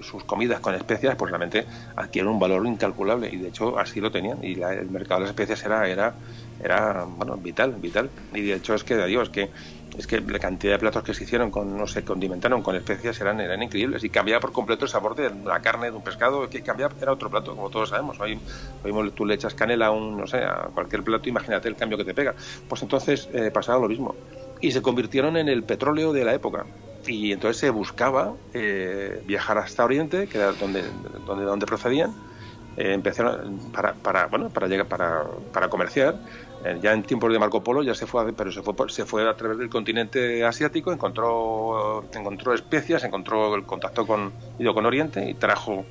[0.01, 1.67] sus, comidas con especias, pues realmente
[1.97, 5.31] adquieren un valor incalculable y de hecho así lo tenían y el mercado de las
[5.31, 6.15] especias era, era,
[6.63, 8.11] era bueno, vital, vital.
[8.35, 9.51] Y de hecho es que, es que
[9.97, 13.21] es que la cantidad de platos que se hicieron con, no sé, condimentaron con especias
[13.21, 16.49] eran, eran increíbles y cambiaba por completo el sabor de la carne, de un pescado,
[16.49, 18.19] que cambiaba, era otro plato, como todos sabemos.
[18.21, 18.41] Hoy,
[18.85, 21.99] hoy tú le echas canela a un, no sé, a cualquier plato, imagínate el cambio
[21.99, 22.35] que te pega.
[22.69, 24.15] Pues entonces eh, pasaba lo mismo.
[24.61, 26.67] Y se convirtieron en el petróleo de la época.
[27.07, 30.85] Y entonces se buscaba eh, viajar hasta Oriente, que era donde,
[31.27, 32.15] donde, donde procedían,
[32.77, 36.21] eh, empezaron para, para, bueno, para llegar, para, para comerciar
[36.81, 39.35] ya en tiempos de Marco Polo ya se fue, pero se fue, se fue a
[39.37, 44.33] través del continente asiático, encontró, encontró especias, encontró el contacto con,
[44.75, 45.85] con Oriente y trajo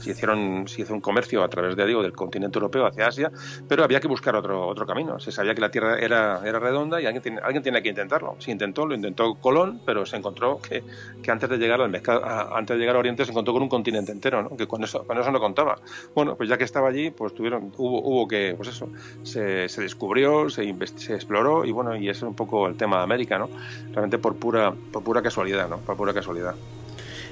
[0.00, 3.30] se hicieron se hizo un comercio a través de digo del continente europeo hacia Asia
[3.68, 5.20] pero había que buscar otro otro camino.
[5.20, 8.36] Se sabía que la tierra era, era redonda y alguien alguien tiene que intentarlo.
[8.38, 10.82] Se intentó lo intentó Colón pero se encontró que,
[11.22, 13.68] que antes de llegar al mercado antes de llegar a Oriente se encontró con un
[13.68, 14.56] continente entero ¿no?
[14.56, 15.78] que con eso con eso no contaba.
[16.14, 18.88] Bueno pues ya que estaba allí pues tuvieron hubo hubo que pues eso
[19.22, 22.98] se, se descubrió se, se exploró y bueno y ese es un poco el tema
[22.98, 23.48] de América no
[23.92, 26.54] realmente por pura por pura casualidad no por pura casualidad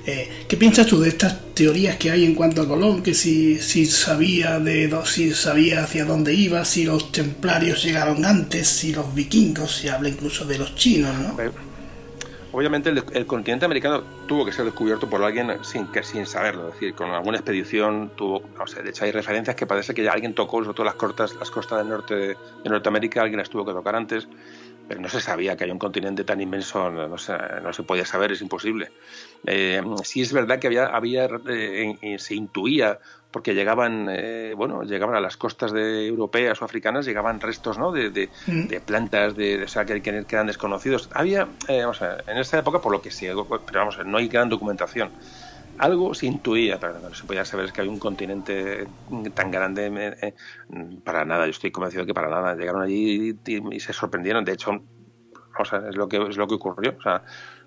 [0.07, 3.03] eh, ¿Qué piensas tú de estas teorías que hay en cuanto a Colón?
[3.03, 8.69] Que si, si sabía de si sabía hacia dónde iba, si los templarios llegaron antes,
[8.69, 11.37] si los vikingos, se habla incluso de los chinos, ¿no?
[12.53, 16.75] obviamente el, continente americano tuvo que ser descubierto por alguien sin que sin saberlo, es
[16.75, 20.13] decir, con alguna expedición tuvo, no sé, de hecho hay referencias que parece que ya
[20.13, 23.65] alguien tocó, sobre todo las costas, las costas del norte de, Norteamérica, alguien las tuvo
[23.65, 24.29] que tocar antes,
[24.89, 28.07] pero no se sabía que hay un continente tan inmenso, no, se, no se podía
[28.07, 28.91] saber, es imposible.
[29.47, 32.99] Eh, sí es verdad que había, había eh, se intuía
[33.31, 37.93] porque llegaban eh, bueno llegaban a las costas de europeas o africanas llegaban restos ¿no?
[37.93, 38.69] de, de, mm.
[38.87, 42.59] plantas de, o sea que, que, eran desconocidos había eh, vamos a ver, en esa
[42.59, 45.11] época por lo que sí pero vamos a ver, no hay gran documentación
[45.79, 48.87] algo se intuía, pero no se podía saber es que hay un continente
[49.35, 50.35] tan grande eh,
[51.05, 51.47] para nada.
[51.47, 52.55] Yo estoy convencido que para nada.
[52.55, 54.45] Llegaron allí y, se sorprendieron.
[54.45, 54.73] De hecho,
[55.59, 56.95] o sea, es lo que es lo que ocurrió.
[56.99, 57.23] O sea,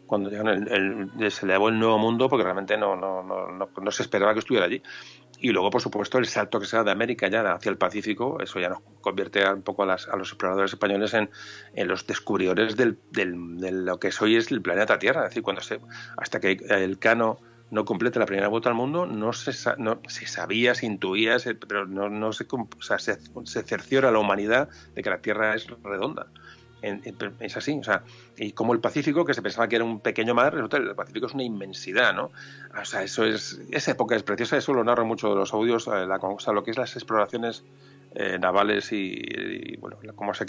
[0.05, 4.03] cuando llegaron el, se elevó el nuevo mundo porque realmente no, no, no, no, se
[4.03, 4.83] esperaba que estuviera allí.
[5.39, 8.37] Y luego, por supuesto, el salto que se da de América ya hacia el Pacífico,
[8.41, 11.29] eso ya nos convierte un poco a, las, a los exploradores españoles en,
[11.73, 15.23] en los descubridores del, del, de lo que es hoy es el planeta Tierra.
[15.23, 15.79] Es decir, cuando se,
[16.17, 17.39] hasta que el Cano
[17.71, 21.87] no complete la primera vuelta al mundo, no se, no, se sabía, se intuía, pero
[21.87, 25.67] no, no se, o sea, se, se cerciora la humanidad de que la Tierra es
[25.83, 26.27] redonda
[26.81, 28.03] es así, o sea,
[28.37, 31.27] y como el Pacífico, que se pensaba que era un pequeño mar, resulta el Pacífico
[31.27, 32.31] es una inmensidad, ¿no?
[32.79, 35.87] O sea, eso es, esa época es preciosa, eso lo narro mucho de los audios,
[35.87, 37.63] eh, la, o lo que es las exploraciones
[38.15, 40.45] eh, navales y, bueno, cómo se,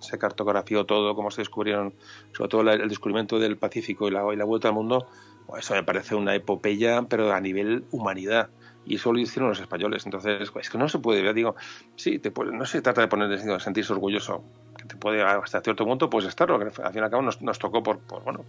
[0.00, 1.92] se cartografió todo, cómo se descubrieron,
[2.32, 5.06] sobre todo el descubrimiento del Pacífico y la, y la vuelta al mundo,
[5.58, 8.48] eso me parece una epopeya, pero a nivel humanidad.
[8.84, 10.04] Y eso lo hicieron los españoles.
[10.04, 11.56] Entonces, es que no se puede, ya digo,
[11.96, 14.44] sí, te no se trata de poner, de sentirse orgulloso,
[14.76, 17.58] que te puede hasta cierto punto pues estarlo, que al fin y al cabo nos,
[17.58, 18.44] tocó por, bueno,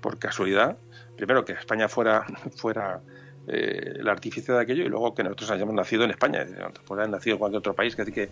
[0.00, 0.76] por, casualidad,
[1.16, 2.24] primero que España fuera,
[2.56, 3.00] fuera
[3.48, 6.46] eh, el artificio de aquello y luego que nosotros hayamos nacido en España,
[6.86, 8.28] pues haber nacido en cualquier otro país, así que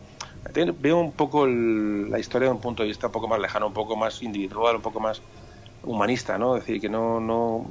[0.78, 3.74] veo un poco la historia de un punto de vista un poco más lejano, un
[3.74, 5.20] poco más individual, un poco más
[5.84, 6.56] humanista, ¿no?
[6.56, 7.66] Es decir, que no, no,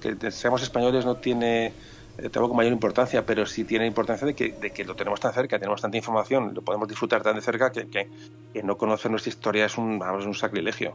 [0.00, 1.72] que seamos españoles no tiene
[2.18, 5.18] eh, tengo con mayor importancia, pero sí tiene importancia de que, de que lo tenemos
[5.18, 9.10] tan cerca, tenemos tanta información, lo podemos disfrutar tan de cerca que, que, no conocer
[9.10, 10.94] nuestra historia es un, vamos, un sacrilegio.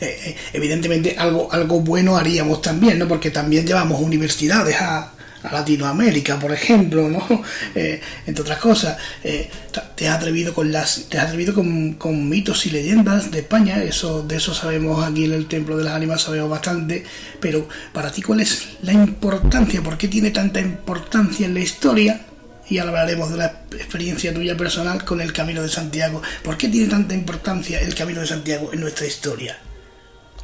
[0.00, 3.06] Eh, eh, evidentemente algo, algo bueno haríamos también, ¿no?
[3.06, 5.12] Porque también llevamos universidades a,
[5.42, 7.20] a Latinoamérica, por ejemplo, ¿no?
[7.74, 9.48] Eh, entre otras cosas, eh,
[9.94, 14.22] te has atrevido con las, te has atrevido con, mitos y leyendas de España, eso,
[14.22, 17.04] de eso sabemos aquí en el Templo de las Ánimas, sabemos bastante,
[17.40, 19.82] pero para ti, ¿cuál es la importancia?
[19.82, 22.22] ¿Por qué tiene tanta importancia en la historia?
[22.68, 26.22] Y hablaremos de la experiencia tuya personal con el Camino de Santiago.
[26.42, 29.58] ¿Por qué tiene tanta importancia el Camino de Santiago en nuestra historia?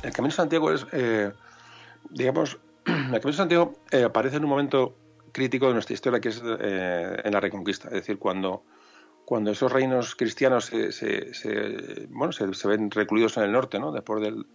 [0.03, 1.31] El Camino de Santiago es, eh,
[2.11, 2.59] digamos,
[3.13, 4.97] el Camino de Santiago eh, aparece en un momento
[5.33, 7.89] crítico de nuestra historia, que es eh, en la Reconquista.
[7.89, 8.63] Es decir, cuando,
[9.25, 13.91] cuando esos reinos cristianos se, se, bueno, se, ven recluidos en el norte, ¿no?
[13.91, 14.47] después del,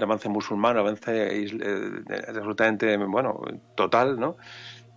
[0.00, 3.40] avance musulmán, avance eh, absolutamente bueno,
[3.76, 4.36] total, ¿no?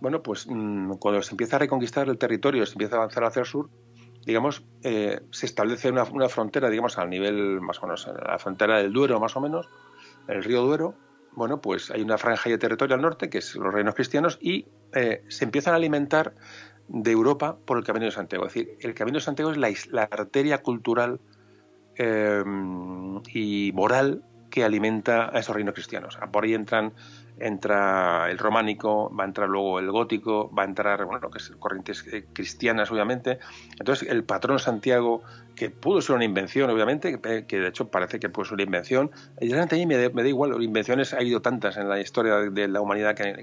[0.00, 3.40] Bueno, pues mm, cuando se empieza a reconquistar el territorio, se empieza a avanzar hacia
[3.40, 3.70] el sur,
[4.26, 8.92] digamos, se establece una, una, frontera, digamos, al nivel más o menos, la frontera del
[8.92, 9.68] Duero, más o menos,
[10.28, 10.94] el río Duero,
[11.34, 14.66] bueno, pues hay una franja de territorio al norte, que es los reinos cristianos, y
[14.92, 16.34] eh, se empiezan a alimentar
[16.88, 18.46] de Europa por el Camino de Santiago.
[18.46, 21.20] Es decir, el Camino de Santiago es la, arteria cultural
[21.96, 22.44] eh,
[23.32, 26.18] y moral que alimenta a esos reinos cristianos.
[26.30, 26.92] Por ahí entran
[27.38, 31.50] entra el románico, va a entrar luego el gótico, va a entrar, bueno, que es
[31.58, 33.38] corrientes eh, cristianas, obviamente.
[33.78, 35.22] Entonces, el patrón Santiago
[35.54, 39.10] que pudo ser una invención, obviamente, que, de hecho parece que puede ser una invención.
[39.40, 42.68] Y realmente a mí me, da igual, invenciones ha habido tantas en la historia de,
[42.68, 43.34] la humanidad que,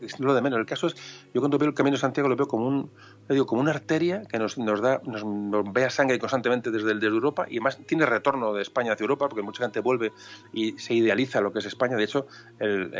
[0.00, 0.58] es lo de menos.
[0.58, 0.94] El caso es,
[1.34, 2.90] yo cuando veo el Camino de Santiago lo veo como un
[3.28, 5.24] digo, como una arteria que nos, nos da, nos,
[5.72, 9.42] vea sangre constantemente desde, desde Europa y además tiene retorno de España hacia Europa, porque
[9.42, 10.12] mucha gente vuelve
[10.52, 11.96] y se idealiza lo que es España.
[11.96, 12.26] De hecho,
[12.60, 12.92] el,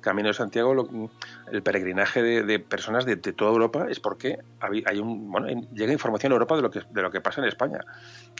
[0.00, 1.10] Camino de Santiago,
[1.50, 6.34] el peregrinaje de, personas de, toda Europa es porque hay, un, bueno, llega información a
[6.34, 7.84] Europa de lo que, de lo que pasa en España.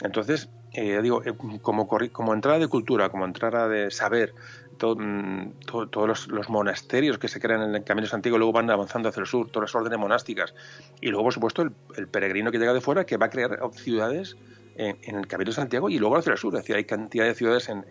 [0.03, 4.33] Entonces, eh, digo, eh, como, como entrada de cultura, como entrada de saber,
[4.81, 5.49] mm,
[5.91, 9.27] todos los, monasterios que se crean en el Camino Antiguo luego van avanzando hacia el
[9.27, 10.53] sur, todas las órdenes monásticas.
[11.01, 14.35] Y luego, por supuesto, el, peregrino que llega de fuera que va a crear ciudades
[14.75, 16.55] en, el Camino de Santiago y luego hacia el sur.
[16.55, 17.85] Hay cantidad de ciudades en,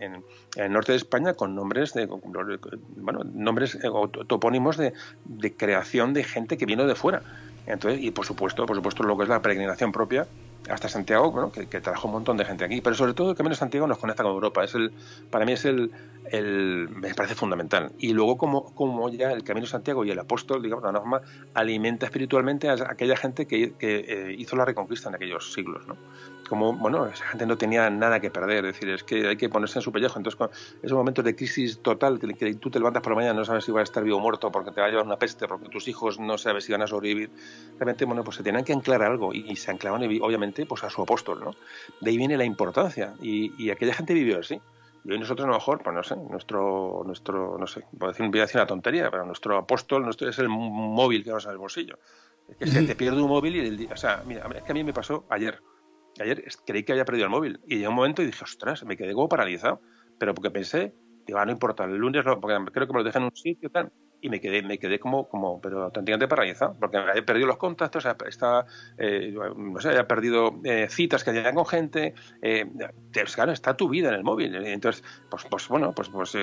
[0.55, 4.93] el norte de España con nombres de bueno, nombres eh, o topónimos de,
[5.25, 7.21] de creación de gente que vino de fuera.
[7.65, 10.27] Entonces, y por supuesto, por supuesto, lo que es la peregrinación propia,
[10.69, 12.81] hasta Santiago, bueno, que, trajo un montón de gente aquí.
[12.81, 14.63] Pero sobre todo el Camino de Santiago nos conecta con Europa.
[14.63, 14.91] Es el,
[15.29, 15.91] para mí es el,
[16.89, 17.91] me parece fundamental.
[17.97, 21.21] Y luego como, como ya el Camino de Santiago y el apóstol, digamos, la norma,
[21.53, 25.97] alimenta espiritualmente a aquella gente que, que eh, hizo la reconquista en aquellos siglos, ¿no?
[26.47, 29.49] Como, bueno, esa gente no tenía nada que perder, es decir, es que hay que
[29.49, 30.19] ponerse en su pellejo.
[30.19, 30.49] Entonces, con
[30.81, 33.71] esos momentos de crisis total, que, tú te levantas por la mañana no sabes si
[33.71, 35.87] vas a estar vivo o muerto porque te va a llevar una peste, porque tus
[35.87, 37.31] hijos no sabes si van a sobrevivir,
[37.77, 41.01] realmente, bueno, pues se tenían que anclar algo y, se anclaban, obviamente, pues a su
[41.01, 41.55] apóstol, ¿no?
[42.01, 44.59] De ahí viene la importancia y, aquella gente vivió así.
[45.05, 48.25] Y hoy nosotros a lo mejor, pues no sé, nuestro, nuestro no sé, puedo decir,
[48.29, 51.57] voy a decir una tontería, pero nuestro apóstol nuestro, es el móvil que vas al
[51.57, 51.99] bolsillo.
[52.47, 54.75] Es que se te pierde un móvil y el o sea, mira, es que a
[54.75, 55.61] mí me pasó ayer.
[56.19, 58.95] Ayer creí que había perdido el móvil y llegó un momento y dije, ostras, me
[58.95, 59.81] quedé como paralizado.
[60.19, 60.93] Pero porque pensé,
[61.25, 63.67] digo, ah, no importa, el lunes, porque creo que me lo dejé en un sitio
[63.67, 63.91] y tal
[64.23, 68.07] y me quedé, me quedé como, como pero auténticamente paralizado, porque había perdido los contactos,
[68.25, 68.65] está,
[68.97, 72.65] eh, no sé, había perdido eh, citas que hacían con gente, eh,
[73.13, 76.37] pues claro, está tu vida en el móvil, entonces, pues, pues bueno, pues, pues,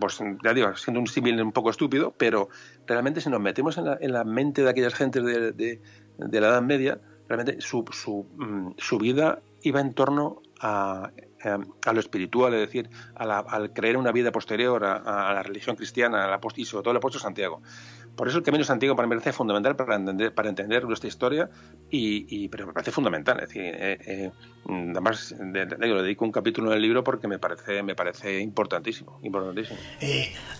[0.00, 2.48] pues ya digo, siendo un símil un poco estúpido, pero
[2.88, 5.80] realmente si nos metemos en la, en la mente de aquellas gentes de, de,
[6.18, 11.12] de la Edad Media, realmente su, su, mm, su vida iba en torno a
[11.46, 16.24] eh, a lo espiritual, es decir, al creer una vida posterior a, la religión cristiana,
[16.24, 17.62] a la y sobre todo el apóstol Santiago.
[18.16, 20.84] Por eso el camino de Santiago para mí me parece fundamental para entender, para entender
[20.84, 21.48] nuestra historia,
[21.88, 23.38] y, pero me parece fundamental.
[23.40, 24.30] Es decir, eh, eh,
[24.68, 29.20] además le dedico un capítulo en el libro porque me parece, me parece importantísimo.
[29.22, 29.78] importantísimo.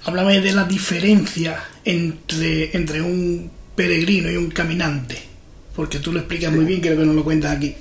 [0.05, 5.17] háblame de la diferencia entre, entre un peregrino y un caminante,
[5.75, 7.75] porque tú lo explicas muy bien, creo que no lo cuentas aquí.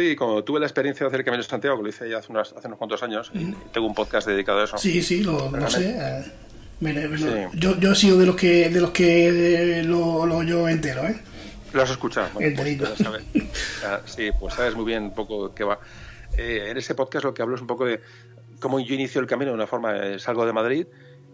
[0.00, 2.18] Sí, como tuve la experiencia de hacer el Camino de Santiago, que lo hice ya
[2.18, 4.78] hace, unos, hace unos cuantos años, y tengo un podcast dedicado a eso.
[4.78, 5.94] Sí, sí, lo, sé.
[6.80, 11.06] Eh, yo, yo he sido de los que de los que lo, lo yo entero,
[11.06, 11.20] ¿eh?
[11.74, 12.28] Lo has escuchado.
[14.06, 15.78] sí, pues sabes muy bien un poco qué va.
[16.38, 18.00] Eh, en ese podcast lo que hablo es un poco de
[18.58, 20.86] cómo yo inicio el camino de una forma, eh, salgo de Madrid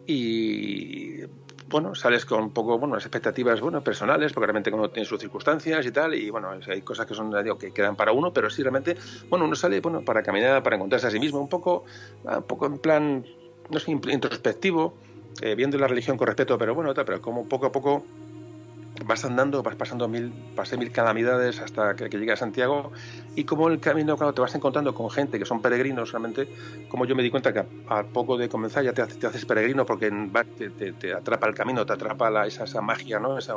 [0.08, 1.20] y
[1.68, 5.20] bueno, sales con un poco, bueno, las expectativas, bueno, personales, porque realmente uno tiene sus
[5.20, 8.50] circunstancias y tal, y bueno, hay cosas que son, digo, que quedan para uno, pero
[8.50, 8.96] sí realmente,
[9.28, 11.84] bueno, uno sale, bueno, para caminar, para encontrarse a sí mismo, un poco,
[12.24, 13.24] un poco en plan,
[13.70, 14.94] no sé, introspectivo,
[15.42, 18.04] eh, viendo la religión con respeto, pero bueno, pero como poco a poco
[19.04, 22.92] vas andando, vas pasando mil, pasé mil calamidades hasta que, que a Santiago
[23.34, 26.48] y como el camino, cuando te vas encontrando con gente que son peregrinos realmente,
[26.88, 30.10] como yo me di cuenta que a, poco de comenzar ya te, haces peregrino porque
[30.98, 33.38] te, atrapa el camino, te atrapa la, esa, esa, magia, ¿no?
[33.38, 33.54] Esa,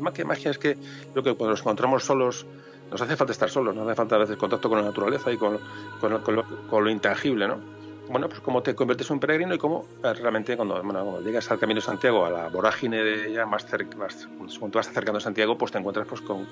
[0.00, 0.76] más que magia es que
[1.14, 2.46] lo que cuando nos encontramos solos,
[2.90, 5.36] nos hace falta estar solos, nos hace falta a veces contacto con la naturaleza y
[5.36, 5.58] con,
[6.00, 7.83] con, con lo intangible, ¿no?
[8.08, 11.50] Bueno, pues cómo te conviertes en un peregrino y cómo eh, realmente cuando, bueno, llegas
[11.50, 14.88] al Camino de Santiago, a la vorágine de ya más cerca, más, cuando te vas
[14.88, 16.46] acercando a Santiago, pues te encuentras pues con,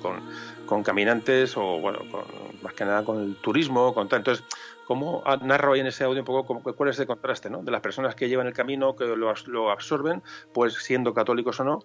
[0.67, 2.01] con, caminantes o, bueno,
[2.63, 4.21] más que nada con el turismo, con tal.
[4.21, 4.45] Entonces,
[4.87, 7.63] ¿cómo narro ahí en ese audio un poco cuál es el contraste, ¿no?
[7.63, 10.23] De las personas que llevan el camino, que lo absorben,
[10.53, 11.85] pues siendo católicos o no,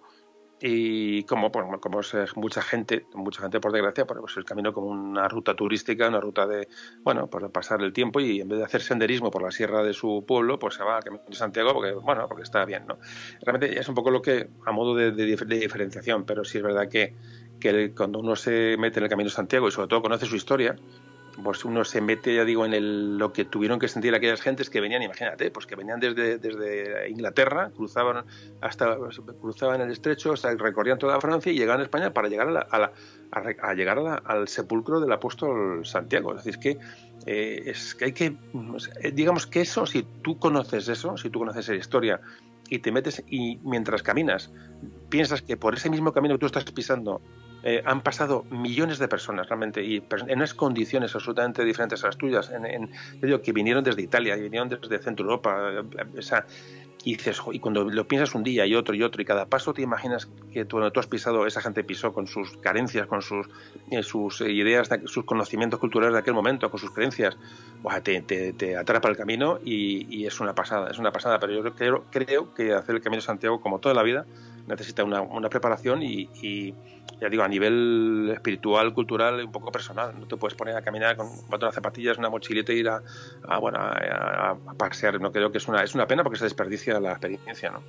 [0.60, 5.28] y como, como es mucha gente, mucha gente por desgracia, pues el camino como una
[5.28, 6.68] ruta turística, una ruta de,
[7.02, 9.92] bueno, pues pasar el tiempo y en vez de hacer senderismo por la sierra de
[9.92, 12.98] su pueblo, pues se va al camino de Santiago porque, bueno, porque está bien, ¿no?
[13.42, 17.14] Realmente es un poco lo que, a modo de, diferenciación, pero sí es verdad que,
[17.60, 20.34] que cuando uno se mete en el camino de Santiago y sobre todo conoce su
[20.34, 20.76] historia,
[21.42, 24.70] pues uno se mete, ya digo, en el, lo que tuvieron que sentir aquellas gentes
[24.70, 28.24] que venían, imagínate, pues que venían desde, Inglaterra, cruzaban
[28.60, 28.96] hasta
[29.40, 32.92] cruzaban el estrecho, hasta recorrían toda Francia y llegaban a España para llegar a,
[33.30, 36.34] a, llegar al sepulcro del apóstol Santiago.
[36.34, 36.78] Es decir, que
[37.26, 38.36] eh, es que hay que,
[39.12, 42.20] digamos que eso, si tú conoces eso, si tú conoces esa historia
[42.68, 44.50] y te metes y mientras caminas
[45.08, 47.20] piensas que por ese mismo camino que tú estás pisando
[47.62, 52.16] eh, han pasado millones de personas realmente y en unas condiciones absolutamente diferentes a las
[52.16, 52.90] tuyas, en,
[53.20, 55.84] digo, que vinieron desde Italia, y vinieron desde Centro Europa,
[56.16, 56.46] esa,
[57.04, 60.28] y cuando lo piensas un día y otro y otro, y cada paso te imaginas
[60.52, 63.46] que tú, tú has pisado, esa gente pisó con sus carencias, con sus,
[63.90, 67.36] eh, sus ideas, sus conocimientos culturales de aquel momento, con sus creencias,
[68.02, 71.74] te, te, atrapa el camino y, es una pasada, es una pasada, pero yo
[72.10, 74.26] creo, que hacer el Camino de Santiago, como toda la vida,
[74.66, 76.74] necesita una, una preparación y,
[77.20, 80.14] ya digo, a nivel espiritual, cultural, un poco personal.
[80.18, 83.02] No te puedes poner a caminar con cuatro zapatillas, una mochilita e ir a,
[83.58, 85.20] bueno, a, pasear.
[85.20, 87.82] No creo que es una, es una pena porque se desperdicia la experiencia, ¿no?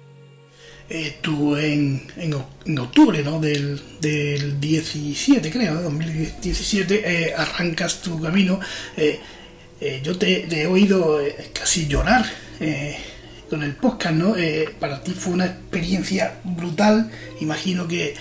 [0.92, 3.40] Eh, tú en, en, octubre ¿no?
[3.40, 8.60] del, del 17, creo, de 2017, eh, arrancas tu camino.
[8.98, 9.20] Eh,
[9.82, 11.20] eh, yo te, te, he oído
[11.54, 12.26] casi llorar
[13.50, 14.38] con el podcast, ¿no?
[14.38, 17.10] Eh, para ti fue una experiencia brutal.
[17.42, 18.16] Imagino que,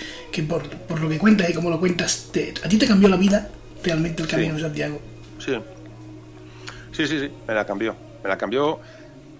[0.48, 2.30] por, lo que cuentas y como lo cuentas,
[2.64, 3.48] a ti te cambió la vida
[3.84, 5.00] realmente el Camino de Santiago.
[5.38, 5.52] Sí.
[6.92, 7.94] Sí, sí, sí, me la cambió.
[8.22, 8.80] Me la cambió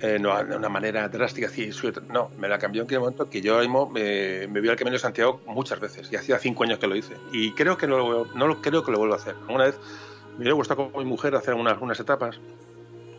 [0.00, 1.50] eh, no de una manera drástica,
[2.08, 4.92] no, me la cambió en aquel momento que yo mismo me, me vi al Camino
[4.92, 8.26] de Santiago muchas veces y hacía cinco años que lo hice y creo que no,
[8.26, 9.34] no lo, creo que lo vuelvo a hacer.
[9.48, 9.74] Una vez
[10.38, 12.40] me hubiera gustado con mi mujer hacer unas, unas etapas,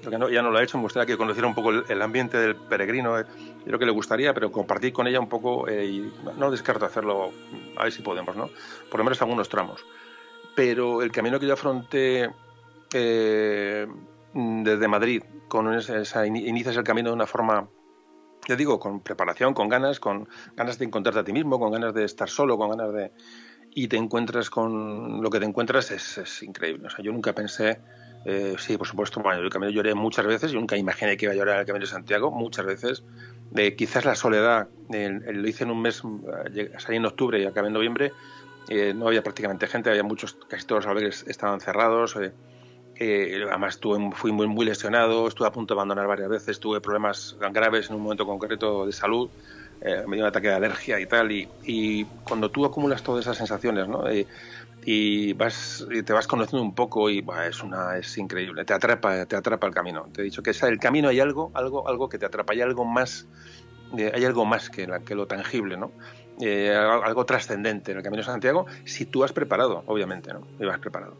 [0.01, 2.37] porque no, ya no lo ha hecho, me gustaría que conociera un poco el, ambiente
[2.37, 3.25] del peregrino, eh,
[3.65, 7.31] creo que le gustaría, pero compartir con ella un poco eh, y no, descarto hacerlo,
[7.75, 8.49] a ver si podemos, ¿no?
[8.89, 9.85] Por lo menos algunos tramos.
[10.55, 12.29] Pero el camino que yo afronté
[12.93, 13.85] eh,
[14.33, 17.67] desde Madrid, con esa, inicias el camino de una forma,
[18.47, 21.93] ya digo, con preparación, con ganas, con ganas de encontrarte a ti mismo, con ganas
[21.93, 23.11] de estar solo, con ganas de...
[23.73, 26.87] Y te encuentras con lo que te encuentras es, increíble.
[26.87, 27.79] O sea, yo nunca pensé,
[28.25, 31.33] eh, sí, por supuesto, bueno, el camino lloré muchas veces, yo nunca imaginé que iba
[31.33, 33.03] a llorar el camino de Santiago, muchas veces.
[33.51, 36.03] de quizás la soledad, lo hice en un mes,
[36.55, 38.11] eh, salí en octubre y acabé en noviembre,
[38.69, 42.15] eh, no había prácticamente gente, había muchos, casi todos los albergues estaban cerrados.
[43.01, 46.81] Eh, además estuve, fui muy, muy lesionado, estuve a punto de abandonar varias veces, tuve
[46.81, 49.29] problemas graves en un momento concreto de salud,
[49.81, 53.37] eh, me dio un ataque de alergia y tal, y, cuando tú acumulas todas esas
[53.37, 54.03] sensaciones, ¿no?
[54.85, 59.25] y vas y te vas conociendo un poco y es una es increíble te atrapa
[59.25, 60.07] te atrapa el camino.
[60.13, 62.85] Te he dicho que el camino hay algo algo algo que te atrapa hay algo
[62.85, 63.27] más
[63.97, 65.91] eh, hay algo más que, lo tangible no
[67.03, 70.79] algo trascendente en el camino de Santiago si tú has preparado obviamente no y vas
[70.79, 71.17] preparado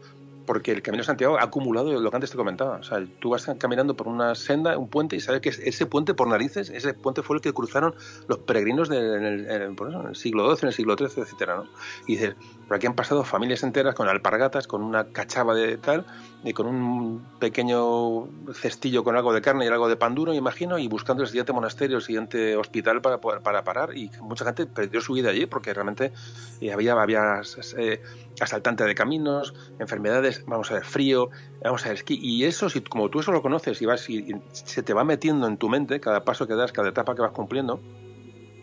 [0.50, 2.78] porque el Camino de Santiago ha acumulado lo que antes te comentaba.
[2.78, 6.12] O sea, tú vas caminando por una senda, un puente, y sabes que ese puente
[6.12, 7.94] por narices, ese puente fue el que cruzaron
[8.26, 11.66] los peregrinos del, en el, siglo XII, en el siglo XIII, etcétera, ¿no?
[12.08, 12.34] Y dices,
[12.70, 16.06] por aquí han pasado familias enteras con alpargatas, con una cachava de tal,
[16.44, 20.78] y con un pequeño cestillo con algo de carne y algo de pan duro, imagino,
[20.78, 23.96] y buscando el siguiente monasterio, el siguiente hospital para, para parar.
[23.96, 26.12] Y mucha gente perdió su vida allí porque realmente
[26.60, 27.42] eh, había, había
[27.76, 28.02] eh,
[28.40, 31.30] asaltante de caminos, enfermedades, vamos a ver, frío,
[31.64, 32.20] vamos a ver, esquí.
[32.22, 35.48] Y eso, si, como tú eso lo conoces y, vas, y, se te va metiendo
[35.48, 37.80] en tu mente cada paso que das, cada etapa que vas cumpliendo,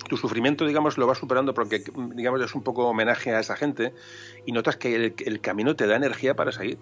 [0.08, 1.84] tu sufrimiento, digamos, lo vas superando porque,
[2.16, 3.94] digamos, es un poco homenaje a esa gente
[4.46, 6.78] y notas que el, el camino te da energía para seguir.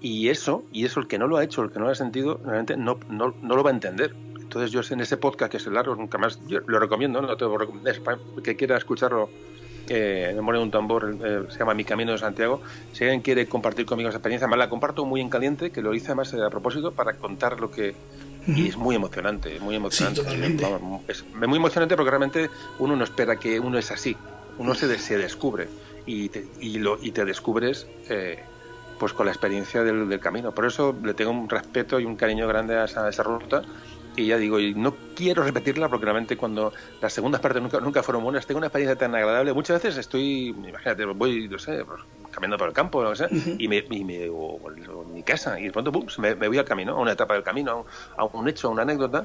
[0.00, 1.94] Y eso, y eso el que no lo ha hecho, el que no lo ha
[1.94, 4.14] sentido, realmente no, no, no lo va a entender.
[4.40, 7.36] Entonces yo en ese podcast, que es el largo, nunca más, yo lo recomiendo, no
[7.36, 7.44] te
[8.42, 9.28] que quiera escucharlo,
[9.88, 12.62] eh, en de un tambor, eh, se llama Mi Camino de Santiago.
[12.92, 15.94] Si alguien quiere compartir conmigo esa experiencia, me la comparto muy en caliente, que lo
[15.94, 17.94] hice además eh, a propósito para contar lo que...
[18.46, 20.22] Y es muy emocionante, muy emocionante.
[21.08, 24.16] es muy emocionante porque realmente uno no espera que uno es así,
[24.58, 25.68] uno se, se descubre
[26.06, 27.86] y te, y lo, y te descubres
[28.98, 30.52] pues con la experiencia del, camino.
[30.52, 33.62] Por eso le tengo un respeto y un cariño grande a esa, esa ruta
[34.16, 38.02] y ya digo, y no quiero repetirla porque realmente cuando las segundas partes nunca, nunca
[38.02, 39.52] fueron buenas, tengo una experiencia tan agradable.
[39.52, 42.00] Muchas veces estoy, imagínate, voy, no sé, pues,
[42.30, 43.28] caminando por el campo no sé,
[43.58, 46.58] y, me, y me o, en mi casa, y de pronto pum, me, me, voy
[46.58, 49.24] al camino, a una etapa del camino, a un, hecho, a una anécdota,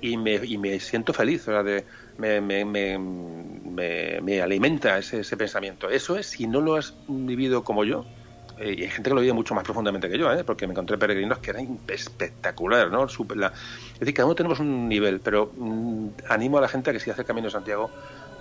[0.00, 1.84] y me, y me siento feliz, o sea, de,
[2.18, 5.88] me, me, me, me alimenta ese, ese pensamiento.
[5.88, 8.04] Eso es, si no lo has vivido como yo,
[8.58, 10.42] eh, y hay gente que lo vive mucho más profundamente que yo, ¿eh?
[10.42, 13.04] porque me encontré peregrinos que eran espectacular, ¿no?
[13.04, 13.18] es
[14.00, 17.10] decir, cada uno tenemos un nivel, pero mm, animo a la gente a que si
[17.10, 17.90] hace el Camino de Santiago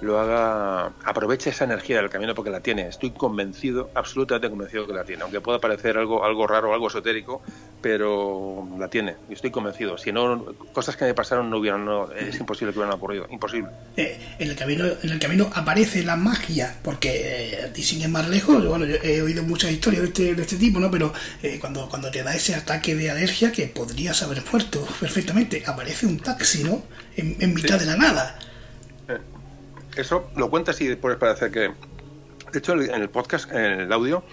[0.01, 2.87] lo haga, aproveche esa energía del camino porque la tiene.
[2.87, 7.41] Estoy convencido, absolutamente convencido que la tiene, aunque pueda parecer algo, algo raro, algo esotérico,
[7.81, 9.15] pero la tiene.
[9.29, 9.97] Y estoy convencido.
[9.97, 13.69] Si no, cosas que me pasaron no hubieran, no, es imposible que hubieran ocurrido, imposible.
[13.95, 18.27] Eh, en el camino, en el camino aparece la magia, porque eh, sin ir más
[18.27, 20.91] lejos, bueno, yo he oído muchas historias de este, de este tipo, ¿no?
[20.91, 25.63] Pero eh, cuando, cuando te da ese ataque de alergia que podrías haber muerto perfectamente,
[25.65, 26.83] aparece un taxi, ¿no?
[27.15, 28.37] En, mitad de la nada
[29.95, 31.71] eso lo cuentas y después parece que.
[32.51, 34.23] De hecho, en el podcast, en el audio,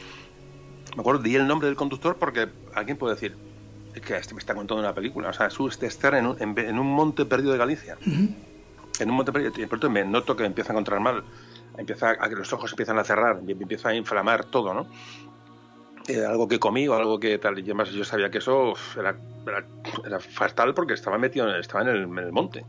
[0.95, 3.37] me acuerdo, di el nombre del conductor porque alguien puede decir
[4.01, 5.31] que este me está contando una película.
[5.31, 7.97] O sea, este estar en un, en, un monte perdido de Galicia.
[8.05, 9.53] En un monte perdido.
[9.57, 11.25] Y de pronto me noto que empieza a encontrar mal.
[11.77, 14.87] Empieza a que los ojos empiezan a cerrar, y empieza a inflamar todo, ¿no?
[16.09, 17.59] Eh, algo que comí o algo que tal.
[17.59, 19.17] Y además yo sabía que eso era,
[20.05, 22.65] era, fatal porque estaba metido, estaba en el, en el monte.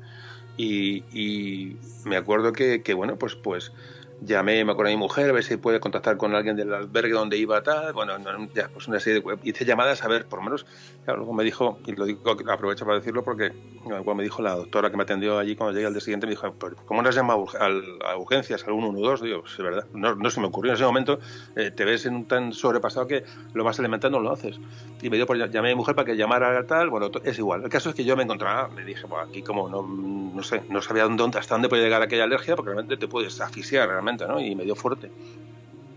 [0.56, 3.74] Y, y me acuerdo que, que, bueno, pues, pues
[4.22, 7.14] llamé, me acuerdo a mi mujer, a ver si puede contactar con alguien del albergue
[7.14, 8.14] donde iba tal, bueno,
[8.54, 10.66] ya, pues una serie de, hice llamadas a ver, por lo menos,
[11.04, 13.52] claro, luego me dijo, y lo digo, aprovecho para decirlo porque
[13.88, 16.32] luego me dijo la doctora que me atendió allí cuando llegué al día siguiente, me
[16.32, 16.54] dijo,
[16.86, 19.26] ¿cómo no has llamado a urgencias, al 112?
[19.26, 21.20] Digo, pues es verdad, no, no, se me ocurrió en ese momento,
[21.56, 24.60] eh, te ves en un tan sobrepasado que lo más elemental no lo haces.
[25.02, 27.38] Y me dio por llamé a mi mujer para que llamara a tal, bueno, es
[27.38, 27.64] igual.
[27.64, 30.64] El caso es que yo me encontraba, me dije, bueno, aquí como no, no sé,
[30.70, 33.90] no sabía dónde, hasta dónde puede llegar aquella alergia, porque realmente te puedes asfixiar
[34.40, 35.12] y me dio fuerte.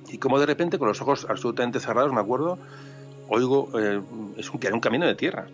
[0.08, 2.58] Y como de repente, con los ojos absolutamente cerrados, me acuerdo,
[3.28, 4.00] oigo, eh,
[4.36, 5.46] es un, era un camino de tierra,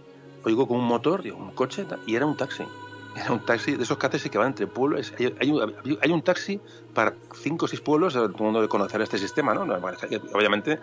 [0.44, 2.64] oigo con un motor, digo, un coche, y era un taxi.
[3.14, 5.12] Era un taxi de esos taxis que van entre pueblos.
[5.18, 6.60] Hay, hay, un, hay, un, taxi
[6.94, 9.62] para cinco o seis pueblos, todo el mundo debe conocer este sistema, ¿no?
[10.32, 10.78] Obviamente,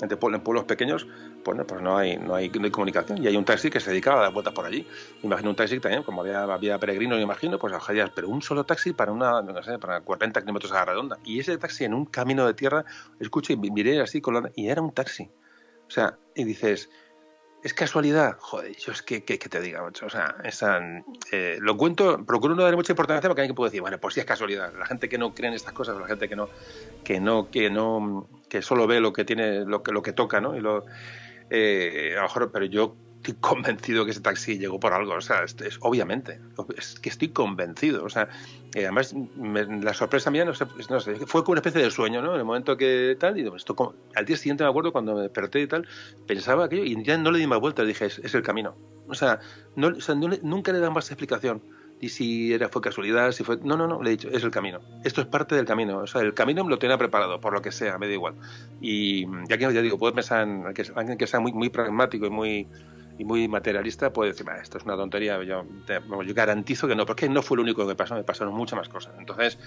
[0.00, 1.06] entre pueblos, en pueblos pequeños,
[1.44, 3.22] pues, no, pues no, hay, no, hay, no hay comunicación.
[3.22, 4.86] Y hay un taxi que se dedicaba a dar vueltas por allí.
[5.22, 7.72] Imagino un taxi también, como había, había peregrinos, imagino, pues
[8.14, 11.18] pero un solo taxi para una, no sé, para 40 kilómetros a la redonda.
[11.24, 12.84] Y ese taxi en un camino de tierra,
[13.18, 15.30] escucho y miré así, con la, y era un taxi.
[15.88, 16.88] O sea, y dices,
[17.62, 18.36] ¿Es casualidad?
[18.40, 20.06] Joder, yo es que, que, te diga, mucho.
[20.06, 20.80] O sea, esa,
[21.30, 24.20] eh, lo cuento, procuro no darle mucha importancia porque alguien puede decir, bueno, pues sí
[24.20, 24.72] es casualidad.
[24.76, 26.48] La gente que no cree en estas cosas, la gente que no,
[27.04, 30.40] que no, que no, que solo ve lo que tiene, lo que, lo que toca,
[30.40, 30.56] ¿no?
[30.56, 30.84] Y lo,
[31.50, 35.20] eh, a lo mejor, pero yo estoy convencido que ese taxi llegó por algo, o
[35.20, 36.40] sea, es, obviamente,
[36.76, 38.28] es que estoy convencido, o sea,
[38.74, 42.20] eh, además la sorpresa mía no sé, no sé, fue como una especie de sueño,
[42.20, 42.34] ¿no?
[42.34, 45.60] En el momento que tal, y esto, al día siguiente me acuerdo cuando me desperté
[45.60, 45.86] y tal,
[46.26, 48.74] pensaba aquello y ya no le di más vuelta, dije, es, el camino,
[49.08, 49.40] o sea,
[49.76, 51.62] no, o sea nunca le dan más explicación
[52.00, 54.50] y si era fue casualidad, si fue no, no, no, le he dicho, es el
[54.50, 54.80] camino.
[55.04, 57.62] Esto es parte del camino, o sea, el camino me lo tenía preparado por lo
[57.62, 58.34] que sea, me da igual.
[58.80, 60.64] Y ya que ya digo, puedo pensar en
[60.96, 62.66] alguien que sea muy muy pragmático y muy
[63.22, 67.28] y muy materialista puede decir, esto es una tontería, yo, yo, garantizo que no, porque
[67.28, 69.14] no fue lo único que pasó, me pasaron muchas más cosas.
[69.16, 69.58] Entonces,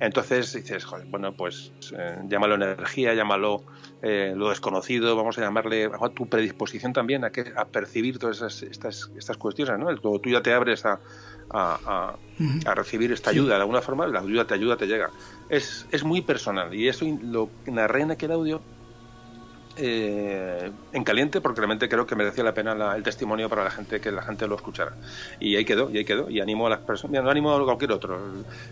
[0.00, 3.64] entonces dices, joder, bueno, pues eh, llámalo energía, llámalo
[4.00, 8.38] eh, lo desconocido, vamos a llamarle a tu predisposición también a, que, a percibir todas
[8.38, 9.84] esas, estas, estas cuestiones, ¿no?
[10.00, 10.98] Cuando tú ya te abres a,
[11.50, 12.16] a,
[12.64, 15.10] a, recibir esta ayuda de alguna forma, la ayuda te ayuda, te llega.
[15.50, 18.62] Es, es muy personal y eso lo narré en aquel audio
[19.76, 24.00] eh, en caliente porque realmente creo que merecía la pena el testimonio para la gente
[24.00, 24.92] que la gente lo escuchara.
[25.40, 26.28] Y ahí quedó y ahí quedó.
[26.28, 28.18] Y animo a las personas no animo a cualquier otro.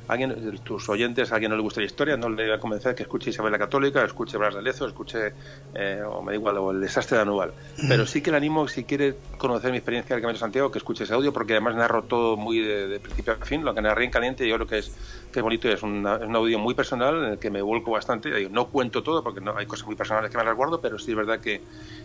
[0.09, 2.95] Alguien tus oyentes a alguien no le gusta la historia no le voy a convencer
[2.95, 5.33] que escuche Isabel la Católica escuche Bras de Lezo escuche
[5.75, 7.53] eh, o me da igual o el desastre de Anual.
[7.89, 10.79] Pero sí que le animo si quiere conocer mi experiencia del Camino de Santiago que
[10.79, 13.65] escuche ese audio porque además narro todo muy de, principio a fin.
[13.65, 14.93] Lo que narré en caliente yo creo que es
[15.33, 18.49] que bonito es, un audio muy personal en el que me vuelco bastante.
[18.51, 21.17] No cuento todo porque no hay cosas muy personales que me recuerdo pero sí es
[21.17, 21.61] verdad que,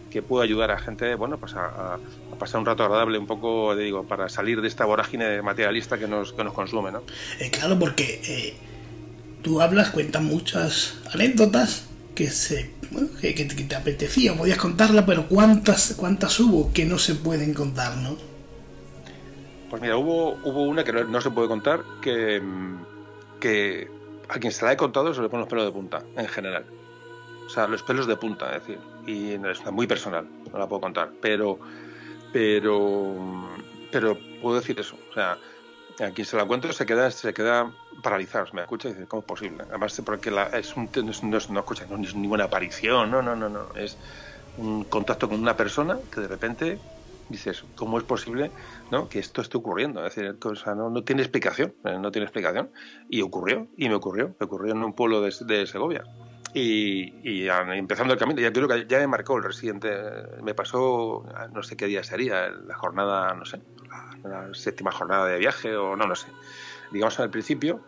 [0.09, 1.97] que puede ayudar a gente bueno pues a,
[2.39, 6.33] pasar un rato agradable un poco digo para salir de esta vorágine materialista que nos,
[6.33, 7.03] que nos consume ¿no?
[7.39, 8.53] Eh, claro porque eh,
[9.41, 12.71] tú hablas cuentas muchas anécdotas que se
[13.19, 18.15] que, te apetecía podías contarla pero cuántas cuántas hubo que no se pueden contar no
[19.69, 22.41] pues mira hubo hubo una que no, se puede contar que
[23.41, 23.89] que
[24.29, 26.65] a quien se la he contado se le ponen los pelos de punta en general
[27.45, 30.81] o sea, los pelos de punta, es decir, y es muy personal, no la puedo
[30.81, 31.59] contar, pero,
[32.33, 33.47] pero,
[33.91, 35.37] pero puedo decir eso, o sea,
[36.03, 37.71] a quien se la cuento se queda, se queda
[38.01, 39.63] paralizado, me escucha y dice, ¿cómo es posible?
[39.69, 43.35] Además, porque la, es un, no, es, no, escucha, no es ninguna aparición, no, no,
[43.35, 43.97] no, no, es
[44.57, 46.79] un contacto con una persona que de repente
[47.29, 48.51] dices, ¿cómo es posible
[48.91, 49.09] ¿no?
[49.09, 50.05] que esto esté ocurriendo?
[50.05, 52.69] Es decir, o no, no, tiene explicación, eh, no tiene explicación.
[53.09, 56.03] Y ocurrió, y me ocurrió, me ocurrió en un pueblo de, de Segovia.
[56.57, 59.91] Y, empezando el camino, ya creo que ya me marcó el residente,
[60.41, 63.59] me pasó, no sé qué día sería, la jornada, no sé,
[64.23, 66.27] la, séptima jornada de viaje o no, no sé,
[66.93, 67.81] digamos al principio,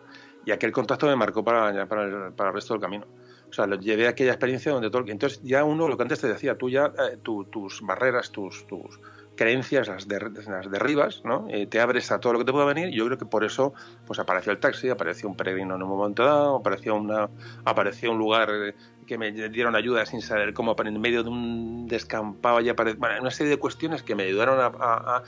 [0.44, 3.06] y aquel contacto me marcó para, para, el, para el resto del camino.
[3.48, 5.02] O sea, lo llevé a aquella experiencia donde todo...
[5.06, 9.00] Entonces ya uno, lo que antes te decía, tú ya, eh, tus barreras, tus, tus,
[9.38, 11.46] creencias las, las derribas, ¿no?
[11.48, 12.90] Eh, te abres a todo lo que te pueda venir.
[12.90, 13.72] Yo creo que por eso
[14.04, 17.30] pues apareció el taxi, apareció un peregrino en un momento dado, apareció, una,
[17.64, 18.74] apareció un lugar
[19.06, 23.30] que me dieron ayuda sin saber cómo, en medio de un descampado y bueno, una
[23.30, 25.22] serie de cuestiones que me ayudaron a,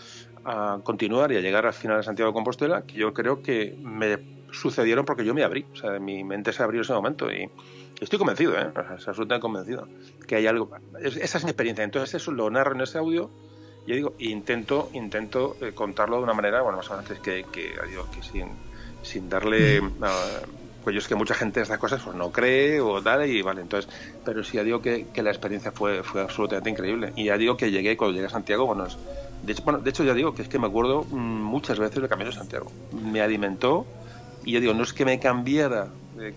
[0.44, 3.78] a, continuar y a llegar al final de Santiago de Compostela, que yo creo que
[3.80, 4.18] me
[4.50, 7.48] sucedieron porque yo me abrí, o sea, mi mente se abrió en ese momento y
[8.00, 8.72] estoy convencido, ¿eh?
[8.74, 9.88] absolutamente convencido
[10.26, 10.70] que hay algo.
[11.00, 13.30] Esa es mi experiencia, entonces eso lo narro en ese audio
[13.90, 17.74] yo digo, intento, intento eh, contarlo de una manera, bueno, más o menos que, que,
[17.88, 18.46] digo, que sin,
[19.02, 19.80] sin darle...
[19.80, 19.90] Mm.
[20.84, 23.60] pues yo es que mucha gente estas cosas pues no cree o tal y vale
[23.60, 23.90] entonces
[24.24, 27.54] pero sí ya digo que, que, la experiencia fue fue absolutamente increíble y ya digo
[27.54, 28.86] que llegué cuando llegué a Santiago bueno,
[29.42, 31.96] de hecho bueno, de hecho ya digo que es que me acuerdo mm, muchas veces
[31.96, 33.86] del camino de Santiago me alimentó
[34.42, 36.32] y ya digo no es que me cambiara de,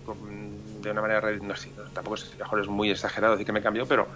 [0.82, 3.86] de una manera no sé tampoco es mejor es muy exagerado decir que me cambió
[3.86, 4.08] pero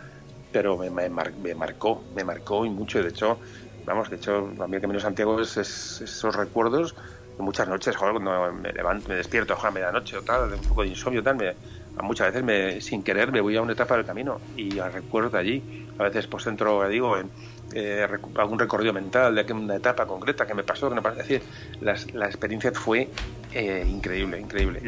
[0.51, 3.03] pero me, me, me, marcó, me marcó y mucho.
[3.03, 3.41] De hecho,
[3.83, 6.95] vamos, de hecho, a mí el Camino de Santiago es, esos recuerdos
[7.37, 10.83] de muchas noches, joder, cuando me levanto, me despierto, ojalá medianoche o tal, un poco
[10.83, 11.57] de insomnio tal, me,
[12.03, 15.39] muchas veces me, sin querer me voy a una etapa del camino y recuerdo de
[15.39, 15.69] allí.
[15.99, 17.33] A veces pues entro, digo, en
[17.73, 18.07] eh,
[18.37, 21.17] algún recorrido mental de una etapa concreta que me pasó, que me pasó.
[21.17, 21.43] Decir,
[21.81, 23.09] la, la experiencia fue
[23.55, 24.83] Eh, increíble, increíble.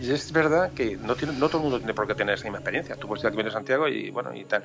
[0.00, 2.96] es verdad que no, no todo el mundo tiene por qué tener esa misma experiencia.
[2.96, 4.64] Tú puedes ir aquí a Santiago y bueno, y tal.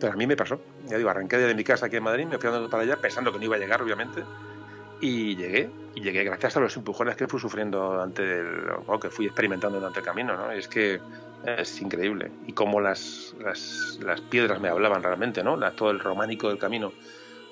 [0.00, 0.60] Pero a mí me pasó.
[0.88, 3.30] Ya digo, arranqué de mi casa aquí en Madrid, me fui andando para allá pensando
[3.30, 4.24] que no iba a llegar, obviamente.
[5.00, 9.10] Y llegué, y llegué gracias a los empujones que fui sufriendo durante el, o que
[9.10, 10.50] fui experimentando durante el camino, ¿no?
[10.50, 11.00] es que
[11.44, 12.32] es increíble.
[12.46, 15.58] Y cómo las, las, las piedras me hablaban realmente, ¿no?
[15.72, 16.92] todo el románico del camino.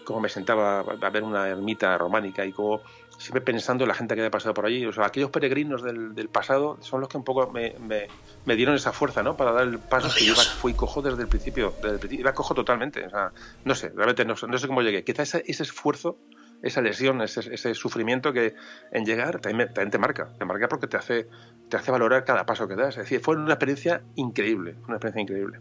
[0.05, 2.81] Cómo me sentaba a ver una ermita románica y cómo
[3.19, 4.85] siempre pensando en la gente que había pasado por allí.
[4.87, 8.75] O sea, aquellos peregrinos del, del pasado son los que un poco me, me, dieron
[8.75, 9.37] esa fuerza, ¿no?
[9.37, 11.73] Para dar el paso que yo fui cojo desde el principio.
[11.77, 13.07] Desde el principio iba cojo totalmente.
[13.07, 13.33] O sea,
[13.65, 15.05] no sé, realmente no, no sé cómo llegué.
[15.05, 16.19] Quizás ese, ese esfuerzo
[16.63, 18.55] esa lesión, ese, ese, sufrimiento que
[18.93, 21.29] en llegar también, te marca, te marca porque te hace,
[21.69, 22.97] te hace valorar cada paso que das.
[22.97, 25.61] Es decir, fue una experiencia increíble, una experiencia increíble.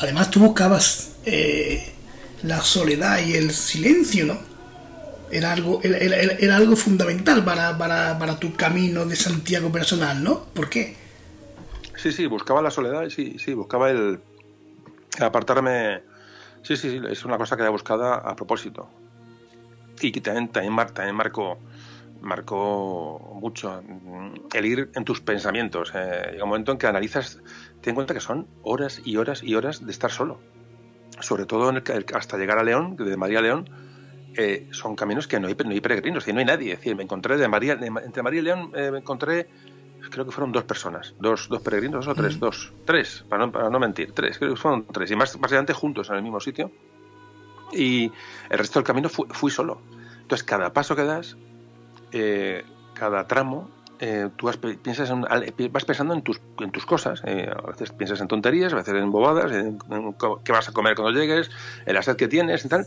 [0.00, 1.92] Además, tú buscabas eh,
[2.42, 4.38] la soledad y el silencio, ¿no?
[5.30, 10.44] Era algo, era, era, algo fundamental para, para, para, tu camino de Santiago personal, ¿no?
[10.54, 10.96] ¿Por qué?
[11.96, 14.20] Sí, sí, buscaba la soledad, sí, sí, buscaba el
[15.18, 16.02] apartarme.
[16.62, 18.88] Sí, sí, sí, es una cosa que he buscado a propósito
[20.00, 21.58] y que también, también, también marcó,
[22.20, 23.82] marcó mucho
[24.52, 25.92] el ir en tus pensamientos.
[25.94, 27.40] Eh, llega un momento en que analizas,
[27.80, 30.40] ten en cuenta que son horas y horas y horas de estar solo.
[31.20, 31.72] Sobre todo
[32.14, 33.70] hasta llegar a León, de María León,
[34.36, 36.72] eh, son caminos que no hay, no hay peregrinos, no hay nadie.
[36.72, 39.48] Es decir, me encontré de María, entre María y León, eh, me encontré,
[40.10, 43.52] creo que fueron dos personas, dos, dos peregrinos, dos o tres, dos, tres, para no,
[43.52, 46.38] para no mentir, tres, creo que fueron tres, y más, básicamente juntos en el mismo
[46.40, 46.70] sitio
[47.72, 48.12] y
[48.50, 49.80] el resto del camino fui, solo.
[50.22, 51.36] Entonces, cada paso que das,
[52.12, 52.64] eh,
[52.94, 55.10] cada tramo, eh, tú vas, piensas
[55.70, 57.22] vas pensando en tus, en tus cosas.
[57.24, 59.78] Eh, a veces piensas en tonterías, a veces en bobadas, en,
[60.44, 61.50] qué vas a comer cuando llegues,
[61.84, 62.86] en la sed que tienes y tal.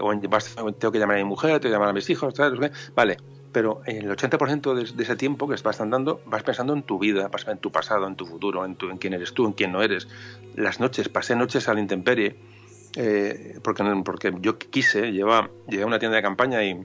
[0.00, 2.70] o en, tengo que llamar a mi mujer, tengo que llamar a mis hijos, tal,
[2.94, 3.16] vale.
[3.52, 7.30] Pero en el 80% de, ese tiempo que estás andando, vas pensando en tu vida,
[7.46, 9.82] en tu pasado, en tu futuro, en, tu, en quién eres tú, en quién no
[9.82, 10.08] eres.
[10.54, 12.36] Las noches, pasé noches a la intemperie
[12.96, 16.84] eh, porque, porque yo quise, lleva, llevé a una tienda de campaña y,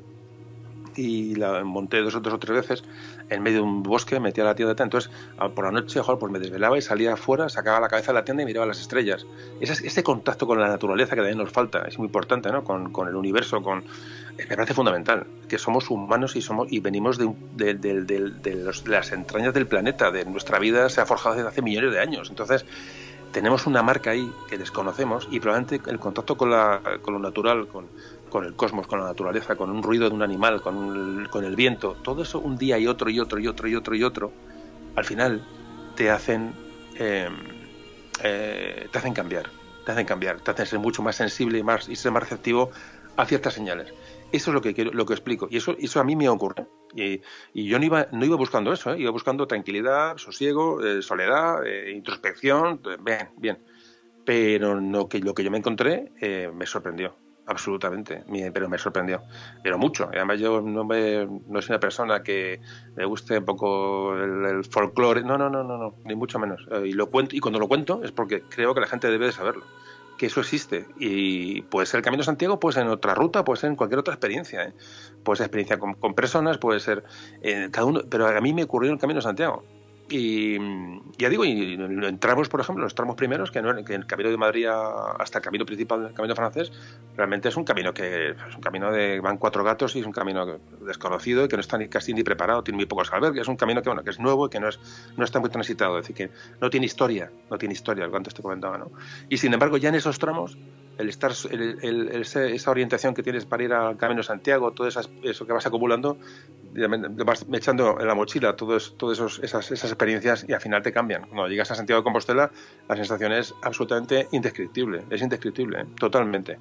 [1.35, 2.83] la monté dos, dos o tres veces
[3.31, 4.75] en medio de un bosque, metía la tienda.
[4.83, 5.09] Entonces,
[5.55, 8.25] por la noche, joder, pues me desvelaba y salía afuera, sacaba la cabeza de la
[8.25, 9.25] tienda y miraba las estrellas.
[9.61, 12.65] Ese, contacto con la naturaleza que también nos falta es muy importante, ¿no?
[12.65, 13.85] Con, con el universo, con
[14.37, 15.25] me parece fundamental.
[15.47, 17.33] Que somos humanos y somos y venimos de
[18.85, 20.11] las entrañas del planeta.
[20.11, 22.29] De nuestra vida se ha forjado desde hace millones de años.
[22.29, 22.65] Entonces,
[23.31, 27.67] tenemos una marca ahí que desconocemos y probablemente el contacto con, la, con lo natural,
[27.67, 31.55] con, el cosmos, con la naturaleza, con un ruido de un animal, con, con el
[31.55, 34.31] viento, todo eso un día y otro y otro y otro y otro y otro,
[34.95, 35.43] al final
[35.95, 36.53] te hacen,
[36.95, 37.35] em,
[38.23, 39.49] eh, te hacen cambiar,
[39.85, 42.71] te hacen cambiar, te hacen ser mucho más sensible y, más, y ser más receptivo
[43.17, 43.93] a ciertas señales.
[44.31, 45.47] Eso es lo que quiero, lo que explico.
[45.49, 46.65] Y eso, eso a mí me ocurre.
[46.95, 47.21] Y,
[47.53, 48.99] y yo no iba, no iba buscando eso, ¿eh?
[48.99, 53.59] iba buscando tranquilidad, sosiego, eh, soledad, eh, introspección, bien, bien.
[54.25, 56.11] Pero lo que, lo que yo me encontré
[56.53, 57.15] me sorprendió,
[57.47, 58.23] absolutamente,
[58.53, 59.23] pero me sorprendió,
[59.63, 60.07] pero mucho.
[60.13, 62.61] además yo no, me, no soy una persona que
[62.95, 66.61] me guste un poco el, el folclore, no, no, no, no, no, ni mucho menos.
[66.85, 69.31] y lo cuento y cuando lo cuento es porque creo que la gente debe de
[69.31, 69.65] saberlo
[70.21, 70.85] que eso existe.
[70.99, 73.75] Y puede ser el Camino de Santiago, puede ser en otra ruta, puede ser en
[73.75, 74.65] cualquier otra experiencia.
[74.65, 74.73] ¿eh?
[75.23, 77.03] Puede ser experiencia con, personas, puede ser
[77.41, 78.01] en cada uno.
[78.07, 79.63] Pero a mí me ocurrió el Camino de Santiago.
[80.13, 80.57] Y
[81.17, 84.35] ya digo, y entramos, por ejemplo, los tramos primeros, que, no, que el camino de
[84.35, 86.69] Madrid hasta el camino principal del camino francés,
[87.15, 90.11] realmente es un camino que es un camino de van cuatro gatos y es un
[90.11, 93.47] camino desconocido y que no está ni, casi ni preparado, tiene muy pocos albergues, es
[93.47, 94.79] un camino que bueno que es nuevo y que no es
[95.15, 98.33] no está muy transitado, es decir, que no tiene historia, no tiene historia, el antes
[98.33, 98.91] te comentaba, ¿no?
[99.29, 100.57] Y sin embargo, ya en esos tramos
[100.97, 105.53] el estar el, esa orientación que tienes para ir al Camino Santiago, todo eso que
[105.53, 106.17] vas acumulando,
[107.25, 111.23] vas echando en la mochila todas todos esas, esas experiencias y al final te cambian.
[111.27, 112.51] Cuando llegas a Santiago de Compostela,
[112.87, 116.57] la sensación es absolutamente indescriptible, es indescriptible, totalmente.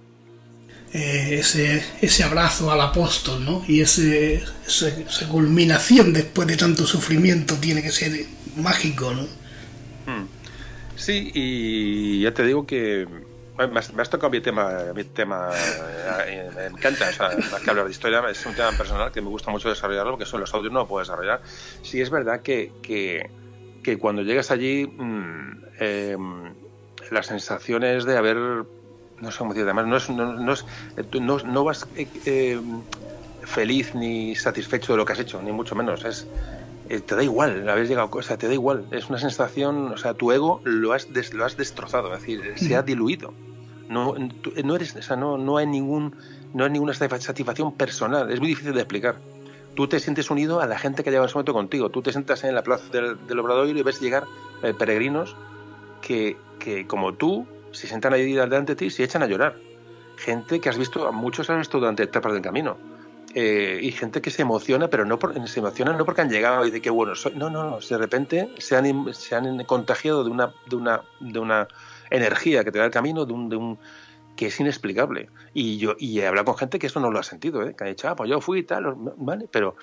[0.93, 3.63] Eh, ese, ese abrazo al apóstol, ¿no?
[3.69, 9.23] Y ese, esa culminación después de tanto sufrimiento tiene que ser mágico, ¿no?
[10.07, 10.27] Hmm.
[10.97, 13.07] Sí, y ya te digo que
[13.69, 15.51] me has, tocado mi tema, mi tema
[16.27, 17.31] eh, me encanta, o sea,
[17.63, 20.41] que hablar de historia, es un tema personal que me gusta mucho desarrollarlo, porque son
[20.41, 21.43] los audios no lo puedo desarrollar.
[21.83, 26.17] Sí es verdad que, que, cuando llegas allí, mmm, eh,
[27.11, 30.65] las sensaciones de haber, no sé cómo decir, además no, es, no, no, es,
[31.21, 32.83] no, no vas eh, em,
[33.43, 36.27] feliz ni satisfecho de lo que has hecho, ni mucho menos,
[36.89, 39.97] eh, te da igual haber llegado, o sea, te da igual, es una sensación, o
[39.97, 43.35] sea, tu ego lo has, lo has destrozado, es decir, se ha diluido
[43.91, 44.15] no,
[44.65, 46.15] no eres, o sea, no, no hay ningún,
[46.55, 48.31] no hay ninguna satisfacción personal.
[48.31, 49.17] Es muy difícil de explicar.
[49.75, 51.91] tú te sientes unido a la gente que lleva en ese momento contigo.
[51.91, 54.25] Tú te sientas en la plaza del, del Obradoiro y ves llegar
[54.63, 55.35] eh, peregrinos
[56.03, 59.57] que, que, como tú, se sientan ahí delante de ti y se echan a llorar.
[60.17, 62.77] Gente que has visto, a muchos has visto durante etapas del camino.
[63.35, 66.71] Eh, y gente que se emociona, pero no se emociona no porque han llegado y
[66.71, 67.15] de qué bueno.
[67.35, 67.79] No, no, no.
[67.81, 71.69] De repente se han, se han contagiado de una, de, una, de una
[72.11, 73.79] energía que te da el camino, de un, de un
[74.37, 75.29] que es inexplicable.
[75.53, 77.75] Y yo y he hablado con gente que eso no lo ha sentido, ¿eh?
[77.77, 79.77] que ha dicho, ah, pues yo fui y tal, vale, pero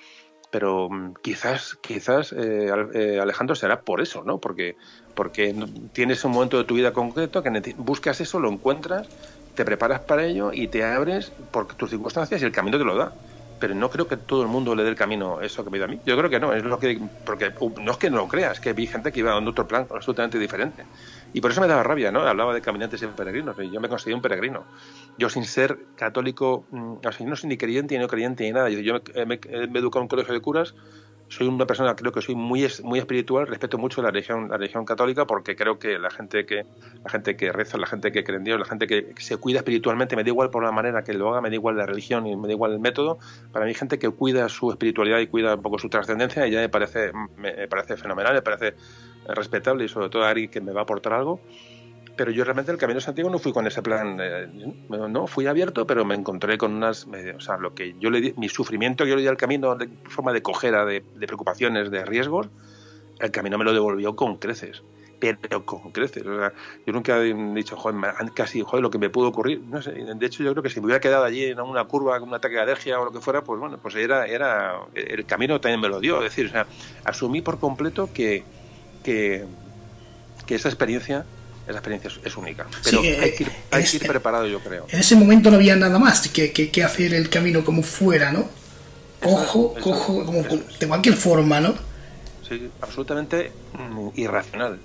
[0.49, 4.39] pero mm, quizás quizás eh, eh, Alejandro será por eso, ¿no?
[4.39, 4.77] Porque
[5.13, 5.53] porque
[5.93, 9.07] tienes un momento de tu vida concreto que buscas eso, lo encuentras,
[9.55, 12.95] te preparas para ello y te abres por tus circunstancias y el camino te lo
[12.95, 13.13] da
[13.59, 15.85] pero no creo que todo el mundo le dé el camino eso que me da
[15.85, 15.99] a mí.
[16.05, 18.59] Yo creo que no, es lo que porque uh, no es que no lo creas,
[18.59, 20.83] que vi gente que iba en otro plan absolutamente diferente.
[21.33, 22.21] Y por eso me daba rabia, ¿no?
[22.21, 24.63] Hablaba de caminantes y peregrinos, y yo me consideré un peregrino.
[25.17, 28.51] Yo sin ser católico, mm, o sea, no soy ni creyente ni no creyente ni
[28.51, 28.69] nada.
[28.69, 30.73] Yo me, me, me educado en un colegio de curas
[31.29, 34.85] soy una persona creo que soy muy muy espiritual respeto mucho la religión la religión
[34.85, 36.65] católica porque creo que la gente que
[37.03, 39.59] la gente que reza la gente que cree en Dios la gente que se cuida
[39.59, 42.25] espiritualmente me da igual por la manera que lo haga me da igual la religión
[42.27, 43.19] y me da igual el método
[43.51, 46.69] para mí gente que cuida su espiritualidad y cuida un poco su trascendencia ya me
[46.69, 48.75] parece me parece fenomenal me parece
[49.27, 51.39] respetable y sobre todo alguien que me va a aportar algo
[52.17, 54.47] pero yo realmente el Camino de Santiago no fui con ese plan, eh,
[54.89, 58.33] no, fui abierto, pero me encontré con unas, o sea, lo que yo le di,
[58.35, 62.49] mi sufrimiento yo le di al camino de forma de cojera, de, preocupaciones, de riesgos,
[63.19, 64.83] el camino me lo devolvió con creces,
[65.19, 66.23] pero con creces.
[66.23, 67.99] Yo nunca he dicho, joder,
[68.33, 70.79] casi, joder, lo que me pudo ocurrir, no sé, de hecho yo creo que si
[70.79, 73.19] me hubiera quedado allí en una curva con un ataque de alergia o lo que
[73.19, 76.49] fuera, pues bueno, pues era, era, el camino también me lo dio, es decir, o
[76.49, 76.65] sea,
[77.05, 78.43] asumí por completo que,
[79.07, 79.45] que,
[80.45, 81.23] que esa experiencia
[81.65, 82.65] esa experiencia es, única.
[82.83, 84.85] Pero hay, que ir, hay que ir, preparado, yo creo.
[84.89, 88.47] En ese momento no había nada más que, que, hacer el camino como fuera, ¿no?
[89.21, 91.73] Cojo, cojo, como de cualquier forma, ¿no?
[92.47, 94.79] Sí, absolutamente mm, irracional.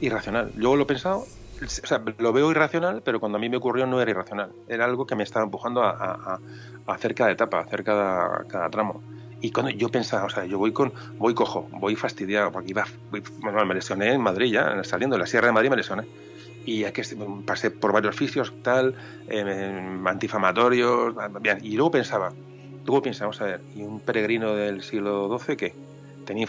[0.00, 0.52] Irracional.
[0.56, 1.26] Yo lo he pensado,
[1.62, 4.52] o sea, lo veo irracional, pero cuando a mí me ocurrió no era irracional.
[4.68, 6.40] Era algo que me estaba empujando a, a,
[6.86, 9.02] a hacer cada etapa, a hacer cada, cada tramo.
[9.40, 12.86] Y cuando yo pensaba, o sea, yo voy con, voy cojo, voy fastidiado, porque iba,
[13.10, 16.04] me lesioné en Madrid ya, saliendo de la Sierra de Madrid me lesioné.
[16.64, 17.02] Y aquí
[17.44, 18.94] pasé por varios fisios, tal,
[19.28, 21.58] eh, antiinflamatorios, bien.
[21.62, 22.32] Y luego pensaba,
[22.84, 25.74] luego pensaba, vamos a ver, ¿y un peregrino del siglo XII qué?
[26.26, 26.46] Tenía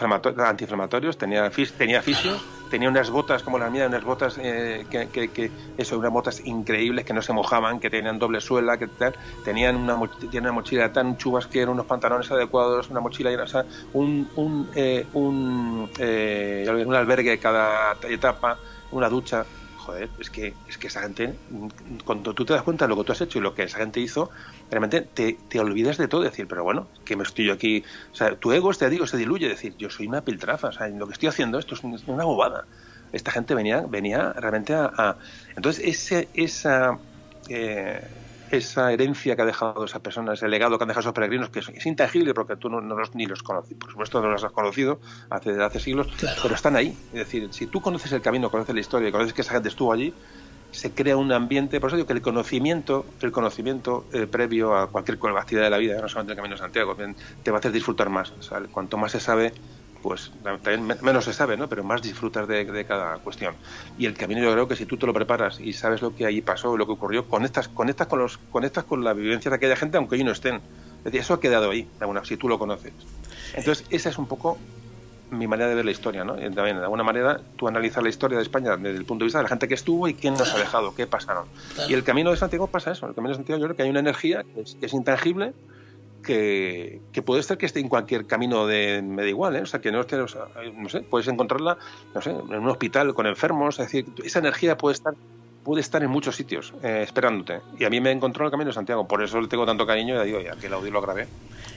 [0.49, 5.98] antiinflamatorios, tenía, tenía fisios, tenía unas botas como las mías, unas botas eh, que, eso,
[5.98, 9.95] unas botas increíbles que no se mojaban, que tenían doble suela, que tal, tenían una,
[9.95, 13.64] una mochila tan chubas que eran unos pantalones adecuados, una mochila, o sea,
[13.94, 18.58] un, un, eh, un, eh, un albergue cada etapa,
[18.91, 19.45] una ducha,
[19.88, 21.34] joder, es que, es que esa gente,
[22.03, 23.77] cuando tú te das cuenta de lo que tú has hecho y lo que esa
[23.77, 24.30] gente hizo,
[24.69, 28.15] realmente te, te olvidas de todo, decir, pero bueno, que me estoy yo aquí, o
[28.15, 31.07] sea, tu ego, te digo, se diluye, decir, yo soy una piltrafa, o sea, lo
[31.07, 32.65] que estoy haciendo esto es una bobada.
[33.14, 35.15] Esta gente venía, venía realmente a...
[35.55, 36.99] entonces, ese, esa...
[37.47, 38.05] Eh,
[38.52, 41.60] esa herencia que ha dejado esa persona, ese legado que han dejado esos peregrinos, que
[41.60, 44.99] es, intangible porque tú no, los, ni los conoces, por supuesto no los has conocido
[45.30, 46.07] hace, hace siglos,
[46.41, 46.98] pero están ahí.
[47.14, 49.69] Es decir, si tú conoces el camino, conoces la historia y conoces que esa gente
[49.69, 50.14] estuvo allí,
[50.72, 54.90] se crea un ambiente, por eso digo que el conocimiento, el conocimiento eh, previo a
[54.90, 56.95] cualquier actividad de la vida, no solamente el Camino de Santiago,
[57.44, 58.34] te va a hacer disfrutar más.
[58.72, 59.53] cuanto más se sabe,
[60.02, 61.68] pues también menos se sabe, ¿no?
[61.68, 63.56] Pero más disfrutas de, cada cuestión.
[63.98, 66.26] Y el camino yo creo que si tú te lo preparas y sabes lo que
[66.26, 69.76] ahí pasó, lo que ocurrió, conectas, conectas con los, conectas con la vivencia de aquella
[69.76, 70.56] gente, aunque ellos no estén.
[70.99, 71.88] Es decir, eso ha quedado ahí,
[72.24, 72.94] si tú lo conoces.
[73.56, 74.57] Entonces, esa es un poco
[75.32, 76.38] mi manera de ver la historia, ¿no?
[76.38, 79.28] Y también, de alguna manera, tú analizas la historia de España desde el punto de
[79.28, 81.48] vista de la gente que estuvo y quién nos ha dejado, qué pasaron.
[81.90, 83.07] Y el camino de Santiago pasa eso.
[83.07, 85.53] El camino de Santiago yo creo que hay una energía que es intangible,
[86.28, 89.62] que, puede ser que esté en cualquier camino de me da igual, ¿eh?
[89.62, 91.78] o sea que no, no sé, puedes encontrarla,
[92.14, 95.16] no sé, en un hospital con enfermos, es decir, esa energía puede estar
[95.68, 97.60] puede estar en muchos sitios eh, esperándote.
[97.78, 99.86] Y a mí me encontró en el Camino de Santiago, por eso le tengo tanto
[99.86, 101.28] cariño y digo, ya que el audio lo grabé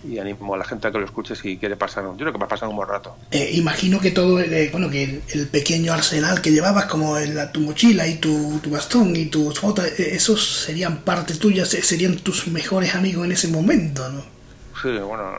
[0.09, 2.05] y animo a la gente a que lo escuche si quiere pasar.
[2.05, 3.17] Yo creo que va a pasar un buen rato.
[3.33, 7.17] Eh, imagino que todo, eh, bueno, que el, pequeño arsenal que llevabas, como
[7.53, 12.95] tu mochila y tu, bastón y tus botas, esos serían parte tuya, serían tus mejores
[12.95, 14.40] amigos en ese momento, ¿no?
[14.83, 15.35] Sí, bueno,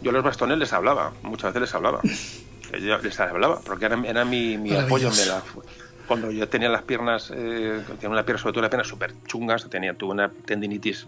[0.00, 2.00] yo a los bastones les hablaba, muchas veces les hablaba.
[2.70, 5.10] Yo les hablaba, porque era, era mi, mi apoyo.
[5.10, 5.42] Me la,
[6.08, 9.68] cuando yo tenía las piernas, eh, tenía una pierna, sobre todo las piernas súper chungas,
[9.68, 11.06] tenía, tuve una tendinitis,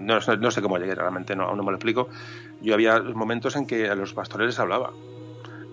[0.00, 2.08] no, no, sé cómo llegué realmente, no, aún no me lo explico.
[2.62, 4.92] Yo había momentos en que a los pastores les hablaba.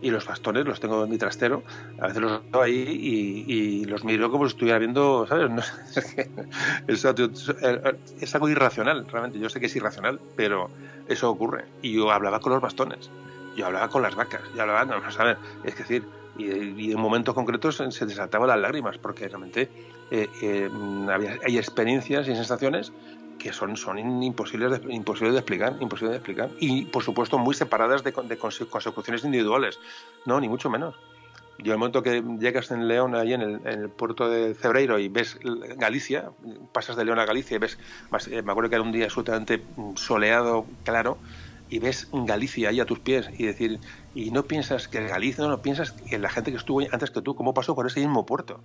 [0.03, 1.63] Y los bastones los tengo en mi trastero,
[1.97, 2.73] a veces los tengo ahí
[3.47, 5.49] y, los miro como si estuviera viendo, ¿sabes?
[6.87, 9.39] es, es, algo irracional, realmente.
[9.39, 10.69] Yo sé que es irracional, pero
[11.07, 11.65] eso ocurre.
[11.81, 13.09] Y yo hablaba con los bastones,
[13.55, 15.37] yo hablaba con las vacas, yo hablaba, no, ¿sabes?
[15.63, 16.03] Es decir,
[16.37, 19.69] y, en momentos concretos se desaltaban las lágrimas, porque realmente
[20.11, 20.69] eh, eh,
[21.45, 22.91] hay experiencias y sensaciones
[23.43, 26.49] que son, son imposibles, de, imposibles de explicar, imposibles de explicar.
[26.61, 29.79] Y, por supuesto, muy separadas de, de consecuciones individuales.
[30.25, 30.95] No, ni mucho menos.
[31.59, 35.37] Yo el momento que llegas en León, ahí en el, puerto de Cebreiro, y ves
[35.75, 36.31] Galicia,
[36.71, 37.77] pasas de León a Galicia y ves,
[38.31, 39.61] eh, me acuerdo que era un día absolutamente
[39.95, 41.17] soleado, claro,
[41.69, 43.79] y ves Galicia ahí a tus pies y decir,
[44.15, 47.21] y no piensas que Galicia, no, no piensas en la gente que estuvo antes que
[47.21, 48.61] tú, cómo pasó por ese mismo puerto.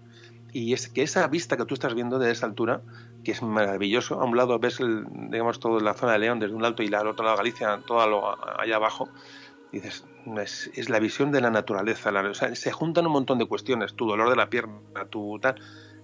[0.52, 2.80] Y es que esa vista que tú estás viendo de esa altura,
[3.24, 6.54] que es maravilloso, a un lado ves, el, digamos, toda la zona de León desde
[6.54, 9.08] un alto y al otro lado Galicia, todo lo, allá abajo,
[9.72, 10.04] dices,
[10.36, 14.06] es, la visión de la naturaleza, o sea, se juntan un montón de cuestiones, tu
[14.06, 15.56] dolor de la pierna, tu tal,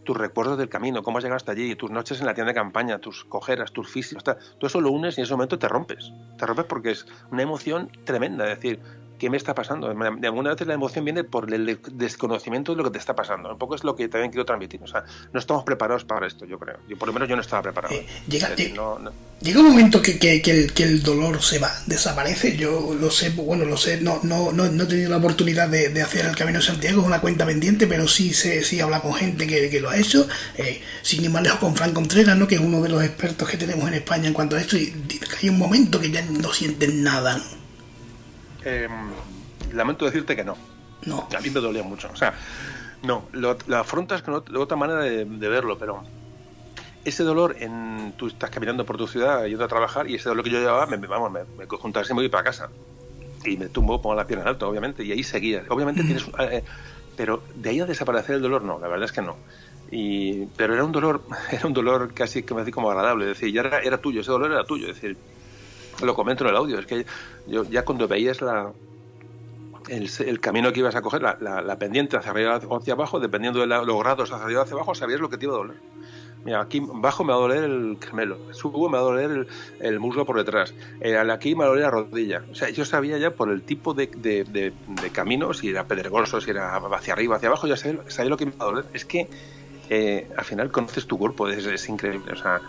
[0.04, 2.54] tus recuerdos del camino, cómo has llegado hasta allí, tus noches en la tienda de
[2.54, 6.12] campaña, tus cojeras, tus físicos, todo eso lo unes y en ese momento te rompes.
[6.38, 8.80] Te rompes porque es una emoción tremenda, es decir,
[9.18, 9.88] ¿qué me está pasando?
[9.88, 13.50] De alguna vez la emoción viene por el desconocimiento de lo que te está pasando.
[13.50, 14.82] Un poco es lo que también quiero transmitir.
[14.82, 16.78] O sea, no estamos preparados para esto, yo creo.
[16.88, 17.94] Yo, por lo menos yo no estaba preparado.
[17.94, 22.56] Eh, llega, llega, un momento que, que, el, que, el, dolor se va, desaparece.
[22.56, 26.26] Yo lo sé, bueno, lo sé, no, no, no, he tenido la oportunidad de, hacer
[26.26, 29.46] el Camino de Santiago, es una cuenta pendiente, pero sí sé, sí habla con gente
[29.46, 30.26] que, lo ha hecho.
[30.56, 32.46] Eh, sin ir más lejos con Frank Contreras, ¿no?
[32.46, 34.92] que es uno de los expertos que tenemos en España en cuanto a esto, y
[35.42, 37.40] hay un momento que ya no sienten nada.
[38.64, 38.88] Eh,
[39.72, 40.56] lamento decirte que no.
[41.06, 41.28] No.
[41.36, 42.08] A mí me dolía mucho.
[42.12, 42.34] O sea,
[43.02, 46.02] no, lo, afrontas con otra manera de, verlo, pero
[47.04, 50.44] ese dolor, en, tú estás caminando por tu ciudad yendo a trabajar y ese dolor
[50.44, 52.70] que yo llevaba, me, vamos, me, me cojo un taxi y me voy para casa.
[53.44, 55.64] Y me tumbo, pongo la pierna en alto, obviamente, y ahí seguía.
[55.68, 56.24] Obviamente tienes...
[56.38, 56.64] Eh,
[57.16, 59.36] pero de ahí a desaparecer el dolor, no, la verdad es que no.
[59.90, 61.22] Y, pero era un dolor,
[61.52, 64.22] era un dolor casi que me hacía como agradable, es decir, ya era, era tuyo,
[64.22, 65.16] ese dolor era tuyo, es decir,
[66.02, 67.06] lo comento en el audio, es que
[67.46, 68.72] yo ya cuando veías la,
[69.88, 73.66] el, camino que ibas a coger, la, pendiente hacia arriba o hacia abajo, dependiendo de
[73.66, 75.76] los grados hacia arriba o hacia abajo, sabías lo que te iba a doler.
[76.44, 79.46] Mira, aquí abajo me va a doler el gemelo, subo me va a doler
[79.80, 82.44] el, muslo por detrás, eh, aquí me va a doler la rodilla.
[82.50, 86.50] O sea, yo sabía ya por el tipo de, de, camino, si era pedregoso, si
[86.50, 88.84] era hacia arriba, hacia abajo, ya sabía, lo que me iba a doler.
[88.92, 89.26] Es que
[89.90, 92.32] eh, al final conoces tu cuerpo, es, es increíble.
[92.32, 92.60] O sea,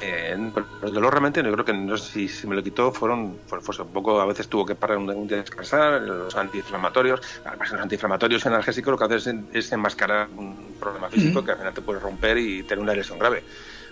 [0.00, 3.58] eh, el dolor realmente, yo creo que no sé si, me lo quitó, fueron, fue,
[3.58, 7.80] un poco, a veces tuvo que parar un, día a descansar, los antiinflamatorios, además los
[7.82, 12.00] antiinflamatorios analgésicos lo que hacen es, enmascarar un problema físico que al final te puede
[12.00, 13.44] romper y tener una lesión grave.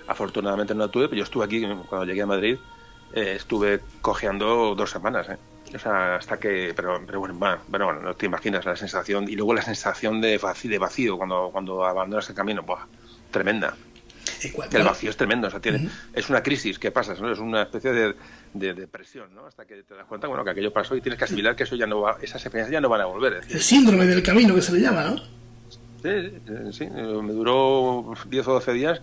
[0.07, 2.57] Afortunadamente no la tuve, pero yo estuve aquí, cuando llegué a Madrid,
[3.13, 5.37] eh, estuve cojeando dos semanas, ¿eh?
[5.75, 7.35] O sea, hasta que, pero, pero bueno,
[7.69, 11.51] bueno, no te imaginas la sensación, y luego la sensación de vacío, de vacío cuando,
[11.53, 12.87] cuando abandonas el camino, ¡buah!
[13.31, 13.75] tremenda.
[14.73, 17.33] El vacío es tremendo, o sea, tiene, es una crisis que pasas, ¿no?
[17.33, 18.15] Es una especie de,
[18.55, 19.47] de depresión, ¿no?
[19.47, 21.77] Hasta que te das cuenta, bueno, que aquello pasó y tienes que asimilar que eso
[21.77, 23.41] ya no va, esas experiencias ya no van a volver.
[23.49, 25.17] el síndrome del camino que se le llama, ¿no?
[26.03, 29.01] Sí, sí, me duró 10 o 12 días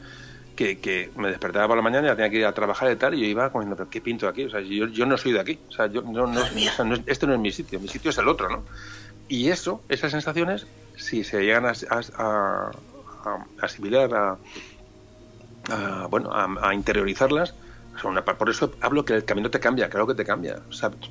[0.55, 3.13] que, que, me despertaba por la mañana y tenía que ir a trabajar y tal,
[3.13, 4.45] y yo iba comiendo, pero ¿qué pinto aquí?
[4.45, 6.41] O sea, yo, yo no soy de aquí, o sea, yo no, no,
[7.05, 8.63] este no es mi sitio, mi sitio es el otro, ¿no?
[9.27, 12.71] Y eso, esas sensaciones, si se llegan a, a,
[13.25, 14.37] a asimilar, a,
[15.69, 17.53] a, bueno, a, interiorizarlas.
[18.01, 20.61] Por eso hablo que el camino te cambia, claro que te cambia.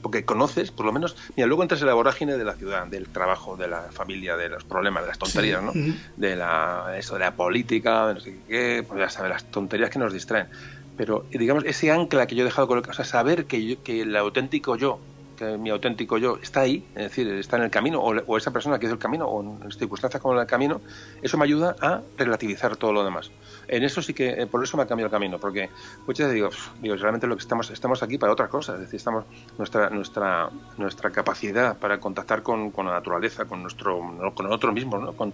[0.02, 3.08] porque conoces, por lo menos, mira, luego entras en la vorágine de la ciudad, del
[3.08, 5.72] trabajo, de la familia, de los problemas, de las tonterías, ¿no?
[6.16, 9.90] De la, eso, de la política, de no sé qué, pues ya sabes, las tonterías
[9.90, 10.48] que nos distraen.
[10.96, 14.14] Pero, digamos, ese ancla que yo he dejado con o sea, saber que, que el
[14.16, 15.00] auténtico yo,
[15.34, 18.78] que mi auténtico yo está ahí, es decir, está en el camino, o, esa persona
[18.78, 20.80] que hizo el camino, o en circunstancias como el camino,
[21.22, 23.30] eso me ayuda a relativizar todo lo demás.
[23.68, 25.70] En eso sí que, eh, por eso me ha cambiado el camino, porque
[26.06, 26.50] muchas veces digo,
[26.80, 29.24] digo, realmente lo que estamos, estamos aquí para otra cosa, es decir, estamos,
[29.58, 33.98] nuestra, nuestra, nuestra capacidad para contactar con, con la naturaleza, con nuestro,
[34.34, 35.12] con nosotros mismos, ¿no?
[35.12, 35.32] Con,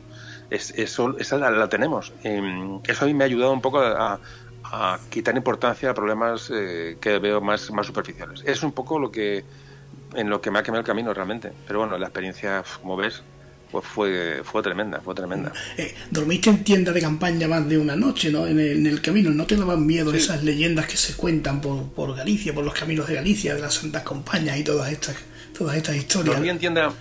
[0.51, 2.13] es, eso, esa la, tenemos.
[2.23, 4.21] Em, eso a mí me ha ayudado un poco a,
[4.65, 8.43] a quitar importancia a problemas eh, que veo más, más superficiales.
[8.47, 9.45] Es un poco lo que
[10.15, 11.53] en lo que me ha quemado el camino realmente.
[11.67, 13.23] Pero bueno, la experiencia, como ves,
[13.71, 15.53] pues fue, fue tremenda, fue tremenda.
[15.77, 18.47] Eh, dormiste en tienda de campaña más de una noche, ¿no?
[18.47, 22.53] En el, camino, ¿no te daban miedo esas leyendas que se cuentan por, por Galicia,
[22.53, 25.17] por los caminos de Galicia, de las Santas Compañías y todas estas,
[25.57, 26.35] todas estas historias?
[26.35, 26.93] Dormí en tienda,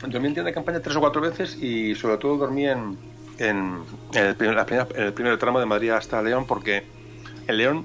[0.00, 2.96] dormí en tienda de campaña tres o cuatro veces y sobre todo dormí en,
[3.38, 3.78] en,
[4.14, 6.84] el, primer, el primer tramo de Madrid hasta León porque
[7.48, 7.84] en León,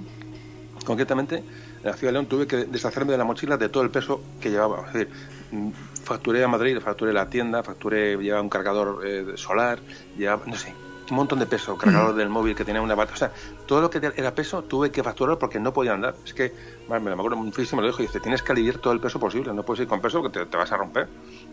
[0.85, 1.43] concretamente,
[1.83, 4.21] en la ciudad de León tuve que deshacerme de la mochila de todo el peso
[4.39, 4.87] que llevaba.
[4.87, 5.09] Es decir,
[5.51, 5.69] mm,
[6.03, 9.79] facturé a Madrid, facturé la tienda, facturé, llevaba un cargador eh, solar,
[10.17, 10.73] llevaba, no sé,
[11.09, 13.31] un montón de peso, cargador del móvil que tenía una bata, o sea,
[13.65, 16.15] todo lo que era peso tuve que facturarlo porque no podía andar.
[16.25, 16.53] Es que,
[16.87, 19.53] me acuerdo muchísimo, me lo dijo, y dice, tienes que aliviar todo el peso posible,
[19.53, 21.07] no puedes ir con peso porque te, vas a romper.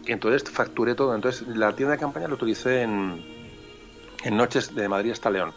[0.07, 1.15] Y entonces facturé todo.
[1.15, 3.25] Entonces, la tienda de campaña lo utilicé en,
[4.23, 5.53] en noches de Madrid hasta León.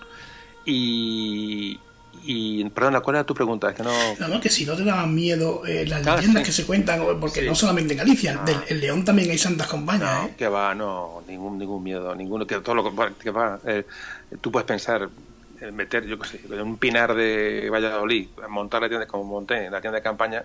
[0.66, 1.80] Y,
[2.26, 3.70] y, perdona, ¿cuál era tu pregunta?
[3.70, 3.92] Es que no...
[4.28, 7.56] no, que si no te daban miedo eh, las leyendas que se cuentan, porque no
[7.56, 10.28] solamente en Galicia, del, en León también hay santas compañías.
[10.28, 10.34] ¿eh?
[10.38, 13.86] que va, no, ningún, ningún miedo, ninguno, que todo lo que va, eh,
[14.40, 15.10] tú puedes pensar,
[15.74, 19.98] meter, yo qué sé, un pinar de Valladolid, montar la tienda, como monté la tienda
[19.98, 20.44] de campaña,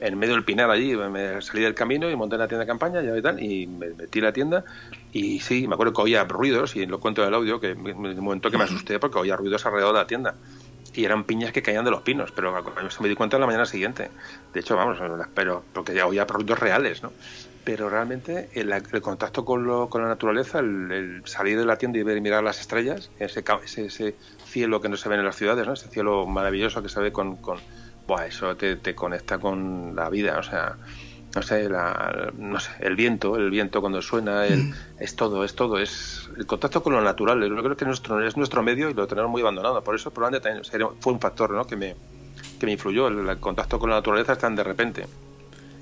[0.00, 3.00] en medio del pinar allí, me salí del camino y monté la tienda de campaña
[3.00, 4.64] y tal, y me metí la tienda
[5.12, 8.20] y sí, me acuerdo que oía ruidos y lo cuento del audio, que en el
[8.20, 10.34] momento que me asusté porque oía ruidos alrededor de la tienda
[10.94, 12.54] y eran piñas que caían de los pinos, pero
[13.00, 14.10] me di cuenta en la mañana siguiente.
[14.52, 14.98] De hecho, vamos,
[15.34, 17.12] pero porque ya oía productos reales, ¿no?
[17.64, 22.02] Pero realmente el, contacto con, lo, con la naturaleza, el, salir de la tienda y
[22.02, 25.66] ver y mirar las estrellas, ese, ese, cielo que no se ve en las ciudades,
[25.66, 25.72] ¿no?
[25.72, 27.36] Ese cielo maravilloso que se ve con...
[27.36, 27.58] con
[28.04, 30.76] buah, eso te, te conecta con la vida, o sea
[31.34, 34.74] no sé, la, no sé, el viento, el viento cuando suena, el, mm.
[34.98, 37.40] es todo, es todo, es el contacto con lo natural.
[37.48, 39.82] Yo creo que nuestro, es nuestro medio y lo tenemos muy abandonado.
[39.82, 41.66] Por eso probablemente también fue un factor ¿no?
[41.66, 41.94] que, me,
[42.60, 43.08] que me influyó.
[43.08, 45.06] El, contacto con la naturaleza es tan de repente.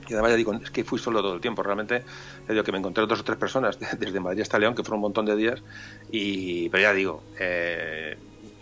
[0.08, 1.64] Y además ya digo, es que fui solo todo el tiempo.
[1.64, 2.04] Realmente,
[2.46, 4.98] ya digo que me encontré dos o tres personas desde Madrid hasta León, que fueron
[4.98, 5.60] un montón de días.
[6.12, 8.16] Y, pero ya digo, eh,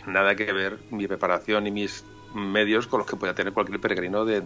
[0.06, 2.02] nada que ver mi preparación y mis
[2.38, 4.42] medios con los que pueda tener cualquier peregrino de,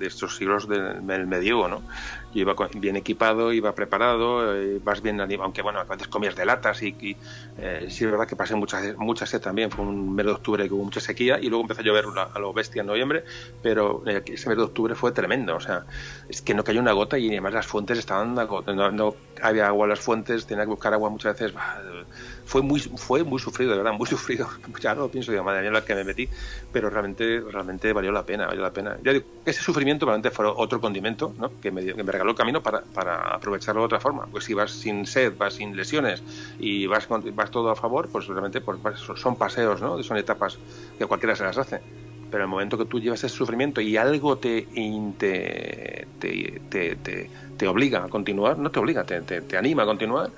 [0.00, 1.82] estos siglos del, medievo, ¿no?
[2.34, 6.44] Yo iba bien equipado, iba preparado, eh, vas bien aunque bueno, a veces comías de
[6.44, 7.16] latas y, y
[7.58, 10.66] eh, sí es verdad que pasé muchas mucha sed también, fue un mes de octubre
[10.66, 13.24] que hubo mucha sequía y luego empezó a llover a lo bestia en noviembre,
[13.62, 15.84] pero eh, ese mes de octubre fue tremendo, o sea,
[16.28, 19.84] es que no cayó una gota y además las fuentes estaban, no, no había agua
[19.84, 21.54] en las fuentes, tenía que buscar agua muchas veces,
[22.44, 24.48] fue muy fue muy sufrido, de verdad, muy sufrido.
[24.80, 26.28] Ya no lo pienso, digo, madre mía, la que me metí,
[26.72, 28.96] pero realmente realmente valió la pena, valió la pena.
[29.02, 31.52] Ya digo, ese sufrimiento realmente fue otro condimento, ¿no?
[31.60, 34.26] Que me, me regaló el camino para, para, aprovecharlo de otra forma.
[34.26, 36.22] Pues si vas sin sed, vas sin lesiones
[36.58, 38.78] y vas vas todo a favor, pues realmente pues,
[39.16, 40.02] son paseos, ¿no?
[40.02, 40.58] Son etapas
[40.98, 41.80] que cualquiera se las hace.
[42.30, 44.66] Pero el momento que tú llevas ese sufrimiento y algo te,
[45.18, 50.30] te, te, te, te obliga a continuar, no te obliga, te, anima a continuar,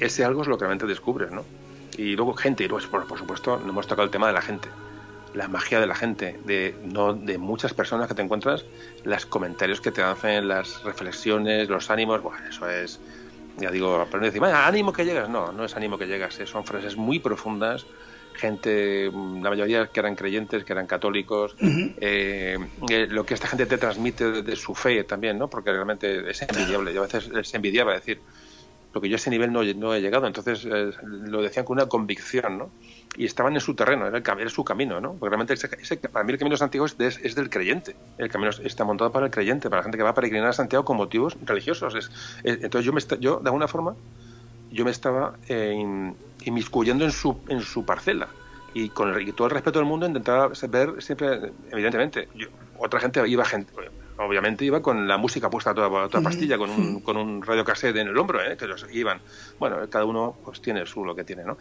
[0.00, 1.44] ese algo es lo que realmente descubres, ¿no?
[1.96, 4.42] Y luego gente, y pues, por, por supuesto, no hemos tocado el tema de la
[4.42, 4.68] gente
[5.34, 8.64] la magia de la gente, de, no, de muchas personas que te encuentras,
[9.02, 13.00] los comentarios que te hacen, las reflexiones, los ánimos, bueno, eso es,
[13.58, 16.46] ya digo, pero no decir, ánimo que llegas, no, no es ánimo que llegas, eh,
[16.46, 17.84] son frases muy profundas,
[18.34, 22.56] gente, la mayoría que eran creyentes, que eran católicos, eh,
[22.88, 25.48] eh, lo que esta gente te transmite de, su fe también, ¿no?
[25.48, 28.20] Porque realmente es envidiable, yo a veces es envidiaba decir,
[28.94, 30.26] lo que yo a ese nivel no, he llegado.
[30.26, 32.70] Entonces lo decían con una convicción, ¿no?
[33.16, 35.14] Y estaban en su terreno, era, el, era su camino, ¿no?
[35.14, 37.96] Porque realmente ese, para mí el camino de Santiago es, es, del creyente.
[38.18, 40.52] El camino está montado para el creyente, para la gente que va a peregrinar a
[40.52, 41.94] Santiago con motivos religiosos.
[41.96, 42.10] Es,
[42.44, 43.96] entonces yo, me, yo, de alguna forma,
[44.70, 45.74] yo me estaba eh,
[46.44, 48.28] inmiscuyendo en su, en su parcela.
[48.74, 52.28] Y con el, todo el respeto del mundo intentaba ver siempre, evidentemente,
[52.78, 53.72] otra gente iba gente,
[54.18, 57.96] obviamente iba con la música puesta a toda, toda pastilla, con un, con un radiocassette
[57.96, 58.56] en el hombro, ¿eh?
[58.56, 59.20] que los iban.
[59.58, 61.56] Bueno, cada uno pues tiene su lo que tiene, ¿no?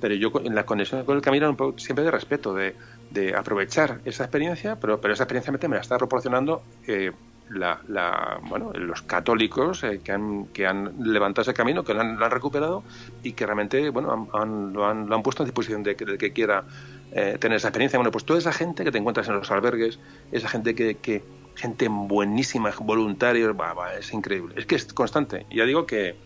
[0.00, 2.74] Pero yo en la conexión con el camino un poco, siempre de respeto, de,
[3.10, 7.12] de, aprovechar esa experiencia, pero, pero esa experiencia me la está proporcionando eh,
[7.50, 12.00] la, la, bueno, los católicos eh, que, han, que han levantado ese camino, que lo
[12.00, 12.82] han, recuperado
[13.22, 16.32] y que realmente bueno, han, lo, han, lo han puesto a disposición de, de que
[16.32, 16.64] quiera
[17.12, 17.98] eh, tener esa experiencia.
[17.98, 19.98] Bueno, pues toda esa gente que te encuentras en los albergues,
[20.32, 21.22] esa gente que, que
[21.56, 23.54] gente buenísima, voluntarios,
[23.98, 24.54] es increíble.
[24.56, 25.46] Es que es constante.
[25.50, 26.16] Ya digo que,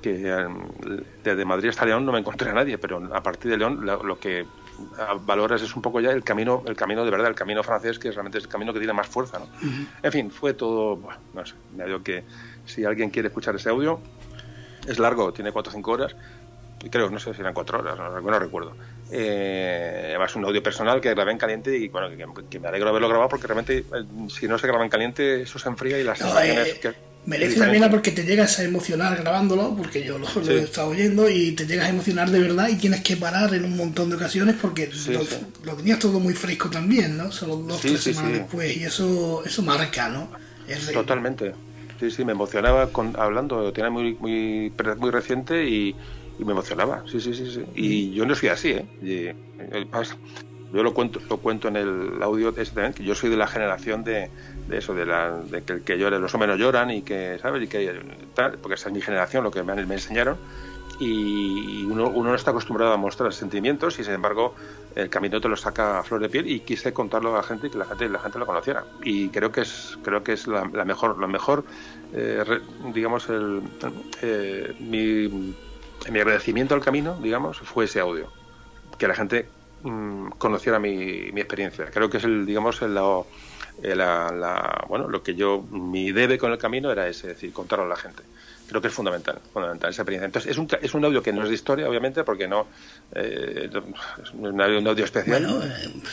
[0.00, 0.68] que em,
[1.22, 4.18] desde Madrid hasta León no me encontré a nadie, pero a partir de León lo,
[4.18, 4.46] que
[5.24, 8.10] valoras es un poco ya el camino, el camino de verdad, el camino francés, que
[8.10, 9.38] realmente es el camino que tiene más fuerza.
[9.38, 9.48] ¿no?
[10.02, 12.24] En fin, fue todo, bueno, no sé, me digo que
[12.64, 14.00] si alguien quiere escuchar ese audio,
[14.86, 16.14] es largo, tiene cuatro o cinco horas,
[16.90, 18.76] creo, no sé si eran cuatro horas, no, recuerdo.
[19.10, 22.08] Eh, además, un audio personal que grabé en caliente y bueno,
[22.50, 23.84] que, me alegro de haberlo grabado porque realmente, eh,
[24.28, 26.92] si no se graba en caliente, eso se enfría y las sensaciones eh,
[27.26, 31.28] Merece la pena porque te llegas a emocionar grabándolo, porque yo lo, he estado oyendo,
[31.28, 34.16] y te llegas a emocionar de verdad y tienes que parar en un montón de
[34.16, 34.88] ocasiones porque
[35.64, 37.32] lo, tenías todo muy fresco también, ¿no?
[37.32, 40.30] Solo dos, tres semanas después, y eso, eso marca, ¿no?
[40.92, 41.52] Totalmente.
[41.98, 45.96] Sí, sí, me emocionaba con, hablando, lo tenía muy, muy, muy reciente y,
[46.38, 47.64] y me emocionaba, sí, sí, sí, sí.
[47.74, 48.86] Y yo no soy así, ¿eh?
[49.02, 49.86] Y,
[50.72, 54.04] Yo lo cuento, lo cuento en el audio este, que yo soy de la generación
[54.04, 54.30] de,
[54.70, 57.62] eso, de, la, de que, que llore, los hombres no lloran y que, ¿sabes?
[57.62, 58.00] Y que
[58.34, 60.36] tal, porque esa es mi generación, lo que me, me enseñaron
[60.98, 64.54] y uno, uno, no está acostumbrado a mostrar sentimientos y sin embargo
[64.94, 67.66] el camino te lo saca a flor de piel y quise contarlo a la gente
[67.66, 70.46] y que la gente la gente lo conociera y creo que es creo que es
[70.46, 71.64] la, mejor lo mejor
[72.14, 72.42] eh,
[72.94, 73.62] digamos el,
[74.22, 75.54] eh, mi,
[76.10, 78.30] mi, agradecimiento al camino digamos fue ese audio.
[78.98, 79.48] Que la gente
[79.82, 81.86] mmm, conociera mi, mi, experiencia.
[81.86, 83.24] Creo que es el digamos el, la,
[83.82, 87.84] la, bueno lo que yo mi debe con el camino era ese es decir contarlo
[87.84, 88.22] a la gente.
[88.68, 90.26] Creo que es fundamental, fundamental esa experiencia.
[90.26, 92.66] Entonces, es un, es un audio que no es de historia, obviamente, porque no
[93.14, 93.70] eh,
[94.22, 95.46] es un audio especial,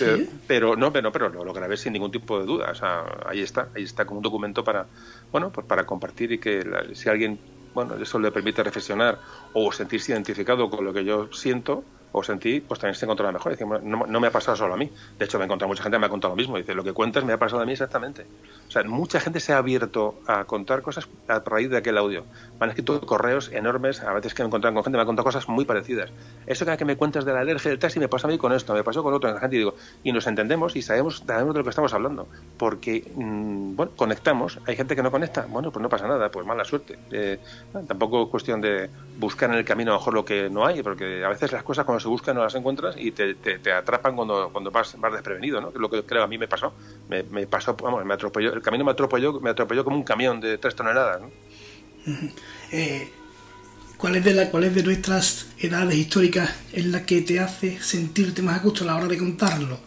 [0.02, 2.70] eh, pero, no, pero, pero lo, lo, grabé sin ningún tipo de duda.
[2.70, 4.86] O sea, ahí está, ahí está como un documento para,
[5.32, 7.40] bueno, pues para compartir y que si alguien,
[7.74, 9.20] bueno, eso le permite reflexionar
[9.54, 11.84] o sentirse identificado con lo que yo siento,
[12.14, 13.58] o sentí, pues también se encontraba mejor.
[13.84, 14.90] no, no, me ha pasado solo a mí.
[15.18, 16.58] De hecho, me he encontrado mucha gente que me ha contado lo mismo.
[16.58, 18.26] Dice, lo que cuentas me ha pasado a mí exactamente.
[18.68, 22.24] O sea, mucha gente se ha abierto a contar cosas a raíz de aquel audio.
[22.60, 25.26] Me han escrito correos enormes, a veces que me encontrado con gente, me han contado
[25.26, 26.12] cosas muy parecidas.
[26.46, 28.54] Eso que, que me cuentas de la alergia del taxi me pasa a mí con
[28.54, 29.36] esto, me pasó con otro.
[29.40, 32.28] gente y digo, y nos entendemos y sabemos, sabemos de lo que estamos hablando.
[32.58, 34.60] Porque, mmm, bueno, conectamos.
[34.68, 35.48] Hay gente que no conecta.
[35.50, 37.00] Bueno, pues no pasa nada, pues mala suerte.
[37.12, 37.40] Eh,
[37.88, 40.84] tampoco es cuestión de buscar en el camino a lo mejor lo que no hay,
[40.84, 43.72] porque a veces las cosas cuando se buscan no las encuentras y te, te, te
[43.72, 45.72] atrapan cuando, cuando vas, vas desprevenido, ¿no?
[45.72, 46.74] Que es lo que creo a mí me pasó.
[47.10, 50.40] Me, me, pasó, vamos, me atropelló, el camino me atropelló, me atropelló como un camión
[50.40, 51.32] de tres toneladas, ¿no?
[52.72, 53.10] eh,
[53.98, 57.82] ¿cuál, es de la, ¿Cuál es de nuestras edades históricas en la que te hace
[57.82, 59.80] sentirte más a gusto a la hora de contarlo?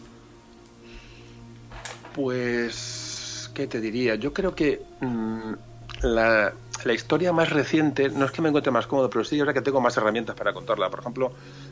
[2.13, 4.15] Pues, ¿qué te diría?
[4.15, 5.53] Yo creo que mmm,
[6.01, 6.53] la,
[6.85, 9.61] la historia más reciente, no es que me encuentre más cómodo, pero sí ahora que
[9.61, 10.89] tengo más herramientas para contarla.
[10.89, 11.31] Por ejemplo,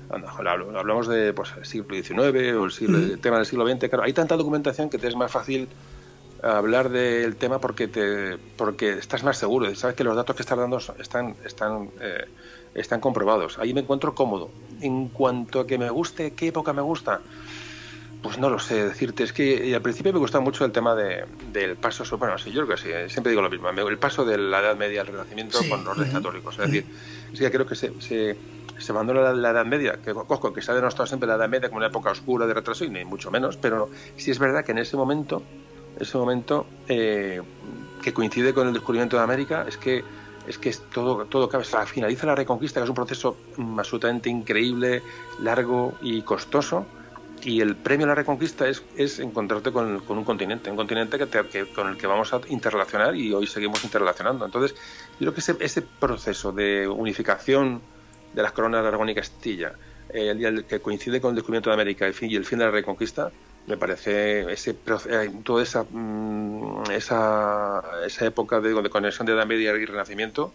[0.09, 2.17] hablamos de pues, el siglo XIX
[2.55, 3.89] o el, siglo, el tema del siglo XX.
[3.89, 5.67] Claro, hay tanta documentación que te es más fácil
[6.43, 10.57] hablar del tema porque te porque estás más seguro sabes que los datos que estás
[10.57, 12.25] dando están están eh,
[12.75, 14.51] están comprobados ahí me encuentro cómodo
[14.81, 17.21] en cuanto a que me guste qué época me gusta
[18.25, 21.25] pues no lo sé decirte, es que al principio me gustaba mucho el tema de,
[21.53, 24.35] del paso, bueno, sí, yo creo que sí, siempre digo lo mismo, el paso de
[24.35, 26.85] la Edad Media al Renacimiento sí, con los reyes católicos, es decir,
[27.33, 28.35] sí que creo que se, se,
[28.79, 31.47] se abandona la, la, Edad Media, que cojo, que se ha denostado siempre la Edad
[31.47, 34.65] Media como una época oscura de retraso, y ni mucho menos, pero sí es verdad
[34.65, 35.43] que en ese momento,
[35.99, 37.43] ese momento eh,
[38.01, 40.03] que coincide con el descubrimiento de América, es que
[40.47, 41.63] es que es todo, todo cabe.
[41.85, 43.37] finaliza la Reconquista, que es un proceso
[43.77, 45.01] absolutamente increíble,
[45.39, 46.85] largo y costoso,
[47.43, 51.25] y el premio a la reconquista es, es encontrarte con, un continente, un continente que,
[51.25, 54.45] te, con el que vamos a interrelacionar y hoy seguimos interrelacionando.
[54.45, 54.75] Entonces,
[55.19, 57.81] yo creo que ese, ese proceso de unificación
[58.33, 59.73] de las coronas de Aragón y Castilla,
[60.09, 62.65] eh, el día que coincide con el descubrimiento de América el y el fin de
[62.65, 63.31] la reconquista,
[63.67, 64.71] me parece ese
[65.09, 70.53] eh, toda esa, mmm, esa, esa época de, de conexión de Edad Media y Renacimiento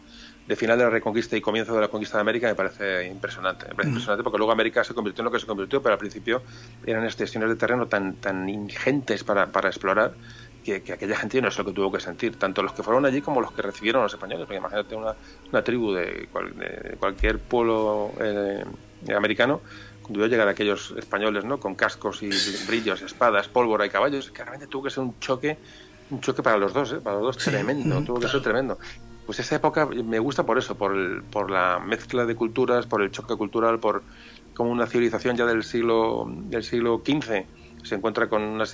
[0.51, 3.69] de final de la Reconquista y comienzo de la conquista de América me parece impresionante.
[3.69, 3.93] Me parece mm.
[3.93, 6.43] impresionante porque luego América se convirtió en lo que se convirtió, pero al principio
[6.85, 10.13] eran extensiones de terreno tan, tan ingentes para, para explorar
[10.65, 13.07] que, que, aquella gente no sé lo que tuvo que sentir, tanto los que fueron
[13.07, 14.47] allí como los que recibieron a los españoles.
[14.47, 15.15] Porque imagínate una,
[15.53, 18.65] una tribu de, cual, de, cualquier pueblo eh,
[19.15, 19.61] americano,
[20.03, 21.61] cuando llegar a aquellos españoles ¿no?
[21.61, 22.31] con cascos y
[22.67, 25.59] brillos, espadas, pólvora y caballos, que realmente tuvo que ser un choque
[26.11, 26.97] un choque para los dos, ¿eh?
[27.01, 28.77] para los dos sí, tremendo, tuvo que ser tremendo
[29.31, 33.01] pues esa época me gusta por eso, por, el, por la mezcla de culturas, por
[33.01, 34.03] el choque cultural, por
[34.55, 37.45] como una civilización ya del siglo del siglo XV
[37.85, 38.65] se encuentra con una,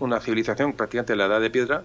[0.00, 1.84] una civilización prácticamente de la edad de piedra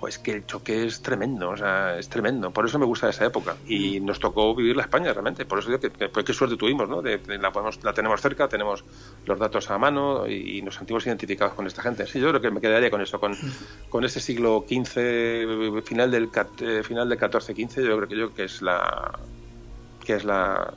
[0.00, 2.50] pues que el choque es tremendo, o sea, es tremendo.
[2.50, 3.56] Por eso me gusta esa época.
[3.66, 5.44] Y nos tocó vivir la España realmente.
[5.44, 7.02] Por eso digo que, pues qué suerte tuvimos, ¿no?
[7.02, 8.84] La, tenemos cerca, tenemos
[9.26, 12.06] los datos a mano y, nos sentimos identificados con esta gente.
[12.06, 13.34] Sí, yo creo que me quedaría con eso, con,
[13.88, 16.30] con ese siglo XV, final del,
[16.60, 19.18] eh, final del 14-15, yo creo que yo que es la
[20.04, 20.72] que es la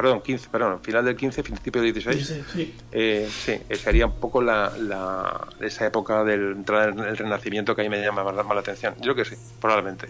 [0.00, 2.26] perdón, 15, perdón, final del 15, principio del 16.
[2.26, 2.74] Sí, sí.
[2.90, 7.82] Eh, sí sería un poco la, la, esa época del entrar en el renacimiento que
[7.82, 8.94] a mí me llama más, más la atención.
[8.96, 10.06] Yo creo que sí, probablemente.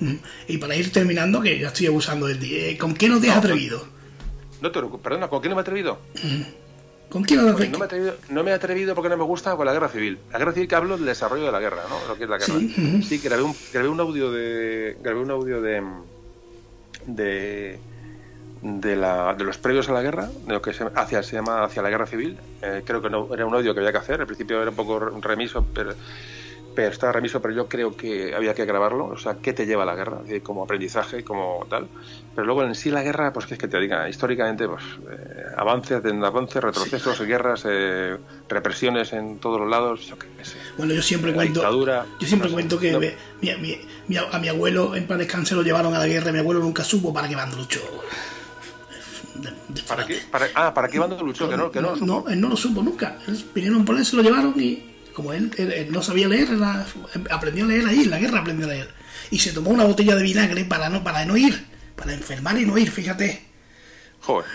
[0.46, 3.34] Y para ir terminando, que ya estoy abusando del día, ¿con qué no te has
[3.34, 3.84] no, atrevido?
[4.60, 5.98] No, te, perdona, ¿con qué no me he atrevido?
[7.08, 9.66] ¿Con quién no, no, me atrevido, no me he atrevido porque no me gusta con
[9.66, 10.20] la guerra civil.
[10.30, 11.96] La guerra civil que hablo del desarrollo de la guerra, ¿no?
[12.06, 12.54] Lo que es la guerra.
[12.60, 14.96] Sí, sí grabé, un, grabé un audio de.
[15.02, 15.82] Grabé un audio de.
[17.06, 17.80] de
[18.62, 21.64] de, la, de los previos a la guerra, de lo que se, hacia, se llama
[21.64, 22.38] hacia la guerra civil.
[22.62, 24.20] Eh, creo que no era un audio que había que hacer.
[24.20, 25.94] Al principio era un poco remiso, pero
[26.74, 29.82] pero está remiso, pero yo creo que había que grabarlo, o sea, ¿qué te lleva
[29.82, 30.20] a la guerra?
[30.42, 31.88] Como aprendizaje, como tal.
[32.34, 35.44] Pero luego en sí la guerra, pues que es que te diga, históricamente, pues eh,
[35.56, 38.16] avances, avances, retrocesos, guerras, eh,
[38.48, 40.58] represiones en todos los lados, yo qué sé.
[40.76, 41.60] Bueno, yo siempre cuento,
[42.20, 46.32] yo siempre cuento que a mi abuelo en plan descanse lo llevaron a la guerra,
[46.32, 47.36] mi abuelo nunca supo para qué
[49.34, 49.86] luchó.
[49.86, 50.20] ¿Para qué?
[50.54, 51.48] ah, ¿para qué bando luchó?
[51.48, 53.18] Que no, que no, no, él no lo supo nunca.
[53.54, 55.50] vinieron por él, se lo llevaron y como él,
[55.90, 56.48] no sabía leer,
[57.30, 58.88] aprendió a leer ahí, en la guerra aprendió a leer.
[59.30, 61.66] Y se tomó una botella de vinagre para no, para no ir,
[61.96, 63.49] para enfermar y no ir, fíjate.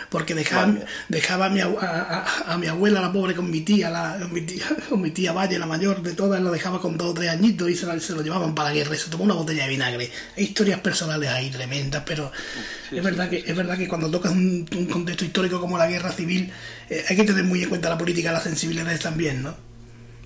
[0.09, 0.73] Porque dejaba,
[1.09, 4.65] dejaba a, mi, a, mi abuela, la pobre, con mi tía, la, con, mi tía,
[4.89, 7.69] con mi tía Valle, la mayor de todas, la dejaba con dos o tres añitos
[7.69, 10.11] y se, se lo llevaban para la guerra y se tomó una botella de vinagre.
[10.37, 12.31] Hay historias personales ahí tremendas, pero
[12.91, 16.51] es, verdad que, es verdad que cuando tocas un, contexto histórico como la guerra civil,
[16.89, 19.55] eh, hay que tener muy en cuenta la política y las sensibilidades también, ¿no?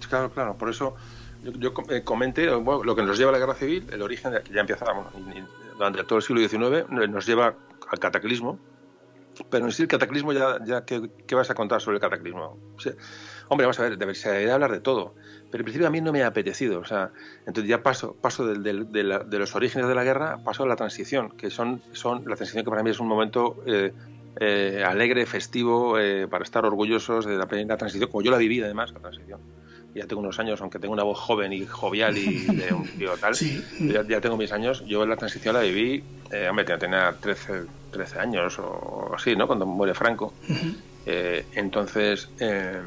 [0.10, 0.96] Claro, claro, por eso
[1.44, 4.62] yo, eh, comenté lo que nos lleva a la guerra civil, el origen, que ya
[4.62, 4.86] empieza
[5.78, 7.56] durante todo el siglo XIX, nos lleva
[7.90, 8.60] al cataclismo,
[9.50, 12.58] pero en sí el cataclismo ya, ya ¿qué, vas a contar sobre el cataclismo?
[13.48, 15.16] hombre, vamos a ver, se debería hablar de todo,
[15.52, 17.12] pero en principio a mí no me ha apetecido, o sea,
[17.46, 21.32] entonces ya paso, paso del, de, los orígenes de la guerra, paso a la transición,
[21.32, 23.92] que son, son la transición que para mí es un momento eh,
[24.40, 25.96] eh, alegre, festivo,
[26.30, 29.40] para estar orgullosos de la transición, como yo la viví además, la transición
[29.96, 33.18] ya tengo unos años, aunque tengo una voz joven y jovial y de un tío
[33.18, 37.66] tal, ya, tengo mis años, yo en la transición la viví, eh, hombre, tenía 13,
[37.92, 39.48] 13 años o así, ¿no?
[39.48, 40.34] Cuando muere Franco.
[41.06, 42.82] Eh, entonces, eh,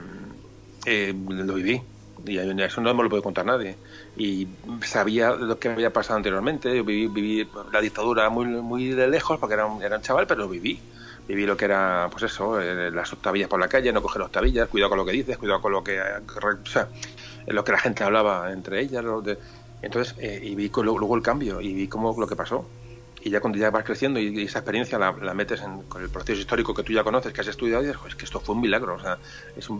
[0.87, 1.83] eh, lo viví.
[2.25, 3.77] Y eso no me lo puede contar nadie.
[4.17, 4.47] Y
[4.85, 6.77] sabía lo que había pasado anteriormente.
[6.77, 10.29] Yo viví, viví la dictadura muy, muy de lejos porque era un, era un chaval,
[10.29, 10.79] pero lo viví
[11.29, 14.69] viví lo que era, pues eso, eh, las octavillas por la calle, no coger octavillas,
[14.69, 16.01] cuidado con lo que dices, cuidado con lo que,
[17.47, 19.05] lo que la gente hablaba entre ellas.
[19.83, 22.67] entonces, eh, y vi luego el cambio y vi cómo lo que pasó.
[23.25, 26.75] Y ya cuando ya vas creciendo y, esa experiencia la, metes con el proceso histórico
[26.75, 28.97] que tú ya conoces, que has estudiado, y dices, es que esto fue un milagro.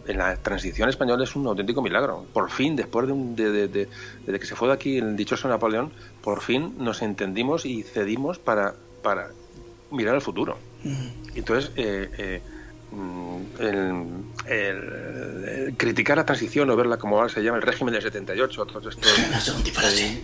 [0.07, 2.25] En la transición española es un auténtico milagro.
[2.33, 3.89] Por fin, después de, de,
[4.27, 5.91] que se fue de aquí el dichoso Napoleón,
[6.23, 9.31] por fin nos entendimos y cedimos para, para
[9.91, 10.57] mirar al futuro.
[11.35, 12.43] Entonces, eh, eh,
[12.91, 13.37] mm,
[14.49, 18.97] el, criticar la transición o verla como ahora se llama el régimen del 78, todos
[18.97, 19.09] estos
[19.99, 20.21] eh,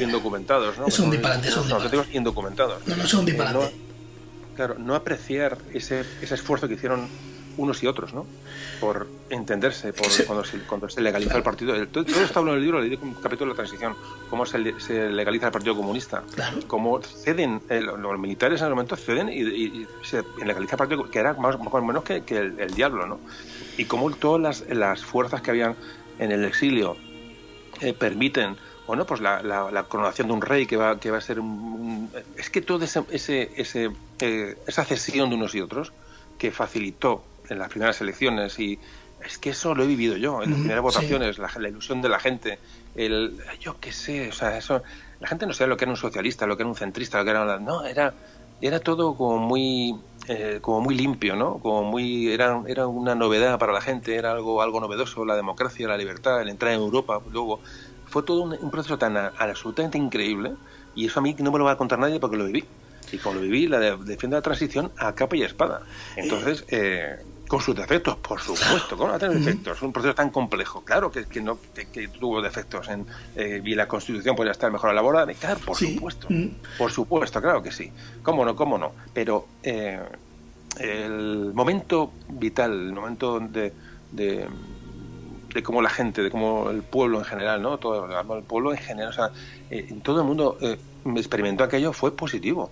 [0.00, 0.90] indocumentados, ¿no?
[0.90, 2.86] Son disparates, son indocumentados.
[2.86, 3.72] No, no son disparates.
[4.56, 7.08] claro, no apreciar ese, ese esfuerzo que hicieron
[7.60, 8.26] unos y otros, ¿no?
[8.80, 11.74] Por entenderse, por cuando, se, cuando se legalizó el partido.
[11.88, 13.94] Todo, todo está hablando en el libro, le un capítulo de la transición,
[14.28, 16.22] cómo se, legaliza el Partido Comunista,
[16.66, 21.18] cómo ceden, eh, los militares en el momento ceden y, se legaliza el Partido que
[21.18, 23.20] era más, o menos que, el, diablo, ¿no?
[23.76, 25.76] Y cómo todas las, las fuerzas que habían
[26.18, 26.96] en el exilio
[27.80, 28.56] eh, permiten
[28.86, 32.10] bueno, pues la, la, coronación de un rey que va, que va a ser un,
[32.36, 35.92] es que todo ese, ese, ese eh, esa cesión de unos y otros
[36.38, 38.78] que facilitó en las primeras elecciones y
[39.24, 42.18] es que eso lo he vivido yo en las primeras votaciones, la, ilusión de la
[42.18, 42.58] gente,
[42.94, 44.82] el yo qué sé, o sea, eso
[45.20, 47.24] la gente no sabía lo que era un socialista, lo que era un centrista, lo
[47.24, 48.14] que era no, era
[48.62, 49.94] era todo como muy
[50.28, 51.58] eh, como muy limpio, ¿no?
[51.58, 55.88] Como muy era, era una novedad para la gente, era algo algo novedoso, la democracia,
[55.88, 57.60] la libertad, el entrar en Europa, luego
[58.06, 60.52] fue todo un, proceso tan absolutamente increíble
[60.94, 62.64] y eso a mí no me lo va a contar nadie porque lo viví.
[63.12, 65.82] Y como lo viví, la de, defiende la transición a capa y espada.
[66.16, 67.16] Entonces, eh,
[67.50, 69.76] con sus defectos, por supuesto, ¿cómo no tener defectos?
[69.76, 71.58] Es un proceso tan complejo, claro que, que no
[71.92, 73.04] que, tuvo defectos en
[73.34, 76.28] eh, y la Constitución podría estar mejor elaborada, claro, por supuesto,
[76.78, 77.90] por supuesto, claro que sí,
[78.22, 79.98] cómo no, cómo no, pero eh,
[80.78, 83.72] el momento vital, el momento de,
[84.12, 84.46] de,
[85.52, 87.78] de cómo la gente, de cómo el pueblo en general, ¿no?
[87.78, 89.30] Todo el pueblo en general, o sea,
[89.70, 90.56] eh, todo el mundo
[91.16, 92.70] experimentó aquello fue positivo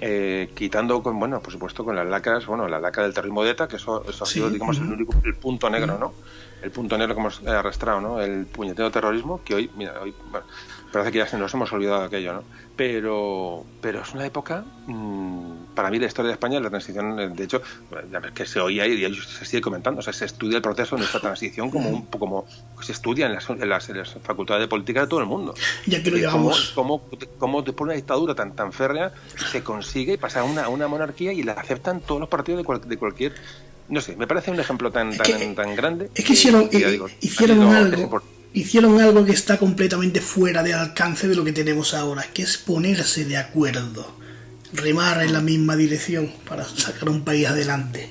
[0.00, 3.50] eh, quitando con, bueno, por supuesto con las lacras, bueno, la lacra del terrorismo de
[3.50, 6.12] ETA, que eso, eso ha sido, digamos, el único, el punto negro, ¿no?
[6.62, 8.20] El punto negro que hemos arrastrado, ¿no?
[8.20, 10.46] El puñetero terrorismo, que hoy, mira, hoy, bueno,
[10.92, 12.42] parece que ya se nos hemos olvidado de aquello, ¿no?
[12.76, 17.44] Pero, pero es una época, mmm, para mí, la historia de España, la transición, de
[17.44, 17.62] hecho,
[18.34, 21.20] que se oía y se sigue comentando, o sea, se estudia el proceso de nuestra
[21.20, 22.46] transición como un como
[22.82, 25.54] se estudia en las, en las, facultades de política de todo el mundo.
[25.86, 26.72] Ya que lo llevamos.
[26.74, 27.02] Cómo,
[27.38, 29.12] cómo, después de una dictadura tan, tan férrea
[29.52, 32.96] se consigue pasar a una, una monarquía y la aceptan todos los partidos de, de
[32.96, 33.34] cualquier
[33.88, 36.10] no sé, me parece un ejemplo tan, tan, tan grande.
[36.12, 36.68] Es que hicieron,
[37.20, 38.20] hicieron algo
[38.56, 42.56] hicieron algo que está completamente fuera de alcance de lo que tenemos ahora, que es
[42.56, 44.16] ponerse de acuerdo,
[44.76, 48.10] remar en la misma dirección para sacar un país adelante.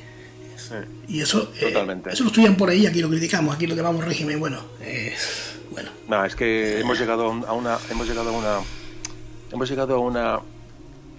[1.08, 1.74] Y eso, eh,
[2.12, 4.40] eso lo estudian por ahí, aquí lo criticamos, aquí lo llamamos régimen.
[4.40, 4.64] Bueno,
[5.72, 5.92] bueno.
[6.08, 8.58] No, es que hemos llegado a una, hemos llegado a una,
[9.52, 10.40] hemos llegado a una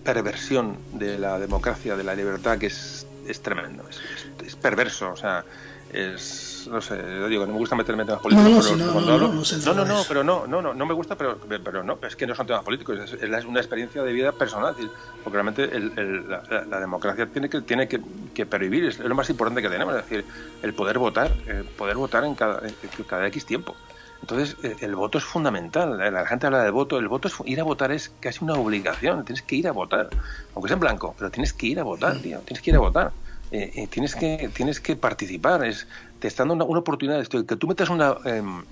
[0.04, 4.00] perversión de la democracia, de la libertad que es, es tremendo, es,
[4.44, 5.44] es perverso, o sea,
[5.92, 8.76] es no sé, yo digo, no me gusta meterme en temas políticos.
[8.76, 11.98] No, no, no, no, no, pero no, no, no, no me gusta, pero, pero no,
[12.06, 14.74] es que no son temas políticos, es, una experiencia de vida personal,
[15.22, 18.00] porque realmente el, la, democracia tiene que tiene que,
[18.34, 20.24] que pervivir, es lo más importante que tenemos, es decir,
[20.62, 23.74] el poder votar, el poder votar en cada, en cada X tiempo.
[24.20, 25.98] Entonces, el voto es fundamental.
[25.98, 26.98] La gente habla del voto.
[26.98, 29.24] El voto es ir a votar es casi una obligación.
[29.24, 30.08] Tienes que ir a votar,
[30.54, 32.38] aunque sea en blanco, pero tienes que ir a votar, tío.
[32.40, 33.12] Tienes que ir a votar.
[33.52, 35.86] Eh, eh, tienes que tienes que participar es
[36.18, 38.64] te están dando una, oportunidad esto, que tú metas una em,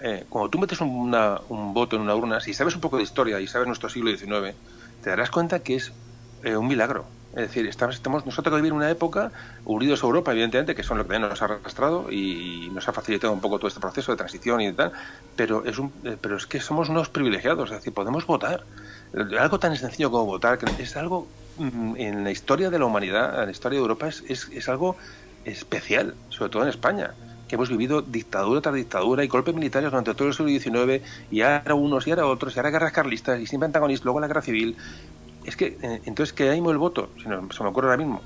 [0.00, 3.02] eh, cuando tú metes una, un voto en una urna si sabes un poco de
[3.02, 4.56] historia y sabes nuestro siglo XIX
[5.02, 5.92] te darás cuenta que es
[6.44, 7.06] un milagro.
[7.30, 9.32] Es decir estamos, estamos nosotros vivir una época
[9.64, 13.32] unidos a Europa evidentemente que son lo que nos ha arrastrado y, nos ha facilitado
[13.32, 14.92] un poco todo este proceso de transición y tal
[15.34, 15.90] pero es un,
[16.20, 18.64] pero es que somos unos privilegiados es decir podemos votar.
[19.38, 23.38] Algo tan sencillo como votar que es algo Mm, en la historia de la humanidad,
[23.38, 24.96] en la historia de Europa, es, es, algo
[25.44, 27.14] especial, sobre todo en España,
[27.48, 31.42] que hemos vivido dictadura tras dictadura y golpes militares durante todo el siglo XIX, y
[31.42, 34.42] ahora unos y ahora otros, y ahora guerras carlistas, y siempre antagonistas, luego la guerra
[34.42, 34.76] civil.
[35.44, 38.22] Es que, eh, entonces, que hay el voto, se me, ocurre ahora mismo.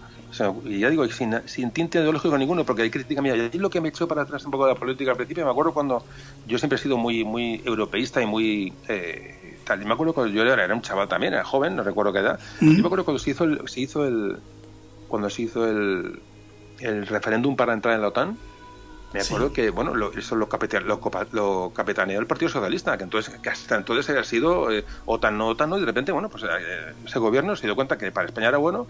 [0.65, 3.51] y ya digo, sin, sin tinte ideológico ninguno, porque hay crítica mía.
[3.53, 5.51] Y lo que me echó para atrás un poco de la política al principio, me
[5.51, 6.05] acuerdo cuando
[6.47, 8.73] yo siempre he sido muy, muy europeísta y muy.
[8.87, 12.13] Eh, yo me acuerdo cuando yo era, era un chaval también, era joven, no recuerdo
[12.13, 12.39] qué edad.
[12.61, 14.39] Yo me acuerdo cuando se hizo el, se hizo el
[15.09, 16.21] cuando se hizo el,
[16.81, 18.37] el referéndum para entrar en la OTAN.
[19.13, 20.49] Me acuerdo que, bueno, lo, eso lo,
[21.33, 25.47] lo, capitaneó el Partido Socialista, que entonces que hasta entonces había sido eh, OTAN, no
[25.49, 28.27] OTAN, no, y de repente, bueno, pues eh, ese gobierno se dio cuenta que para
[28.27, 28.87] España era bueno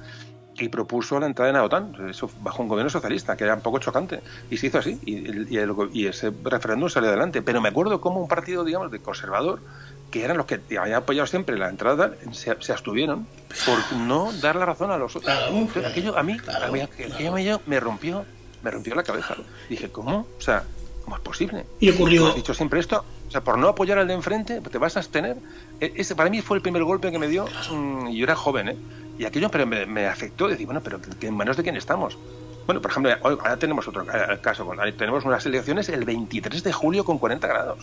[0.59, 3.61] y propuso la entrada en la OTAN, eso bajo un gobierno socialista, que era un
[3.61, 4.21] poco chocante,
[4.51, 5.61] y se hizo así, y, y,
[5.93, 7.43] y ese referéndum salió adelante.
[7.43, 9.61] Pero me acuerdo como un partido, digamos, de conservador,
[10.11, 13.27] que eran los que habían apoyado siempre la entrada, se, abstuvieron
[13.67, 15.33] por no dar la razón a los otros.
[15.85, 16.37] aquello a mí,
[17.13, 18.25] aquello me rompió,
[18.63, 19.37] me rompió la cabeza.
[19.69, 20.27] Dije, ¿cómo?
[20.39, 20.65] O sea,
[21.05, 21.67] ¿cómo es posible?
[21.81, 22.29] Y ocurrió.
[22.29, 25.01] Has dicho siempre esto, o sea, por no apoyar al de enfrente, te vas a
[25.01, 25.37] abstener.
[25.81, 28.35] E, ese para mí fue el primer golpe que me dio, mm, y yo era
[28.35, 28.77] joven, ¿eh?
[29.19, 32.17] Y aquello pero me, afectó, decir, bueno, pero ¿en manos de quién estamos?
[32.67, 34.07] Bueno, por ejemplo, ahora tenemos otro
[34.41, 37.79] caso, tenemos unas elecciones el 23 de julio con 40 grados.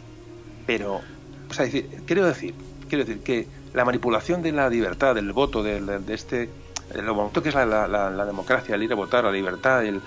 [0.65, 1.01] Pero
[1.49, 1.67] o sea,
[2.05, 2.53] quiero decir,
[2.89, 6.49] quiero decir que la manipulación de la libertad, del voto, de, de, este
[6.93, 10.01] lo bonito que es la, democracia, el ir a votar, la libertad, el,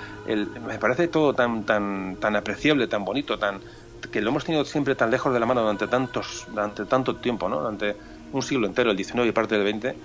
[0.66, 3.60] me parece todo tan tan tan apreciable, tan bonito, tan
[4.12, 7.48] que lo hemos tenido siempre tan lejos de la mano durante tantos durante tanto tiempo,
[7.48, 7.58] ¿no?
[7.58, 7.96] Durante
[8.32, 9.96] un siglo entero, el 19 y parte del 20,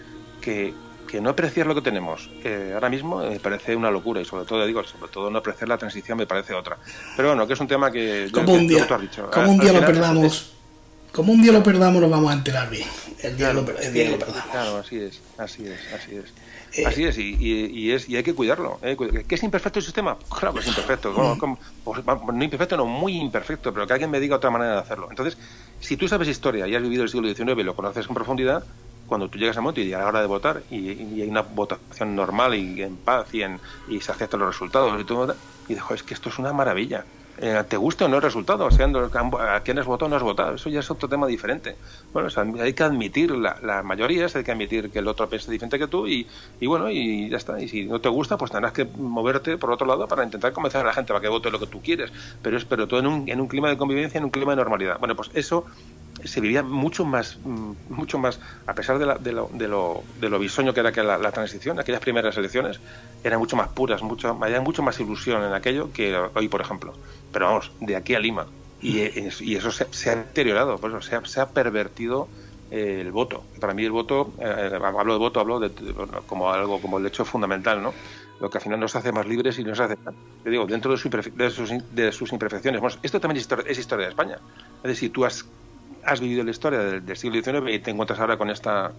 [0.41, 0.73] que,
[1.07, 4.45] que no apreciar lo que tenemos eh, ahora mismo me parece una locura y sobre
[4.45, 6.77] todo digo sobre todo no apreciar la transición me parece otra.
[7.15, 8.87] Pero bueno que es un tema que como un día,
[9.31, 10.53] como un día lo perdamos
[11.13, 12.87] como un día lo perdamos, nos vamos a enterar bien.
[13.21, 14.43] El día, lo, perdamos.
[14.51, 16.33] Claro, así es, así es, así es.
[16.75, 18.79] Eh, así es, y, y, es, y hay que cuidarlo.
[18.81, 18.97] ¿eh?
[19.27, 20.17] ¿Que es imperfecto el sistema?
[20.39, 21.13] Claro que es imperfecto.
[21.83, 25.07] Pues, no imperfecto, no, muy imperfecto, pero que alguien me diga otra manera de hacerlo.
[25.09, 25.37] Entonces,
[25.79, 28.63] si tú sabes historia y has vivido el siglo XIX y lo conoces con profundidad,
[29.05, 32.15] cuando tú llegas a momento y a la hora de votar y, hay una votación
[32.15, 33.59] normal y en paz y, en,
[33.89, 35.35] y se aceptan los resultados y todo,
[35.67, 37.03] y dijo, es que esto es una maravilla
[37.37, 40.15] eh, te guste o no el resultado, o sea, a quién has votado o no
[40.15, 41.75] has votado, eso ya es otro tema diferente.
[42.13, 42.29] Bueno,
[42.61, 45.87] hay que admitir la, las mayorías, hay que admitir que el otro piensa diferente que
[45.87, 46.27] tú y,
[46.59, 47.59] y, bueno, y ya está.
[47.59, 50.81] Y si no te gusta, pues tendrás que moverte por otro lado para intentar convencer
[50.81, 52.11] a la gente para que vote lo que tú quieres,
[52.41, 54.57] pero es pero todo en un, en un clima de convivencia, en un clima de
[54.57, 54.99] normalidad.
[54.99, 55.65] Bueno, pues eso
[56.23, 60.29] se vivía mucho más, mm, mucho más, a pesar de, de, lo, de, lo, de
[60.29, 62.79] lo bisoño que era que la, la, transición, aquellas primeras elecciones
[63.23, 66.93] eran mucho más puras, mucho, había mucho más ilusión en aquello que hoy, por ejemplo.
[67.31, 68.47] Pero vamos, de aquí a Lima.
[68.81, 68.99] Y,
[69.39, 72.27] y eso se, ha deteriorado, por eso se ha, se ha pervertido
[72.69, 73.43] el voto.
[73.59, 75.71] Para mí el voto, eh, hablo de voto, hablo de,
[76.25, 77.93] como algo, como el hecho fundamental, ¿no?
[78.39, 79.95] Lo que al final nos hace más libres y nos hace,
[80.43, 81.11] te digo, dentro de, sus,
[81.91, 82.81] de sus imperfecciones.
[82.81, 84.39] Bueno, esto también es historia, es historia de España.
[84.83, 85.45] Es decir, tú has
[86.05, 88.91] has vivido la historia del, siglo XIX y te encuentras ahora con esta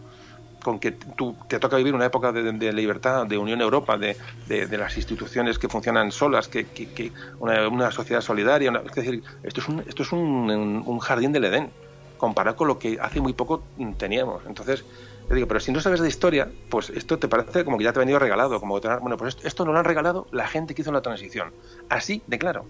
[0.62, 4.16] con que tú te toca vivir una época de, libertad, de Unión Europa, de,
[4.48, 8.72] de, las instituciones que funcionan solas, que, que, una, sociedad solidaria.
[8.86, 11.70] es decir, esto es, un, esto es un, jardín del Edén,
[12.16, 13.62] comparado con lo que hace muy poco
[13.98, 14.42] teníamos.
[14.46, 14.86] Entonces,
[15.28, 17.92] te digo, pero si no sabes de historia, pues esto te parece como que ya
[17.92, 18.58] te ha venido regalado.
[18.58, 21.52] Como bueno, pues esto, esto no lo han regalado la gente que hizo la transición.
[21.90, 22.64] Así de claro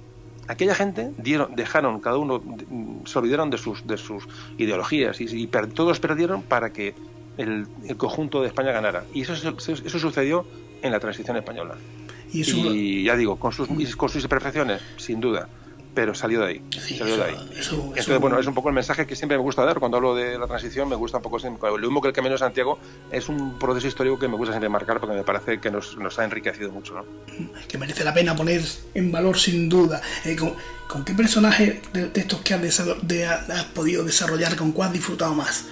[0.49, 2.43] aquella gente dieron, dejaron, cada uno
[3.05, 4.27] se olvidaron de sus, de sus
[4.59, 6.95] ideologías y, todos perdieron para que
[7.37, 7.67] el,
[7.97, 9.05] conjunto de España ganara.
[9.13, 10.47] Y eso, eso, sucedió
[10.83, 11.77] en la transición española.
[12.33, 15.49] Y, ya digo, con sus, con sus imperfecciones, sin duda
[15.95, 16.63] pero salió de ahí.
[16.73, 17.37] salió de ahí.
[17.57, 20.39] Entonces, bueno, es un poco el mensaje que siempre me gusta dar cuando hablo de
[20.39, 22.79] la transición, me gusta un poco, lo mismo que el Camino de Santiago,
[23.11, 26.19] es un proceso histórico que me gusta siempre marcar porque me parece que nos, nos
[26.19, 26.95] ha enriquecido mucho.
[26.95, 27.05] ¿no?
[27.69, 28.63] Que merece la pena poner
[28.95, 30.03] en valor sin duda.
[30.25, 35.35] Eh, ¿con, qué personaje de, estos que has, has, podido desarrollar, con cuál has disfrutado
[35.35, 35.67] más?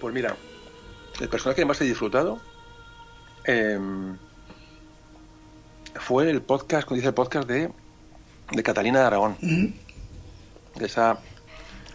[0.00, 0.36] Pues mira,
[1.20, 2.40] el personaje que más he disfrutado
[3.44, 4.16] em,
[5.94, 7.70] fue el podcast, como dice el podcast de,
[8.54, 9.36] de Catalina de Aragón.
[9.40, 11.18] De esa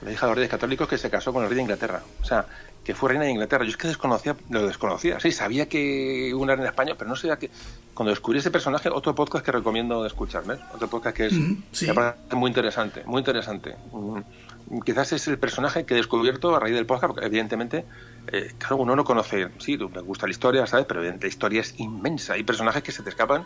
[0.02, 2.02] la hija de los reyes católicos que se casó con el rey de Inglaterra.
[2.22, 2.46] O sea,
[2.84, 3.66] que fue reina de Inglaterra.
[3.66, 5.20] Yo es que desconocía, lo desconocía.
[5.20, 7.50] Sí, sabía que una reina de España, pero no sabía que.
[7.94, 10.56] Cuando descubrí ese personaje, otro podcast que recomiendo escucharme.
[10.74, 13.76] Otro podcast que es muy interesante, muy interesante.
[13.92, 17.84] Mm, quizás es el personaje que he descubierto a raíz del podcast, porque evidentemente,
[18.32, 19.50] eh, claro, uno no conoce.
[19.58, 20.86] Sí, me gusta la historia, ¿sabes?
[20.86, 22.34] Pero la historia es inmensa.
[22.34, 23.44] Hay personajes que se te escapan.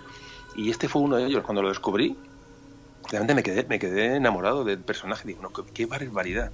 [0.56, 1.44] Y este fue uno de ellos.
[1.44, 2.16] Cuando lo descubrí,
[3.10, 5.28] realmente me quedé, me quedé enamorado del personaje.
[5.28, 6.52] Digo, no, qué, qué barbaridad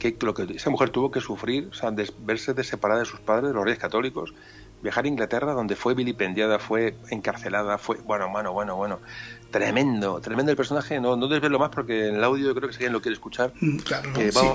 [0.00, 3.20] que lo que esa mujer tuvo que sufrir, o sea, verse de separada de sus
[3.20, 4.32] padres, los reyes católicos,
[4.82, 8.98] viajar a Inglaterra donde fue vilipendiada, fue encarcelada, fue, bueno, bueno, bueno, bueno,
[9.50, 12.68] tremendo, tremendo el personaje, no, no debes verlo más porque en el audio yo creo
[12.68, 14.10] que si alguien lo quiere escuchar, mm, claro,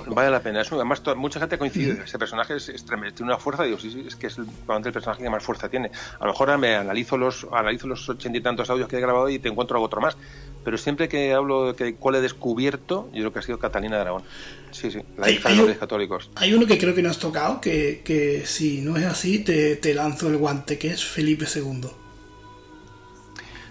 [0.08, 0.62] vale la pena.
[0.62, 2.02] además, mucha gente coincide, mm.
[2.02, 5.22] ese personaje es, tiene una fuerza, digo, sí, sí, es que es el, el personaje
[5.22, 5.92] que más fuerza tiene.
[6.20, 9.30] A lo mejor me analizo los, analizo los ochenta y tantos audios que he grabado
[9.30, 10.18] y te encuentro algo otro más,
[10.66, 13.96] pero siempre que hablo de que, cuál he descubierto, yo creo que ha sido Catalina
[13.96, 14.24] de Aragón.
[14.72, 16.32] Sí, sí, la hija de los católicos.
[16.36, 19.76] Hay uno que creo que no has tocado, que, que si no es así, te,
[19.78, 21.88] te lanzo el guante, que es Felipe II.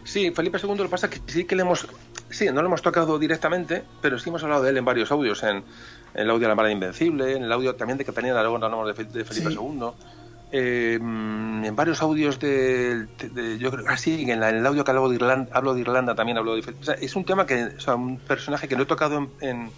[0.05, 1.89] Sí, Felipe II lo que pasa es que sí que le hemos,
[2.31, 5.43] sí, no lo hemos tocado directamente, pero sí hemos hablado de él en varios audios,
[5.43, 5.65] en,
[6.15, 8.97] el audio de la Mara Invencible, en el audio también de Catalina de Aragón hablamos
[8.97, 9.91] de, de Felipe II.
[10.56, 13.09] Eh, en varios audios de,
[13.59, 16.39] yo creo ah, en, en, el audio que hablo de Irlanda hablo de Irlanda también
[16.39, 18.86] hablo de o sea, es un tema que o sea, un personaje que no he
[18.86, 19.70] tocado en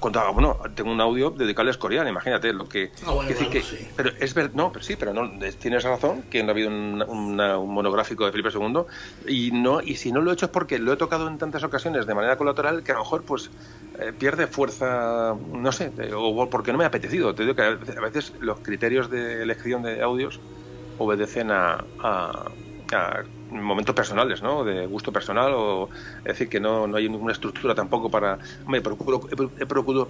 [0.00, 2.90] contaba, bueno, tengo un audio dedicado a Escorial, imagínate lo que...
[3.06, 3.62] Ah, que,
[3.96, 7.36] Pero es verdad, no, pero sí, pero no, tienes razón que no ha habido un,
[7.36, 8.82] monográfico de Felipe II
[9.26, 11.62] y no y si no lo he hecho es porque lo he tocado en tantas
[11.64, 13.50] ocasiones de manera colateral que a lo mejor pues
[13.98, 17.34] eh, pierde fuerza, no sé, o porque no me ha apetecido.
[17.34, 20.40] Te digo que a veces los criterios de elección de audios
[20.98, 21.84] obedecen a
[23.62, 24.64] momentos personales, ¿no?
[24.64, 28.80] De gusto personal o es decir que no, no hay ninguna estructura tampoco para me
[28.80, 30.08] procuro, he, procurado,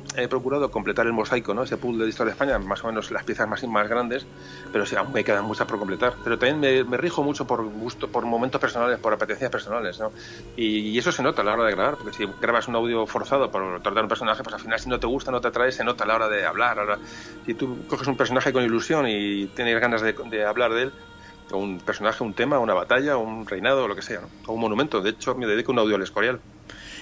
[0.67, 1.63] he completar el mosaico, ¿no?
[1.63, 4.27] Ese pool de historia de España, más o menos las piezas más más grandes,
[4.73, 6.15] pero sí, aún me quedan muchas por completar.
[6.23, 10.13] Pero también me, rijo mucho por gusto, por momentos personales, por apetencias personales, ¿no?
[10.57, 13.51] Y, eso se nota a la hora de grabar, porque si grabas un audio forzado
[13.51, 15.85] por tratar un personaje, pues al final si no te gusta, no te atrae, se
[15.85, 16.79] nota a la hora de hablar.
[16.79, 16.99] Ahora,
[17.45, 20.93] si tú coges un personaje con ilusión y tienes ganas de hablar de él,
[21.53, 24.29] o un personaje, un tema, una batalla, un reinado, o lo que sea, ¿no?
[24.47, 25.01] o un monumento.
[25.01, 26.41] De hecho, me dedico un audio al Escorial.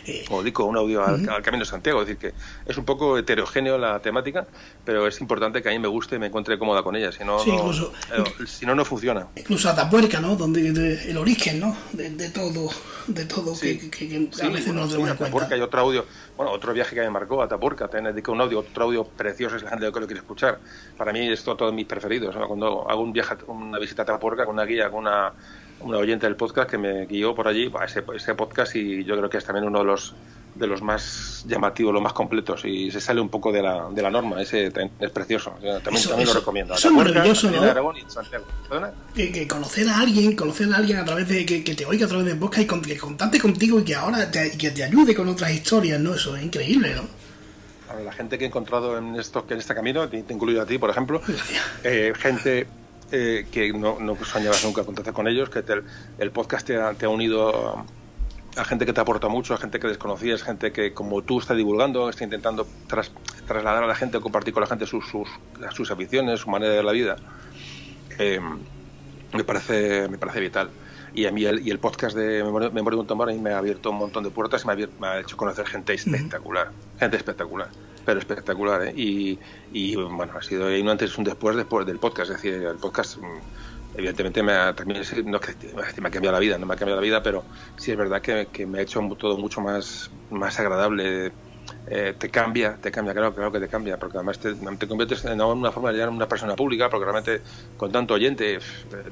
[0.04, 2.34] Eh, o dedico un audio al, Camino de Santiago, es decir, que
[2.66, 4.46] es un poco heterogéneo la temática,
[4.84, 7.24] pero es importante que a mí me guste y me encuentre cómoda con ella, si
[7.24, 9.28] no, no, eh, si no, no funciona.
[9.36, 10.34] Incluso Atapuerca, ¿no?
[10.34, 11.76] Donde el origen, ¿no?
[11.92, 12.68] De, todo,
[13.06, 15.10] de todo que, a veces no nos.
[15.10, 16.04] Atapuerca y otro audio,
[16.36, 19.62] bueno, otro viaje que me marcó, Atapuerca, también dedico un audio, otro audio precioso, es
[19.62, 20.60] la gente que lo quiere escuchar.
[20.96, 24.54] Para mí es todo, mis preferidos, cuando hago un viaje, una visita a Atapuerca con
[24.54, 25.34] una guía, con una
[25.82, 29.28] una oyente del podcast que me guió por allí, ese, ese podcast y yo creo
[29.28, 30.14] que es también uno de los
[30.54, 34.02] de los más llamativos, los más completos y se sale un poco de la, de
[34.02, 35.52] la norma, ese es precioso,
[35.82, 36.74] también, también lo recomiendo.
[36.74, 38.92] Eso es maravilloso, ¿no?
[39.14, 42.26] Que, conocer a alguien, conocer a alguien a través de, que, te oiga a través
[42.26, 45.50] de podcast y que contacte contigo y que ahora te, que te ayude con otras
[45.52, 46.14] historias, ¿no?
[46.14, 47.22] Eso es increíble, ¿no?
[48.04, 50.88] la gente que he encontrado en, esto, en este camino, te, incluyo a ti, por
[50.88, 51.20] ejemplo,
[51.84, 52.66] eh, gente
[53.12, 55.62] eh, que no, no soñabas nunca contactar con ellos, que
[56.18, 57.84] el podcast te ha, unido
[58.56, 61.54] a, gente que te aporta mucho, a gente que desconocías, gente que como tú está
[61.54, 62.66] divulgando, está intentando
[63.46, 65.28] trasladar a la gente, compartir con la gente sus, sus,
[65.74, 67.16] sus aficiones, su manera de la vida.
[68.18, 68.40] Eh,
[69.32, 70.70] me parece me parece vital.
[71.14, 73.90] Y a mí el, y el podcast de Memoria, de un Tambor me ha abierto
[73.90, 77.68] un montón de puertas y me ha, me ha hecho conocer gente espectacular gente espectacular
[78.04, 78.86] pero espectacular.
[78.86, 78.92] ¿eh?
[78.96, 79.38] Y,
[79.72, 82.30] y, bueno, ha sido un antes y un después, después del podcast.
[82.30, 85.54] Es decir, el podcast, mm, evidentemente, me ha, también no que
[86.00, 87.44] me ha cambiado la vida, no me ha cambiado la vida, pero
[87.76, 91.32] sí es verdad que, que me ha hecho todo mucho más, más agradable.
[91.86, 95.24] Eh, te cambia, te cambia, claro, claro que te cambia, porque además te, te conviertes
[95.24, 97.40] en una forma de llegar a una persona pública, porque realmente
[97.76, 98.58] con tanto oyente,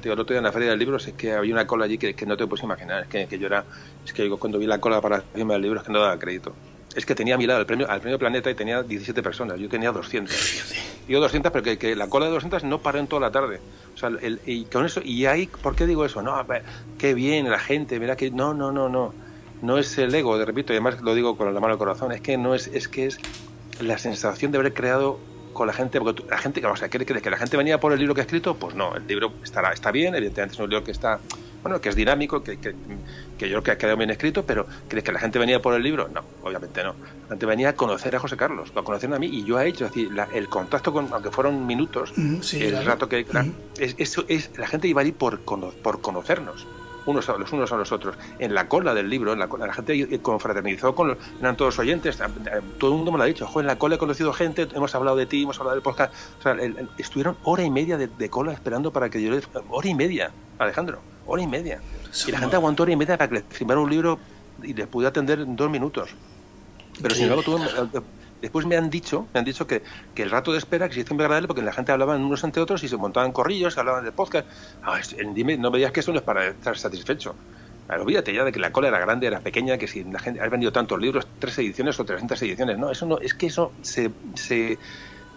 [0.01, 1.97] tío, el otro día en la feria del libro es que había una cola allí
[1.97, 3.63] que, que no te puedes imaginar, es que, que yo era,
[4.05, 6.53] es que cuando vi la cola para firmar el libro es que no daba crédito
[6.95, 9.59] es que tenía a mi lado el premio, al premio Planeta y tenía 17 personas,
[9.59, 10.63] yo tenía 200.
[11.07, 13.59] Digo 200, pero que, la cola de 200 no paró en toda la tarde.
[13.93, 16.21] O sea, el, y con eso, y ahí, ¿por qué digo eso?
[16.21, 16.35] No,
[16.97, 18.31] qué bien la gente, mira que.
[18.31, 19.13] No, no, no, no.
[19.61, 22.11] No es el ego, de repito, y además lo digo con la mano al corazón,
[22.11, 23.19] es que no es, es que es
[23.79, 25.19] la sensación de haber creado
[25.53, 26.89] con la gente, porque la gente, o sea.
[26.89, 28.55] ¿Que la gente venía por el libro que he escrito?
[28.55, 31.19] Pues no, el libro estará, está bien, evidentemente es un libro que está,
[31.63, 32.75] bueno, que es dinámico, que, que,
[33.37, 35.73] que yo creo que ha quedado bien escrito, pero ¿crees que la gente venía por
[35.73, 36.07] el libro?
[36.07, 36.95] No, obviamente no.
[37.23, 39.67] La gente venía a conocer a José Carlos, a conocerme a mí, y yo he
[39.67, 43.25] hecho, es decir, el contacto con, aunque fueron minutos, el rato que,
[43.79, 46.67] es, eso es, la gente iba a ir por, por conocernos
[47.05, 48.15] unos a los unos a los otros.
[48.39, 52.19] En la cola del libro, en la, la gente confraternizó con eran todos oyentes,
[52.77, 55.17] todo el mundo me lo ha dicho, en la cola he conocido gente, hemos hablado
[55.17, 56.55] de ti, hemos hablado del podcast, o sea,
[56.97, 59.47] estuvieron hora y media de, cola esperando para que yo les...
[59.69, 61.81] Hora y media, Alejandro, hora y media.
[62.27, 64.19] y la gente aguantó hora y media para que les firmara un libro
[64.63, 66.09] y les pude atender en dos minutos.
[67.01, 68.01] Pero sin embargo, tuve,
[68.41, 69.83] Después me han dicho, me han dicho que,
[70.15, 72.43] que el rato de espera que se hizo muy agradable porque la gente hablaba unos
[72.43, 74.47] entre otros y se montaban corrillos, hablaban de podcast.
[74.81, 74.99] Ah,
[75.33, 77.35] dime, no me digas que eso no es para estar satisfecho.
[77.87, 80.49] olvídate ya de que la cola era grande, era pequeña, que si la gente ha
[80.49, 82.79] vendido tantos libros, tres ediciones o 300 ediciones.
[82.79, 84.79] No, eso no, es que eso se, se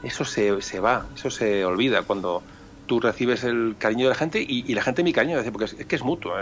[0.02, 2.42] eso se, se va, eso se olvida cuando,
[2.86, 5.96] tú recibes el cariño de la gente y, la gente mi cariño, porque es, que
[5.96, 6.34] es mutuo.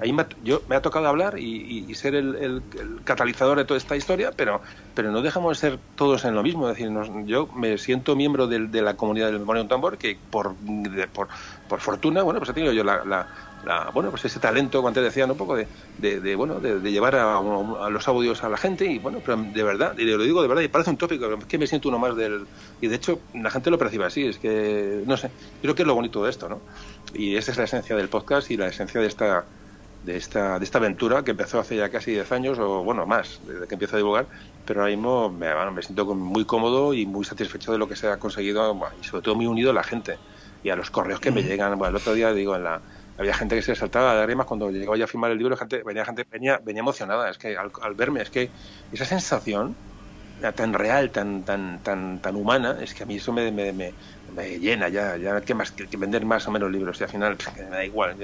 [0.00, 2.62] ahí me, yo, me ha tocado hablar y, ser el,
[3.04, 4.60] catalizador de toda esta historia, pero,
[4.94, 6.68] pero no dejamos de ser todos en lo mismo.
[6.68, 6.78] Es
[7.26, 10.54] yo me siento miembro de, la comunidad del Memoria un Tambor que por,
[11.12, 11.28] por,
[11.68, 13.26] por, fortuna, bueno, pues he tenido yo la
[13.92, 15.66] bueno pues ese talento como te decía un poco de,
[15.98, 17.40] de, bueno de, llevar a,
[17.90, 20.62] los audios a la gente y bueno pero de verdad y lo digo de verdad
[20.62, 22.46] y parece un tópico es que me siento uno más del
[22.80, 25.30] y de hecho la gente lo percibe así es que no sé
[25.60, 26.60] creo que es lo bonito de esto no
[27.14, 29.44] y esa es la esencia del podcast y la esencia de esta
[30.04, 33.40] de esta de esta aventura que empezó hace ya casi 10 años o bueno más
[33.46, 34.26] desde que empiezo a divulgar
[34.64, 38.08] pero ahora mismo me, me siento muy cómodo y muy satisfecho de lo que se
[38.08, 40.16] ha conseguido y sobre todo muy unido a la gente
[40.62, 41.78] y a los correos que me llegan.
[41.78, 42.80] Bueno, el otro día digo en la
[43.18, 45.82] había gente que se saltaba de lágrimas cuando llegaba ya a firmar el libro, gente,
[45.82, 48.50] venía gente venía, venía emocionada, es que al, verme, es que
[48.92, 49.76] esa sensación
[50.54, 54.58] tan real, tan tan tan tan humana, es que a mí eso me, me, me,
[54.60, 57.62] llena ya, ya que más que, vender más o menos libros y al final me
[57.64, 58.14] da igual.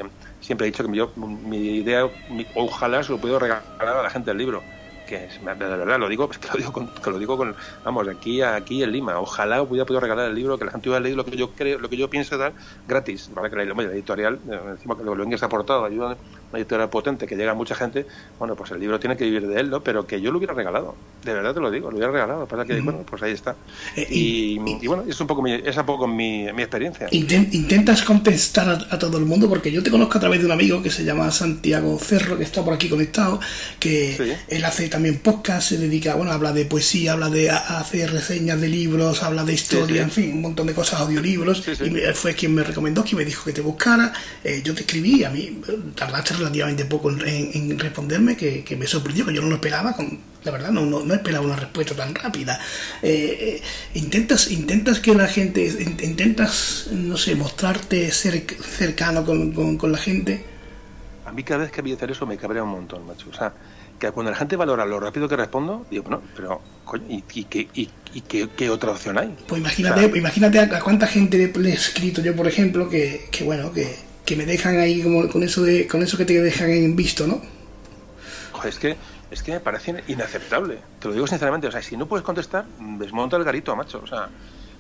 [0.41, 2.09] Siempre he dicho que yo mi idea,
[2.55, 4.63] ojalá se lo puedo regalar a la gente el libro
[5.07, 7.55] que de verdad lo digo, que lo digo con, lo digo con
[7.85, 9.19] vamos, aquí aquí en Lima.
[9.19, 11.79] Ojalá hubiera podido regalar el libro, que la gente hubiera leído lo que yo creo,
[11.79, 12.55] lo que yo pienso dar
[12.87, 13.51] gratis, ¿vale?
[13.51, 16.17] Que la, la editorial, eh, encima que lo vengas aportado, ayuda
[16.55, 18.07] una editorial potente que llega a mucha gente,
[18.39, 19.83] bueno, pues el libro tiene que vivir de él, ¿no?
[19.83, 20.95] Pero que yo lo hubiera regalado,
[21.25, 22.47] de verdad te lo digo, lo hubiera regalado.
[22.47, 23.57] Pasa que, bueno, pues ahí está.
[23.97, 27.09] Eh, y, bueno, es un poco mi, es un poco mi, mi experiencia.
[27.11, 30.83] Intentas contestar a, todo el mundo, porque yo te conozco a través de un amigo
[30.83, 33.41] que se llama Santiago Cerro, que está por aquí conectado,
[33.81, 38.61] que él hace también podcast, se dedica, bueno, habla de poesía, habla de hacer reseñas
[38.61, 42.55] de libros, habla de historia, en fin, un montón de cosas, audiolibros, y fue quien
[42.55, 44.13] me recomendó, que me dijo que te buscara,
[44.43, 45.61] eh, yo te escribí, a mí
[45.95, 50.53] tardaste relativamente poco en, responderme, que, me sorprendió, que yo no lo esperaba, con, la
[50.53, 52.61] verdad no, no, no esperaba una respuesta tan rápida.
[53.03, 53.63] Eh, eh,
[53.95, 55.65] intentas, intentas que la gente,
[56.03, 60.45] intentas, no sé, mostrarte ser, cercano con, con, la gente.
[61.27, 63.29] A mí cada vez que voy a hacer eso me cabrea un montón, macho.
[63.31, 63.53] O sea,
[63.99, 67.69] que cuando la gente valora lo rápido que respondo, digo, bueno, pero, coño, ¿y, y,
[67.75, 69.35] y, y qué, otra opción hay?
[69.47, 73.73] Pues imagínate, imagínate a, cuánta gente le he escrito yo, por ejemplo, que, que bueno,
[73.73, 76.97] que, que me dejan ahí como con eso de con eso que te dejan en
[76.97, 77.41] visto, ¿no?
[78.69, 78.97] es que
[79.31, 80.79] es que me parece inaceptable.
[81.01, 82.65] Te lo digo sinceramente, o sea, si no puedes contestar,
[82.99, 84.29] desmonta el garito, macho, o sea,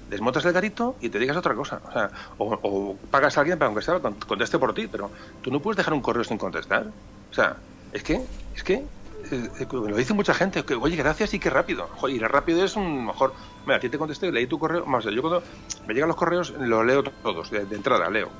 [0.08, 3.82] desmontas el garito y te digas otra cosa, o sea, o, pagas a alguien para
[3.82, 5.10] sea conteste por ti, pero
[5.42, 6.86] tú no puedes dejar un correo sin contestar.
[7.30, 7.56] O sea,
[7.92, 8.20] es que
[8.54, 11.88] es que eh, eh, lo dice mucha gente, que oye, gracias y qué rápido.
[12.00, 13.34] Oye, y rápido es mejor.
[13.66, 14.86] Mira, aquí te contesté, leí tu correo.
[14.86, 15.42] Más, yo cuando
[15.86, 18.30] me llegan los correos, los leo todos, de entrada, leo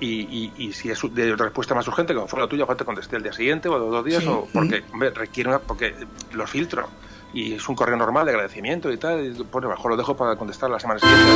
[0.00, 3.16] y, si es de otra respuesta más urgente, como fuera la tuya, pues te contesté
[3.16, 4.82] el día siguiente o dos días, o porque
[5.14, 5.94] requiere una, porque
[6.32, 6.88] lo filtro.
[7.32, 10.36] Y es un correo normal de agradecimiento y tal, y, pues mejor lo dejo para
[10.36, 11.30] contestar la semana siguiente.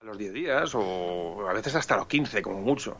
[0.00, 2.96] A los 10 días o a veces hasta los 15 como mucho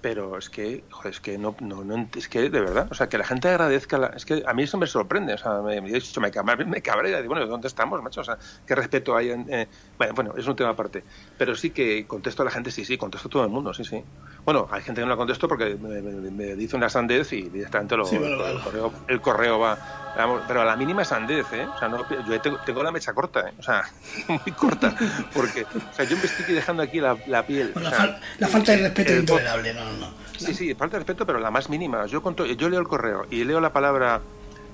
[0.00, 3.08] pero es que joder, es que no, no, no, es que de verdad o sea
[3.08, 5.80] que la gente agradezca la, es que a mí eso me sorprende o sea me,
[5.80, 9.68] me, me, me cabrea bueno dónde estamos macho o sea qué respeto hay en eh,
[9.98, 11.04] bueno bueno es un tema aparte
[11.36, 13.84] pero sí que contesto a la gente sí sí contesto a todo el mundo sí
[13.84, 14.02] sí.
[14.44, 18.08] Bueno hay gente que no la contesto porque me, dice una sandez y directamente lo,
[18.08, 20.09] el, correo, el correo va
[20.46, 21.66] pero a la mínima sandez, ¿eh?
[21.66, 23.52] O sea, no, yo tengo, la mecha corta, ¿eh?
[23.58, 23.84] O sea,
[24.28, 24.94] muy corta.
[25.32, 27.72] Porque, o sea, yo me estoy dejando aquí la, la piel.
[27.74, 30.08] la, falta de respeto es intolerable, no, no.
[30.36, 32.06] Sí, sí, falta de respeto, pero la más mínima.
[32.06, 32.22] Yo,
[32.56, 34.20] yo leo el correo y leo la palabra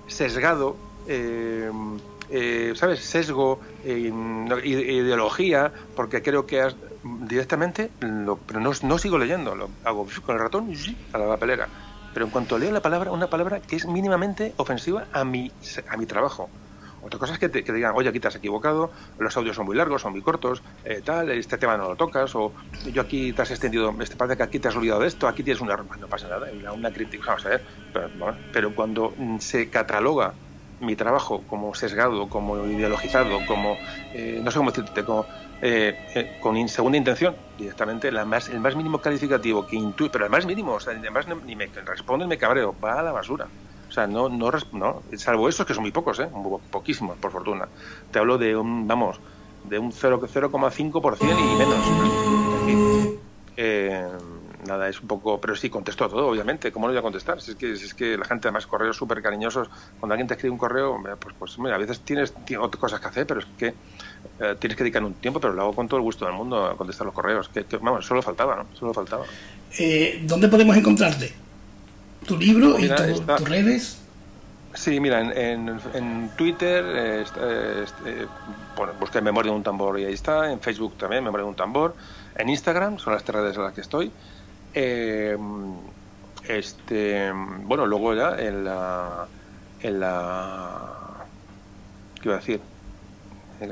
[0.06, 0.76] sesgado,
[1.08, 1.70] eh,
[2.30, 3.00] eh, ¿sabes?
[3.00, 4.12] Sesgo, eh,
[4.64, 6.68] ideología, porque creo que
[7.02, 10.72] directamente, pero no, sigo leyendo, lo hago con el ratón
[11.12, 11.68] a la papelera.
[12.16, 15.52] Pero en cuanto leo la palabra, una palabra que es mínimamente ofensiva a mi,
[15.86, 16.48] a mi trabajo.
[17.02, 19.76] Otra cosa es que te, digan, oye, aquí te has equivocado, los audios son muy
[19.76, 22.54] largos, son muy cortos, eh, tal, este tema no lo tocas, o
[22.90, 25.42] yo aquí te has extendido, este parece que aquí te has olvidado de esto, aquí
[25.42, 25.76] tienes una...
[25.76, 27.62] No pasa nada, una crítica, vamos a ver,
[27.92, 28.10] pero,
[28.50, 30.32] pero cuando se cataloga
[30.80, 33.76] mi trabajo como sesgado, como ideologizado, como,
[34.14, 35.26] eh, no sé cómo decirte, como,
[35.62, 40.24] eh, eh, con segunda intención, directamente la más, el más mínimo calificativo que intuye, pero
[40.24, 43.48] el más mínimo, o sea, ni me responde me cabreo, va a la basura.
[43.88, 46.28] O sea, no, no, no salvo esos que son muy pocos, ¿eh?
[46.70, 47.68] poquísimos, por fortuna.
[48.10, 49.20] Te hablo de un, vamos,
[49.64, 53.16] de un 0,5% y menos.
[53.56, 54.06] Eh,
[54.66, 57.40] nada, es un poco, pero sí, contesto todo, obviamente, ¿cómo no voy a contestar?
[57.40, 59.68] Si es que, es que la gente, además, correos súper cariñosos,
[59.98, 63.06] cuando alguien te escribe un correo, pues, pues mira, a veces tienes, otras cosas que
[63.06, 65.98] hacer, pero es que eh, tienes que dedicar un tiempo, pero lo hago con todo
[65.98, 68.66] el gusto del mundo a contestar los correos, que, vamos, solo faltaba, ¿no?
[68.74, 69.24] Solo faltaba.
[69.78, 71.32] Eh, ¿Dónde podemos encontrarte?
[72.26, 74.06] ¿Tu libro pues y tus redes?
[74.76, 78.26] Sí, mira, en, en, Twitter, eh, eh,
[78.76, 80.52] bueno, busqué Memoria de un tambor y ahí está.
[80.52, 81.96] En Facebook también, Memoria de un tambor.
[82.36, 84.12] En Instagram, son las tres redes en las que estoy.
[84.78, 85.34] Eh,
[86.46, 89.26] este, bueno, luego ya en la,
[89.80, 91.26] en la,
[92.20, 92.60] ¿qué iba a decir?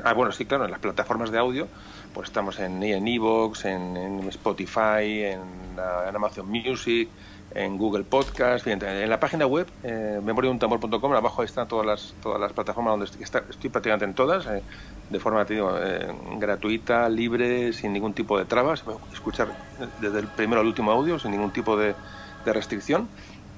[0.03, 1.67] Ah, bueno, sí, claro, en las plataformas de audio,
[2.11, 3.95] pues estamos en en Evox, en,
[4.29, 5.41] Spotify, en,
[5.77, 7.07] en, Amazon Music,
[7.55, 12.51] en Google Podcast, en la página web, eh, memoriaduntambor.com, abajo están todas las, todas las
[12.53, 14.45] plataformas donde estoy, estoy prácticamente en todas.
[14.45, 14.61] Eh,
[15.09, 18.83] de forma eh, gratuita, libre, sin ningún tipo de trabas.
[19.13, 19.49] Escuchar
[20.01, 21.95] desde el primero al último audio sin ningún tipo de,
[22.45, 23.07] restricción.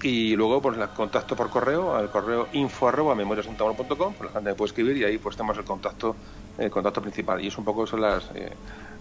[0.02, 4.52] Y luego, pues, la contacto por correo, al correo info arroba memoriasuntamor.com, pues la gente
[4.52, 6.16] me puede escribir y ahí pues tenemos el contacto,
[6.58, 7.44] el contacto principal.
[7.44, 8.52] Y es un poco son las, eh,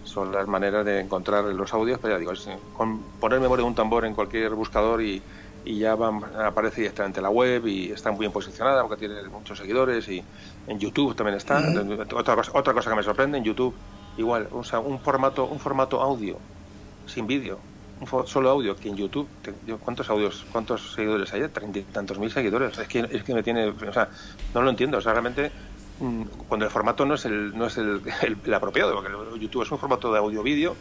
[0.07, 3.67] son las maneras de encontrar los audios, pero ya digo, es, con poner memoria de
[3.69, 5.21] un tambor en cualquier buscador y,
[5.65, 9.21] y ya van, aparece directamente en la web y está muy bien posicionada porque tiene
[9.29, 10.23] muchos seguidores y
[10.67, 11.61] en YouTube también está.
[12.15, 13.73] otra, cosa, otra cosa que me sorprende, en YouTube
[14.17, 16.37] igual, o sea, un formato, un formato audio,
[17.05, 17.59] sin vídeo,
[17.99, 19.27] un solo audio, que en YouTube,
[19.83, 21.47] ¿cuántos audios, cuántos seguidores hay?
[21.49, 22.77] Treinta y tantos mil seguidores.
[22.77, 24.09] Es que, es que me tiene, o sea,
[24.53, 25.51] no lo entiendo, o sea, realmente
[26.47, 28.01] cuando el formato no es el, no es el,
[28.53, 30.75] apropiado, porque YouTube es un formato de audio-vídeo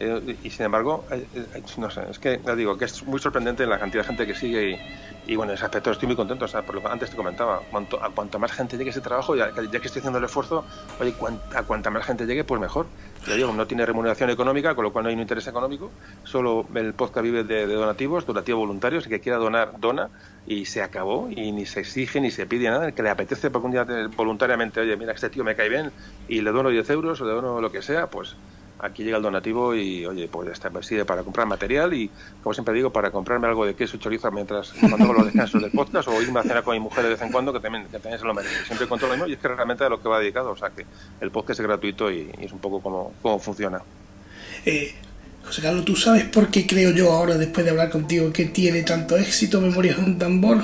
[0.00, 3.66] eh, y sin embargo, eh, eh, no sé, es que digo que es muy sorprendente
[3.66, 4.80] la cantidad de gente que sigue
[5.26, 6.46] y, bueno, en ese aspecto estoy muy contento.
[6.46, 8.92] O sea, por lo que antes te comentaba, cuanto, a cuanto más gente llegue a
[8.92, 10.64] ese trabajo, ya, ya que estoy haciendo el esfuerzo,
[10.98, 11.14] oye,
[11.54, 12.86] a cuanta más gente llegue, pues mejor.
[13.28, 15.90] Ya digo, no tiene remuneración económica, con lo cual no hay un interés económico,
[16.24, 20.08] solo el podcast vive de, donativos, donativos voluntarios, el que quiera donar, dona
[20.46, 23.50] y se acabó y ni se exige ni se pide nada, el que le apetece
[23.50, 23.86] por un día
[24.16, 25.92] voluntariamente, oye, mira, este tío me cae bien
[26.28, 28.36] y le dono 10 euros o le dono lo que sea, pues
[28.82, 32.10] aquí llega el donativo y, oye, pues está sirve para comprar material y,
[32.42, 35.70] como siempre digo, para comprarme algo de queso y chorizo mientras cuando los descansos del
[35.70, 37.98] podcast o irme a cenar con mi mujer de vez en cuando, que también, que
[37.98, 38.64] también se lo merece.
[38.66, 40.56] Siempre con todo lo mismo y es que realmente a lo que va dedicado, o
[40.56, 40.86] sea, que
[41.20, 43.80] el podcast es gratuito y, es un poco como, cómo funciona.
[44.64, 44.94] Eh,
[45.44, 48.82] José Carlos, ¿tú sabes por qué creo yo ahora, después de hablar contigo, que tiene
[48.82, 50.58] tanto éxito Memorias de un tambor?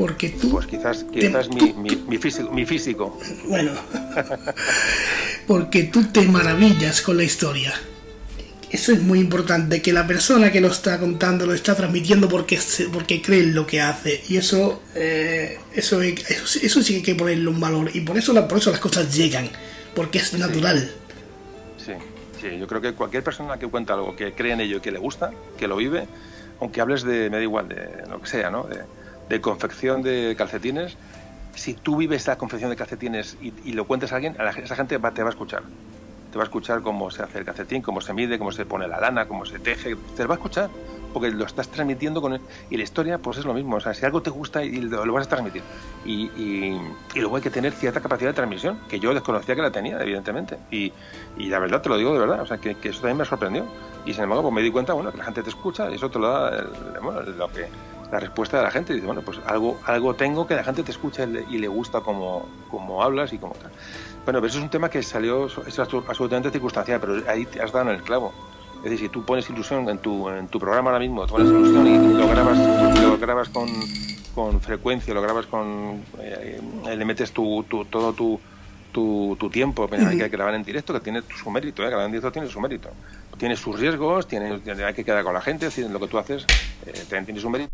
[0.00, 0.52] Porque tú...
[0.52, 1.74] Pues quizás, quizás mi,
[2.08, 3.18] mi, físico, mi físico.
[3.46, 3.72] Bueno,
[5.46, 7.74] porque tú te maravillas con la historia.
[8.70, 12.58] Eso es muy importante, que la persona que lo está contando lo está transmitiendo porque,
[12.90, 14.24] porque cree en lo que hace.
[14.26, 17.90] Y eso, eh, eso, eso, sí que hay que ponerle un valor.
[17.92, 19.50] Y por eso, por eso las cosas llegan,
[19.94, 20.94] porque es natural.
[21.76, 21.92] Sí,
[22.40, 24.92] sí, yo creo que cualquier persona que cuenta algo, que cree en ello y que
[24.92, 26.06] le gusta, que lo vive,
[26.58, 28.62] aunque hables de, me da igual, de lo que sea, ¿no?
[28.62, 28.78] De,
[29.38, 30.96] confección de calcetines,
[31.54, 34.98] si tú vives la confección de calcetines y, lo cuentas a alguien, a esa gente
[34.98, 35.62] te va a escuchar.
[36.32, 38.86] Te va a escuchar cómo se hace el calcetín, cómo se mide, cómo se pone
[38.86, 39.96] la lana, cómo se teje.
[40.16, 40.70] Te va a escuchar
[41.12, 42.40] porque lo estás transmitiendo con él.
[42.70, 43.76] Y la historia, pues es lo mismo.
[43.76, 45.62] O sea, si algo te gusta y lo, vas a transmitir.
[46.04, 46.78] Y,
[47.16, 50.58] luego hay que tener cierta capacidad de transmisión, que yo desconocía que la tenía, evidentemente.
[50.70, 50.92] Y,
[51.36, 52.40] la verdad, te lo digo de verdad.
[52.42, 53.66] O sea, que, eso también me sorprendió.
[54.06, 56.08] Y sin embargo, pues me di cuenta, bueno, que la gente te escucha y eso
[56.10, 56.62] te lo da
[57.36, 57.66] lo que
[58.10, 58.94] la respuesta de la gente.
[58.94, 62.48] Dice, bueno, pues algo, algo tengo que la gente te escucha y le, gusta como,
[62.70, 63.70] como hablas y como tal.
[64.24, 67.72] Bueno, pero eso es un tema que salió, es absolutamente circunstancial, pero ahí te has
[67.72, 68.32] dado en el clavo.
[68.78, 71.86] Es decir, si tú pones ilusión en tu, en tu programa ahora mismo, pones ilusión
[71.86, 72.58] y lo grabas,
[72.98, 73.68] lo grabas con,
[74.34, 76.02] con frecuencia, lo grabas con.
[76.18, 76.60] Eh,
[76.96, 78.40] le metes tu, tu, todo tu,
[78.90, 81.88] tu, tu tiempo, hay que grabar en directo, que tiene su mérito, ¿eh?
[81.88, 82.88] grabar en directo tiene su mérito.
[83.36, 86.18] Tiene sus riesgos, tiene, hay que quedar con la gente, es decir, lo que tú
[86.18, 86.46] haces
[86.86, 87.70] eh, tiene su mérito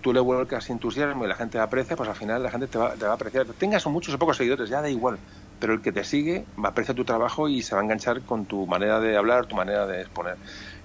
[0.00, 2.96] tú le vuelcas entusiasmo y la gente aprecia, pues al final la gente te va,
[2.96, 3.46] te va a apreciar.
[3.54, 5.20] Tengas muchos o pocos seguidores, ya da igual,
[5.58, 8.24] pero el que te sigue va a apreciar tu trabajo y se va a enganchar
[8.24, 10.38] con tu manera de hablar, tu manera de exponer.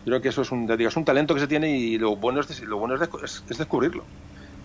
[0.06, 2.16] Yo creo que eso es un, digo, es un talento que se tiene y lo
[2.18, 4.10] bueno es, lo bueno es, es descubrirlo.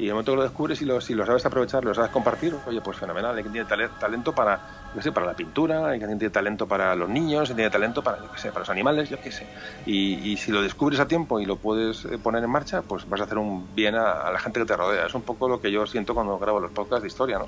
[0.03, 2.57] Y el momento que lo descubres y lo, si lo sabes aprovechar, lo sabes compartir,
[2.67, 3.37] oye, pues fenomenal.
[3.37, 4.59] Hay quien tiene talento para,
[4.97, 7.71] yo sé, para la pintura, hay quien tiene talento para los niños, hay quien tiene
[7.71, 9.47] talento para, yo sé, para los animales, yo qué sé.
[9.87, 13.09] Y, y, si lo descubres a tiempo y lo puedes eh, poner en marcha, pues
[13.09, 15.07] vas a hacer un bien a, la gente que te rodea.
[15.07, 17.47] Es un poco lo que yo siento cuando grabo los podcasts de historia, ¿no?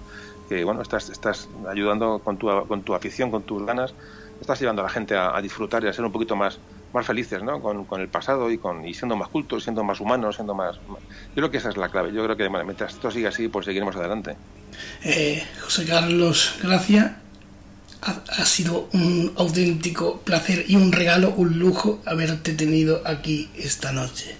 [0.49, 3.95] Que, bueno, estás, estás ayudando con tu, con tu afición, con tus ganas,
[4.41, 6.61] estás llevando a la gente a, a disfrutar y a ser un poquito más
[6.95, 7.61] más felices ¿no?
[7.61, 10.77] con, con, el pasado y, con, y siendo más cultos, siendo más humanos, siendo más...
[10.77, 12.13] Yo creo que esa es la clave.
[12.13, 14.37] Yo creo que mientras esto siga así, pues seguiremos adelante.
[15.03, 17.13] Eh, José Carlos, gracias.
[18.03, 23.93] Ha, ha, sido un auténtico placer y un regalo, un lujo haberte tenido aquí esta
[23.93, 24.37] noche.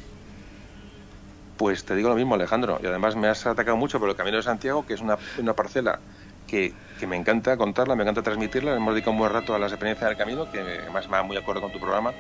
[1.57, 2.79] Pues te digo lo mismo, Alejandro.
[2.83, 5.55] Y además me has atacado mucho por el Camino de Santiago, que es una, una
[5.55, 5.99] parcela
[6.47, 6.73] que,
[7.05, 8.75] que, me encanta contarla, me encanta transmitirla.
[8.75, 11.61] Hemos dedicado un buen rato a las experiencias del camino, que además va muy acuerdo
[11.61, 12.13] con tu programa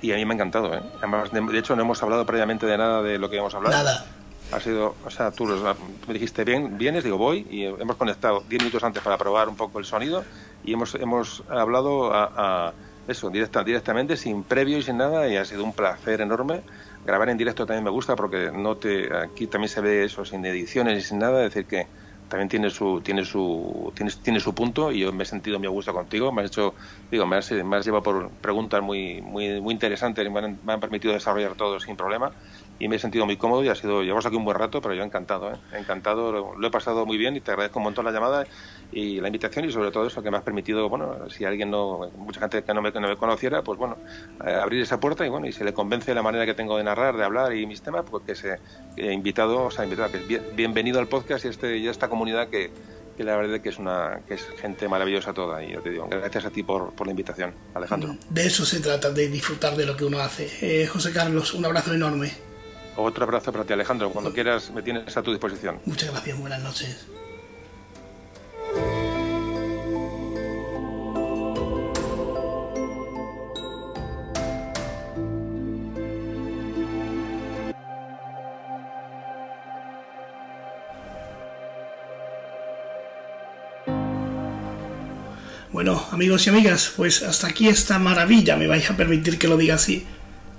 [0.00, 0.74] y a mí me ha encantado.
[0.74, 0.82] ¿eh?
[0.98, 3.56] Además, de, de, hecho, no hemos hablado previamente de nada de lo que íbamos a
[3.56, 3.72] hablar.
[3.72, 4.06] Nada.
[4.52, 8.62] Ha sido, o sea, tú me dijiste, bien, vienes, digo, voy, y hemos conectado 10
[8.62, 10.24] minutos antes para probar un poco el sonido
[10.64, 12.72] y hemos, hemos hablado a, a
[13.08, 16.62] eso, directa, directamente, sin previo y sin nada, y ha sido un placer enorme.
[17.04, 20.44] Grabar en directo también me gusta porque no te, aquí también se ve eso, sin
[20.46, 21.86] ediciones y sin nada, es decir que
[22.28, 25.66] también tiene su tiene su tiene, tiene su punto y yo me he sentido muy
[25.66, 26.32] a gusto contigo.
[26.32, 26.74] Me has hecho
[27.10, 30.60] digo me has, me has llevado por preguntas muy muy muy interesantes y me han,
[30.62, 32.32] me han, permitido desarrollar todo sin problema
[32.78, 34.94] y me he sentido muy cómodo y ha sido llevamos aquí un buen rato pero
[34.94, 35.56] yo encantado ¿eh?
[35.72, 38.46] encantado lo, he pasado muy bien y te agradezco un montón la llamada
[38.92, 42.10] y la invitación y sobre todo eso que me has permitido bueno si alguien no
[42.16, 43.98] mucha gente que no me, que no me conociera pues bueno
[44.46, 46.84] eh, abrir esa puerta y bueno y se le convence la manera que tengo de
[46.84, 48.58] narrar de hablar y mis temas pues que se
[48.96, 52.08] he invitado o sea invitado que es bien, bienvenido al podcast y este ya esta
[52.08, 52.70] comunidad que,
[53.16, 56.06] que la verdad que es una que es gente maravillosa toda y yo te digo
[56.08, 58.16] gracias a ti por, por la invitación Alejandro.
[58.30, 60.48] De eso se trata de disfrutar de lo que uno hace.
[60.62, 62.47] Eh, José Carlos un abrazo enorme
[62.98, 64.10] otro abrazo para ti Alejandro.
[64.10, 65.80] Cuando quieras me tienes a tu disposición.
[65.86, 67.06] Muchas gracias buenas noches.
[85.70, 89.56] Bueno, amigos y amigas, pues hasta aquí esta maravilla, me vais a permitir que lo
[89.56, 90.04] diga así,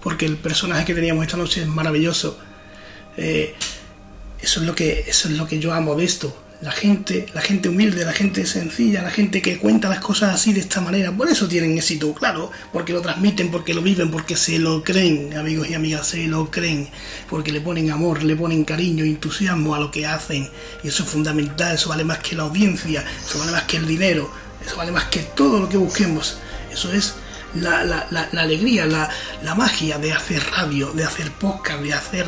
[0.01, 2.39] porque el personaje que teníamos esta noche es maravilloso.
[3.17, 3.55] Eh,
[4.41, 6.45] eso es lo que eso es lo que yo amo de esto.
[6.61, 10.51] La gente, la gente humilde, la gente sencilla, la gente que cuenta las cosas así
[10.51, 14.35] de esta manera, por eso tienen éxito, claro, porque lo transmiten, porque lo viven, porque
[14.35, 16.89] se lo creen, amigos y amigas, se lo creen,
[17.29, 20.49] porque le ponen amor, le ponen cariño, entusiasmo a lo que hacen,
[20.83, 23.87] y eso es fundamental, eso vale más que la audiencia, eso vale más que el
[23.87, 24.29] dinero,
[24.65, 26.39] eso vale más que todo lo que busquemos.
[26.73, 27.15] Eso es
[27.55, 32.27] la, la, la, la alegría, la, magia de hacer radio, de hacer podcast, de hacer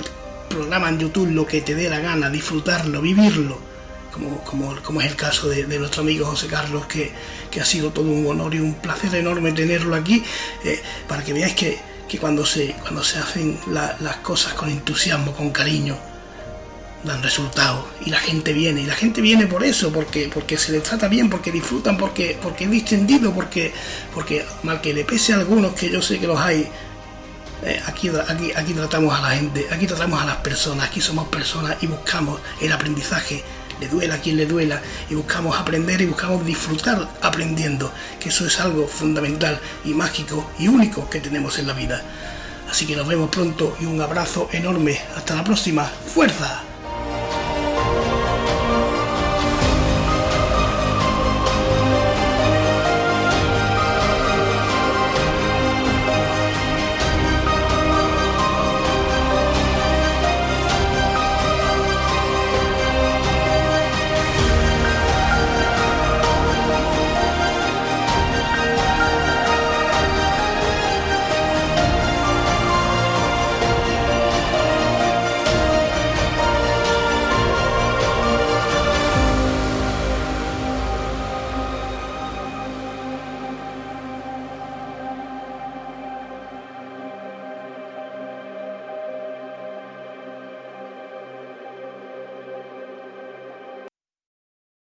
[0.50, 3.72] programa en YouTube, lo que te dé la gana, disfrutarlo, vivirlo.
[4.12, 7.14] Como, como, como es el caso de, de, nuestro amigo José Carlos, que,
[7.50, 10.22] que, ha sido todo un honor y un placer enorme tenerlo aquí,
[10.66, 11.80] eh, para que veáis que,
[12.10, 15.98] que, cuando, se, cuando se hacen las cosas con entusiasmo, con cariño,
[17.04, 20.72] dan resultados y la gente viene y la gente viene por eso porque porque se
[20.72, 23.74] les trata bien porque disfrutan porque porque es distendido porque
[24.14, 26.68] porque mal que le pese a algunos que yo sé que los hay
[27.64, 31.28] eh, aquí, aquí aquí tratamos a la gente aquí tratamos a las personas aquí somos
[31.28, 33.44] personas y buscamos el aprendizaje.
[33.80, 34.80] Le duela a quien le duela
[35.10, 40.68] y buscamos aprender y buscamos disfrutar aprendiendo que eso es algo fundamental y mágico y
[40.68, 42.04] único que tenemos en la vida.
[42.70, 45.02] Así que nos vemos pronto y un abrazo enorme.
[45.16, 45.84] Hasta la próxima.
[45.86, 46.62] Fuerza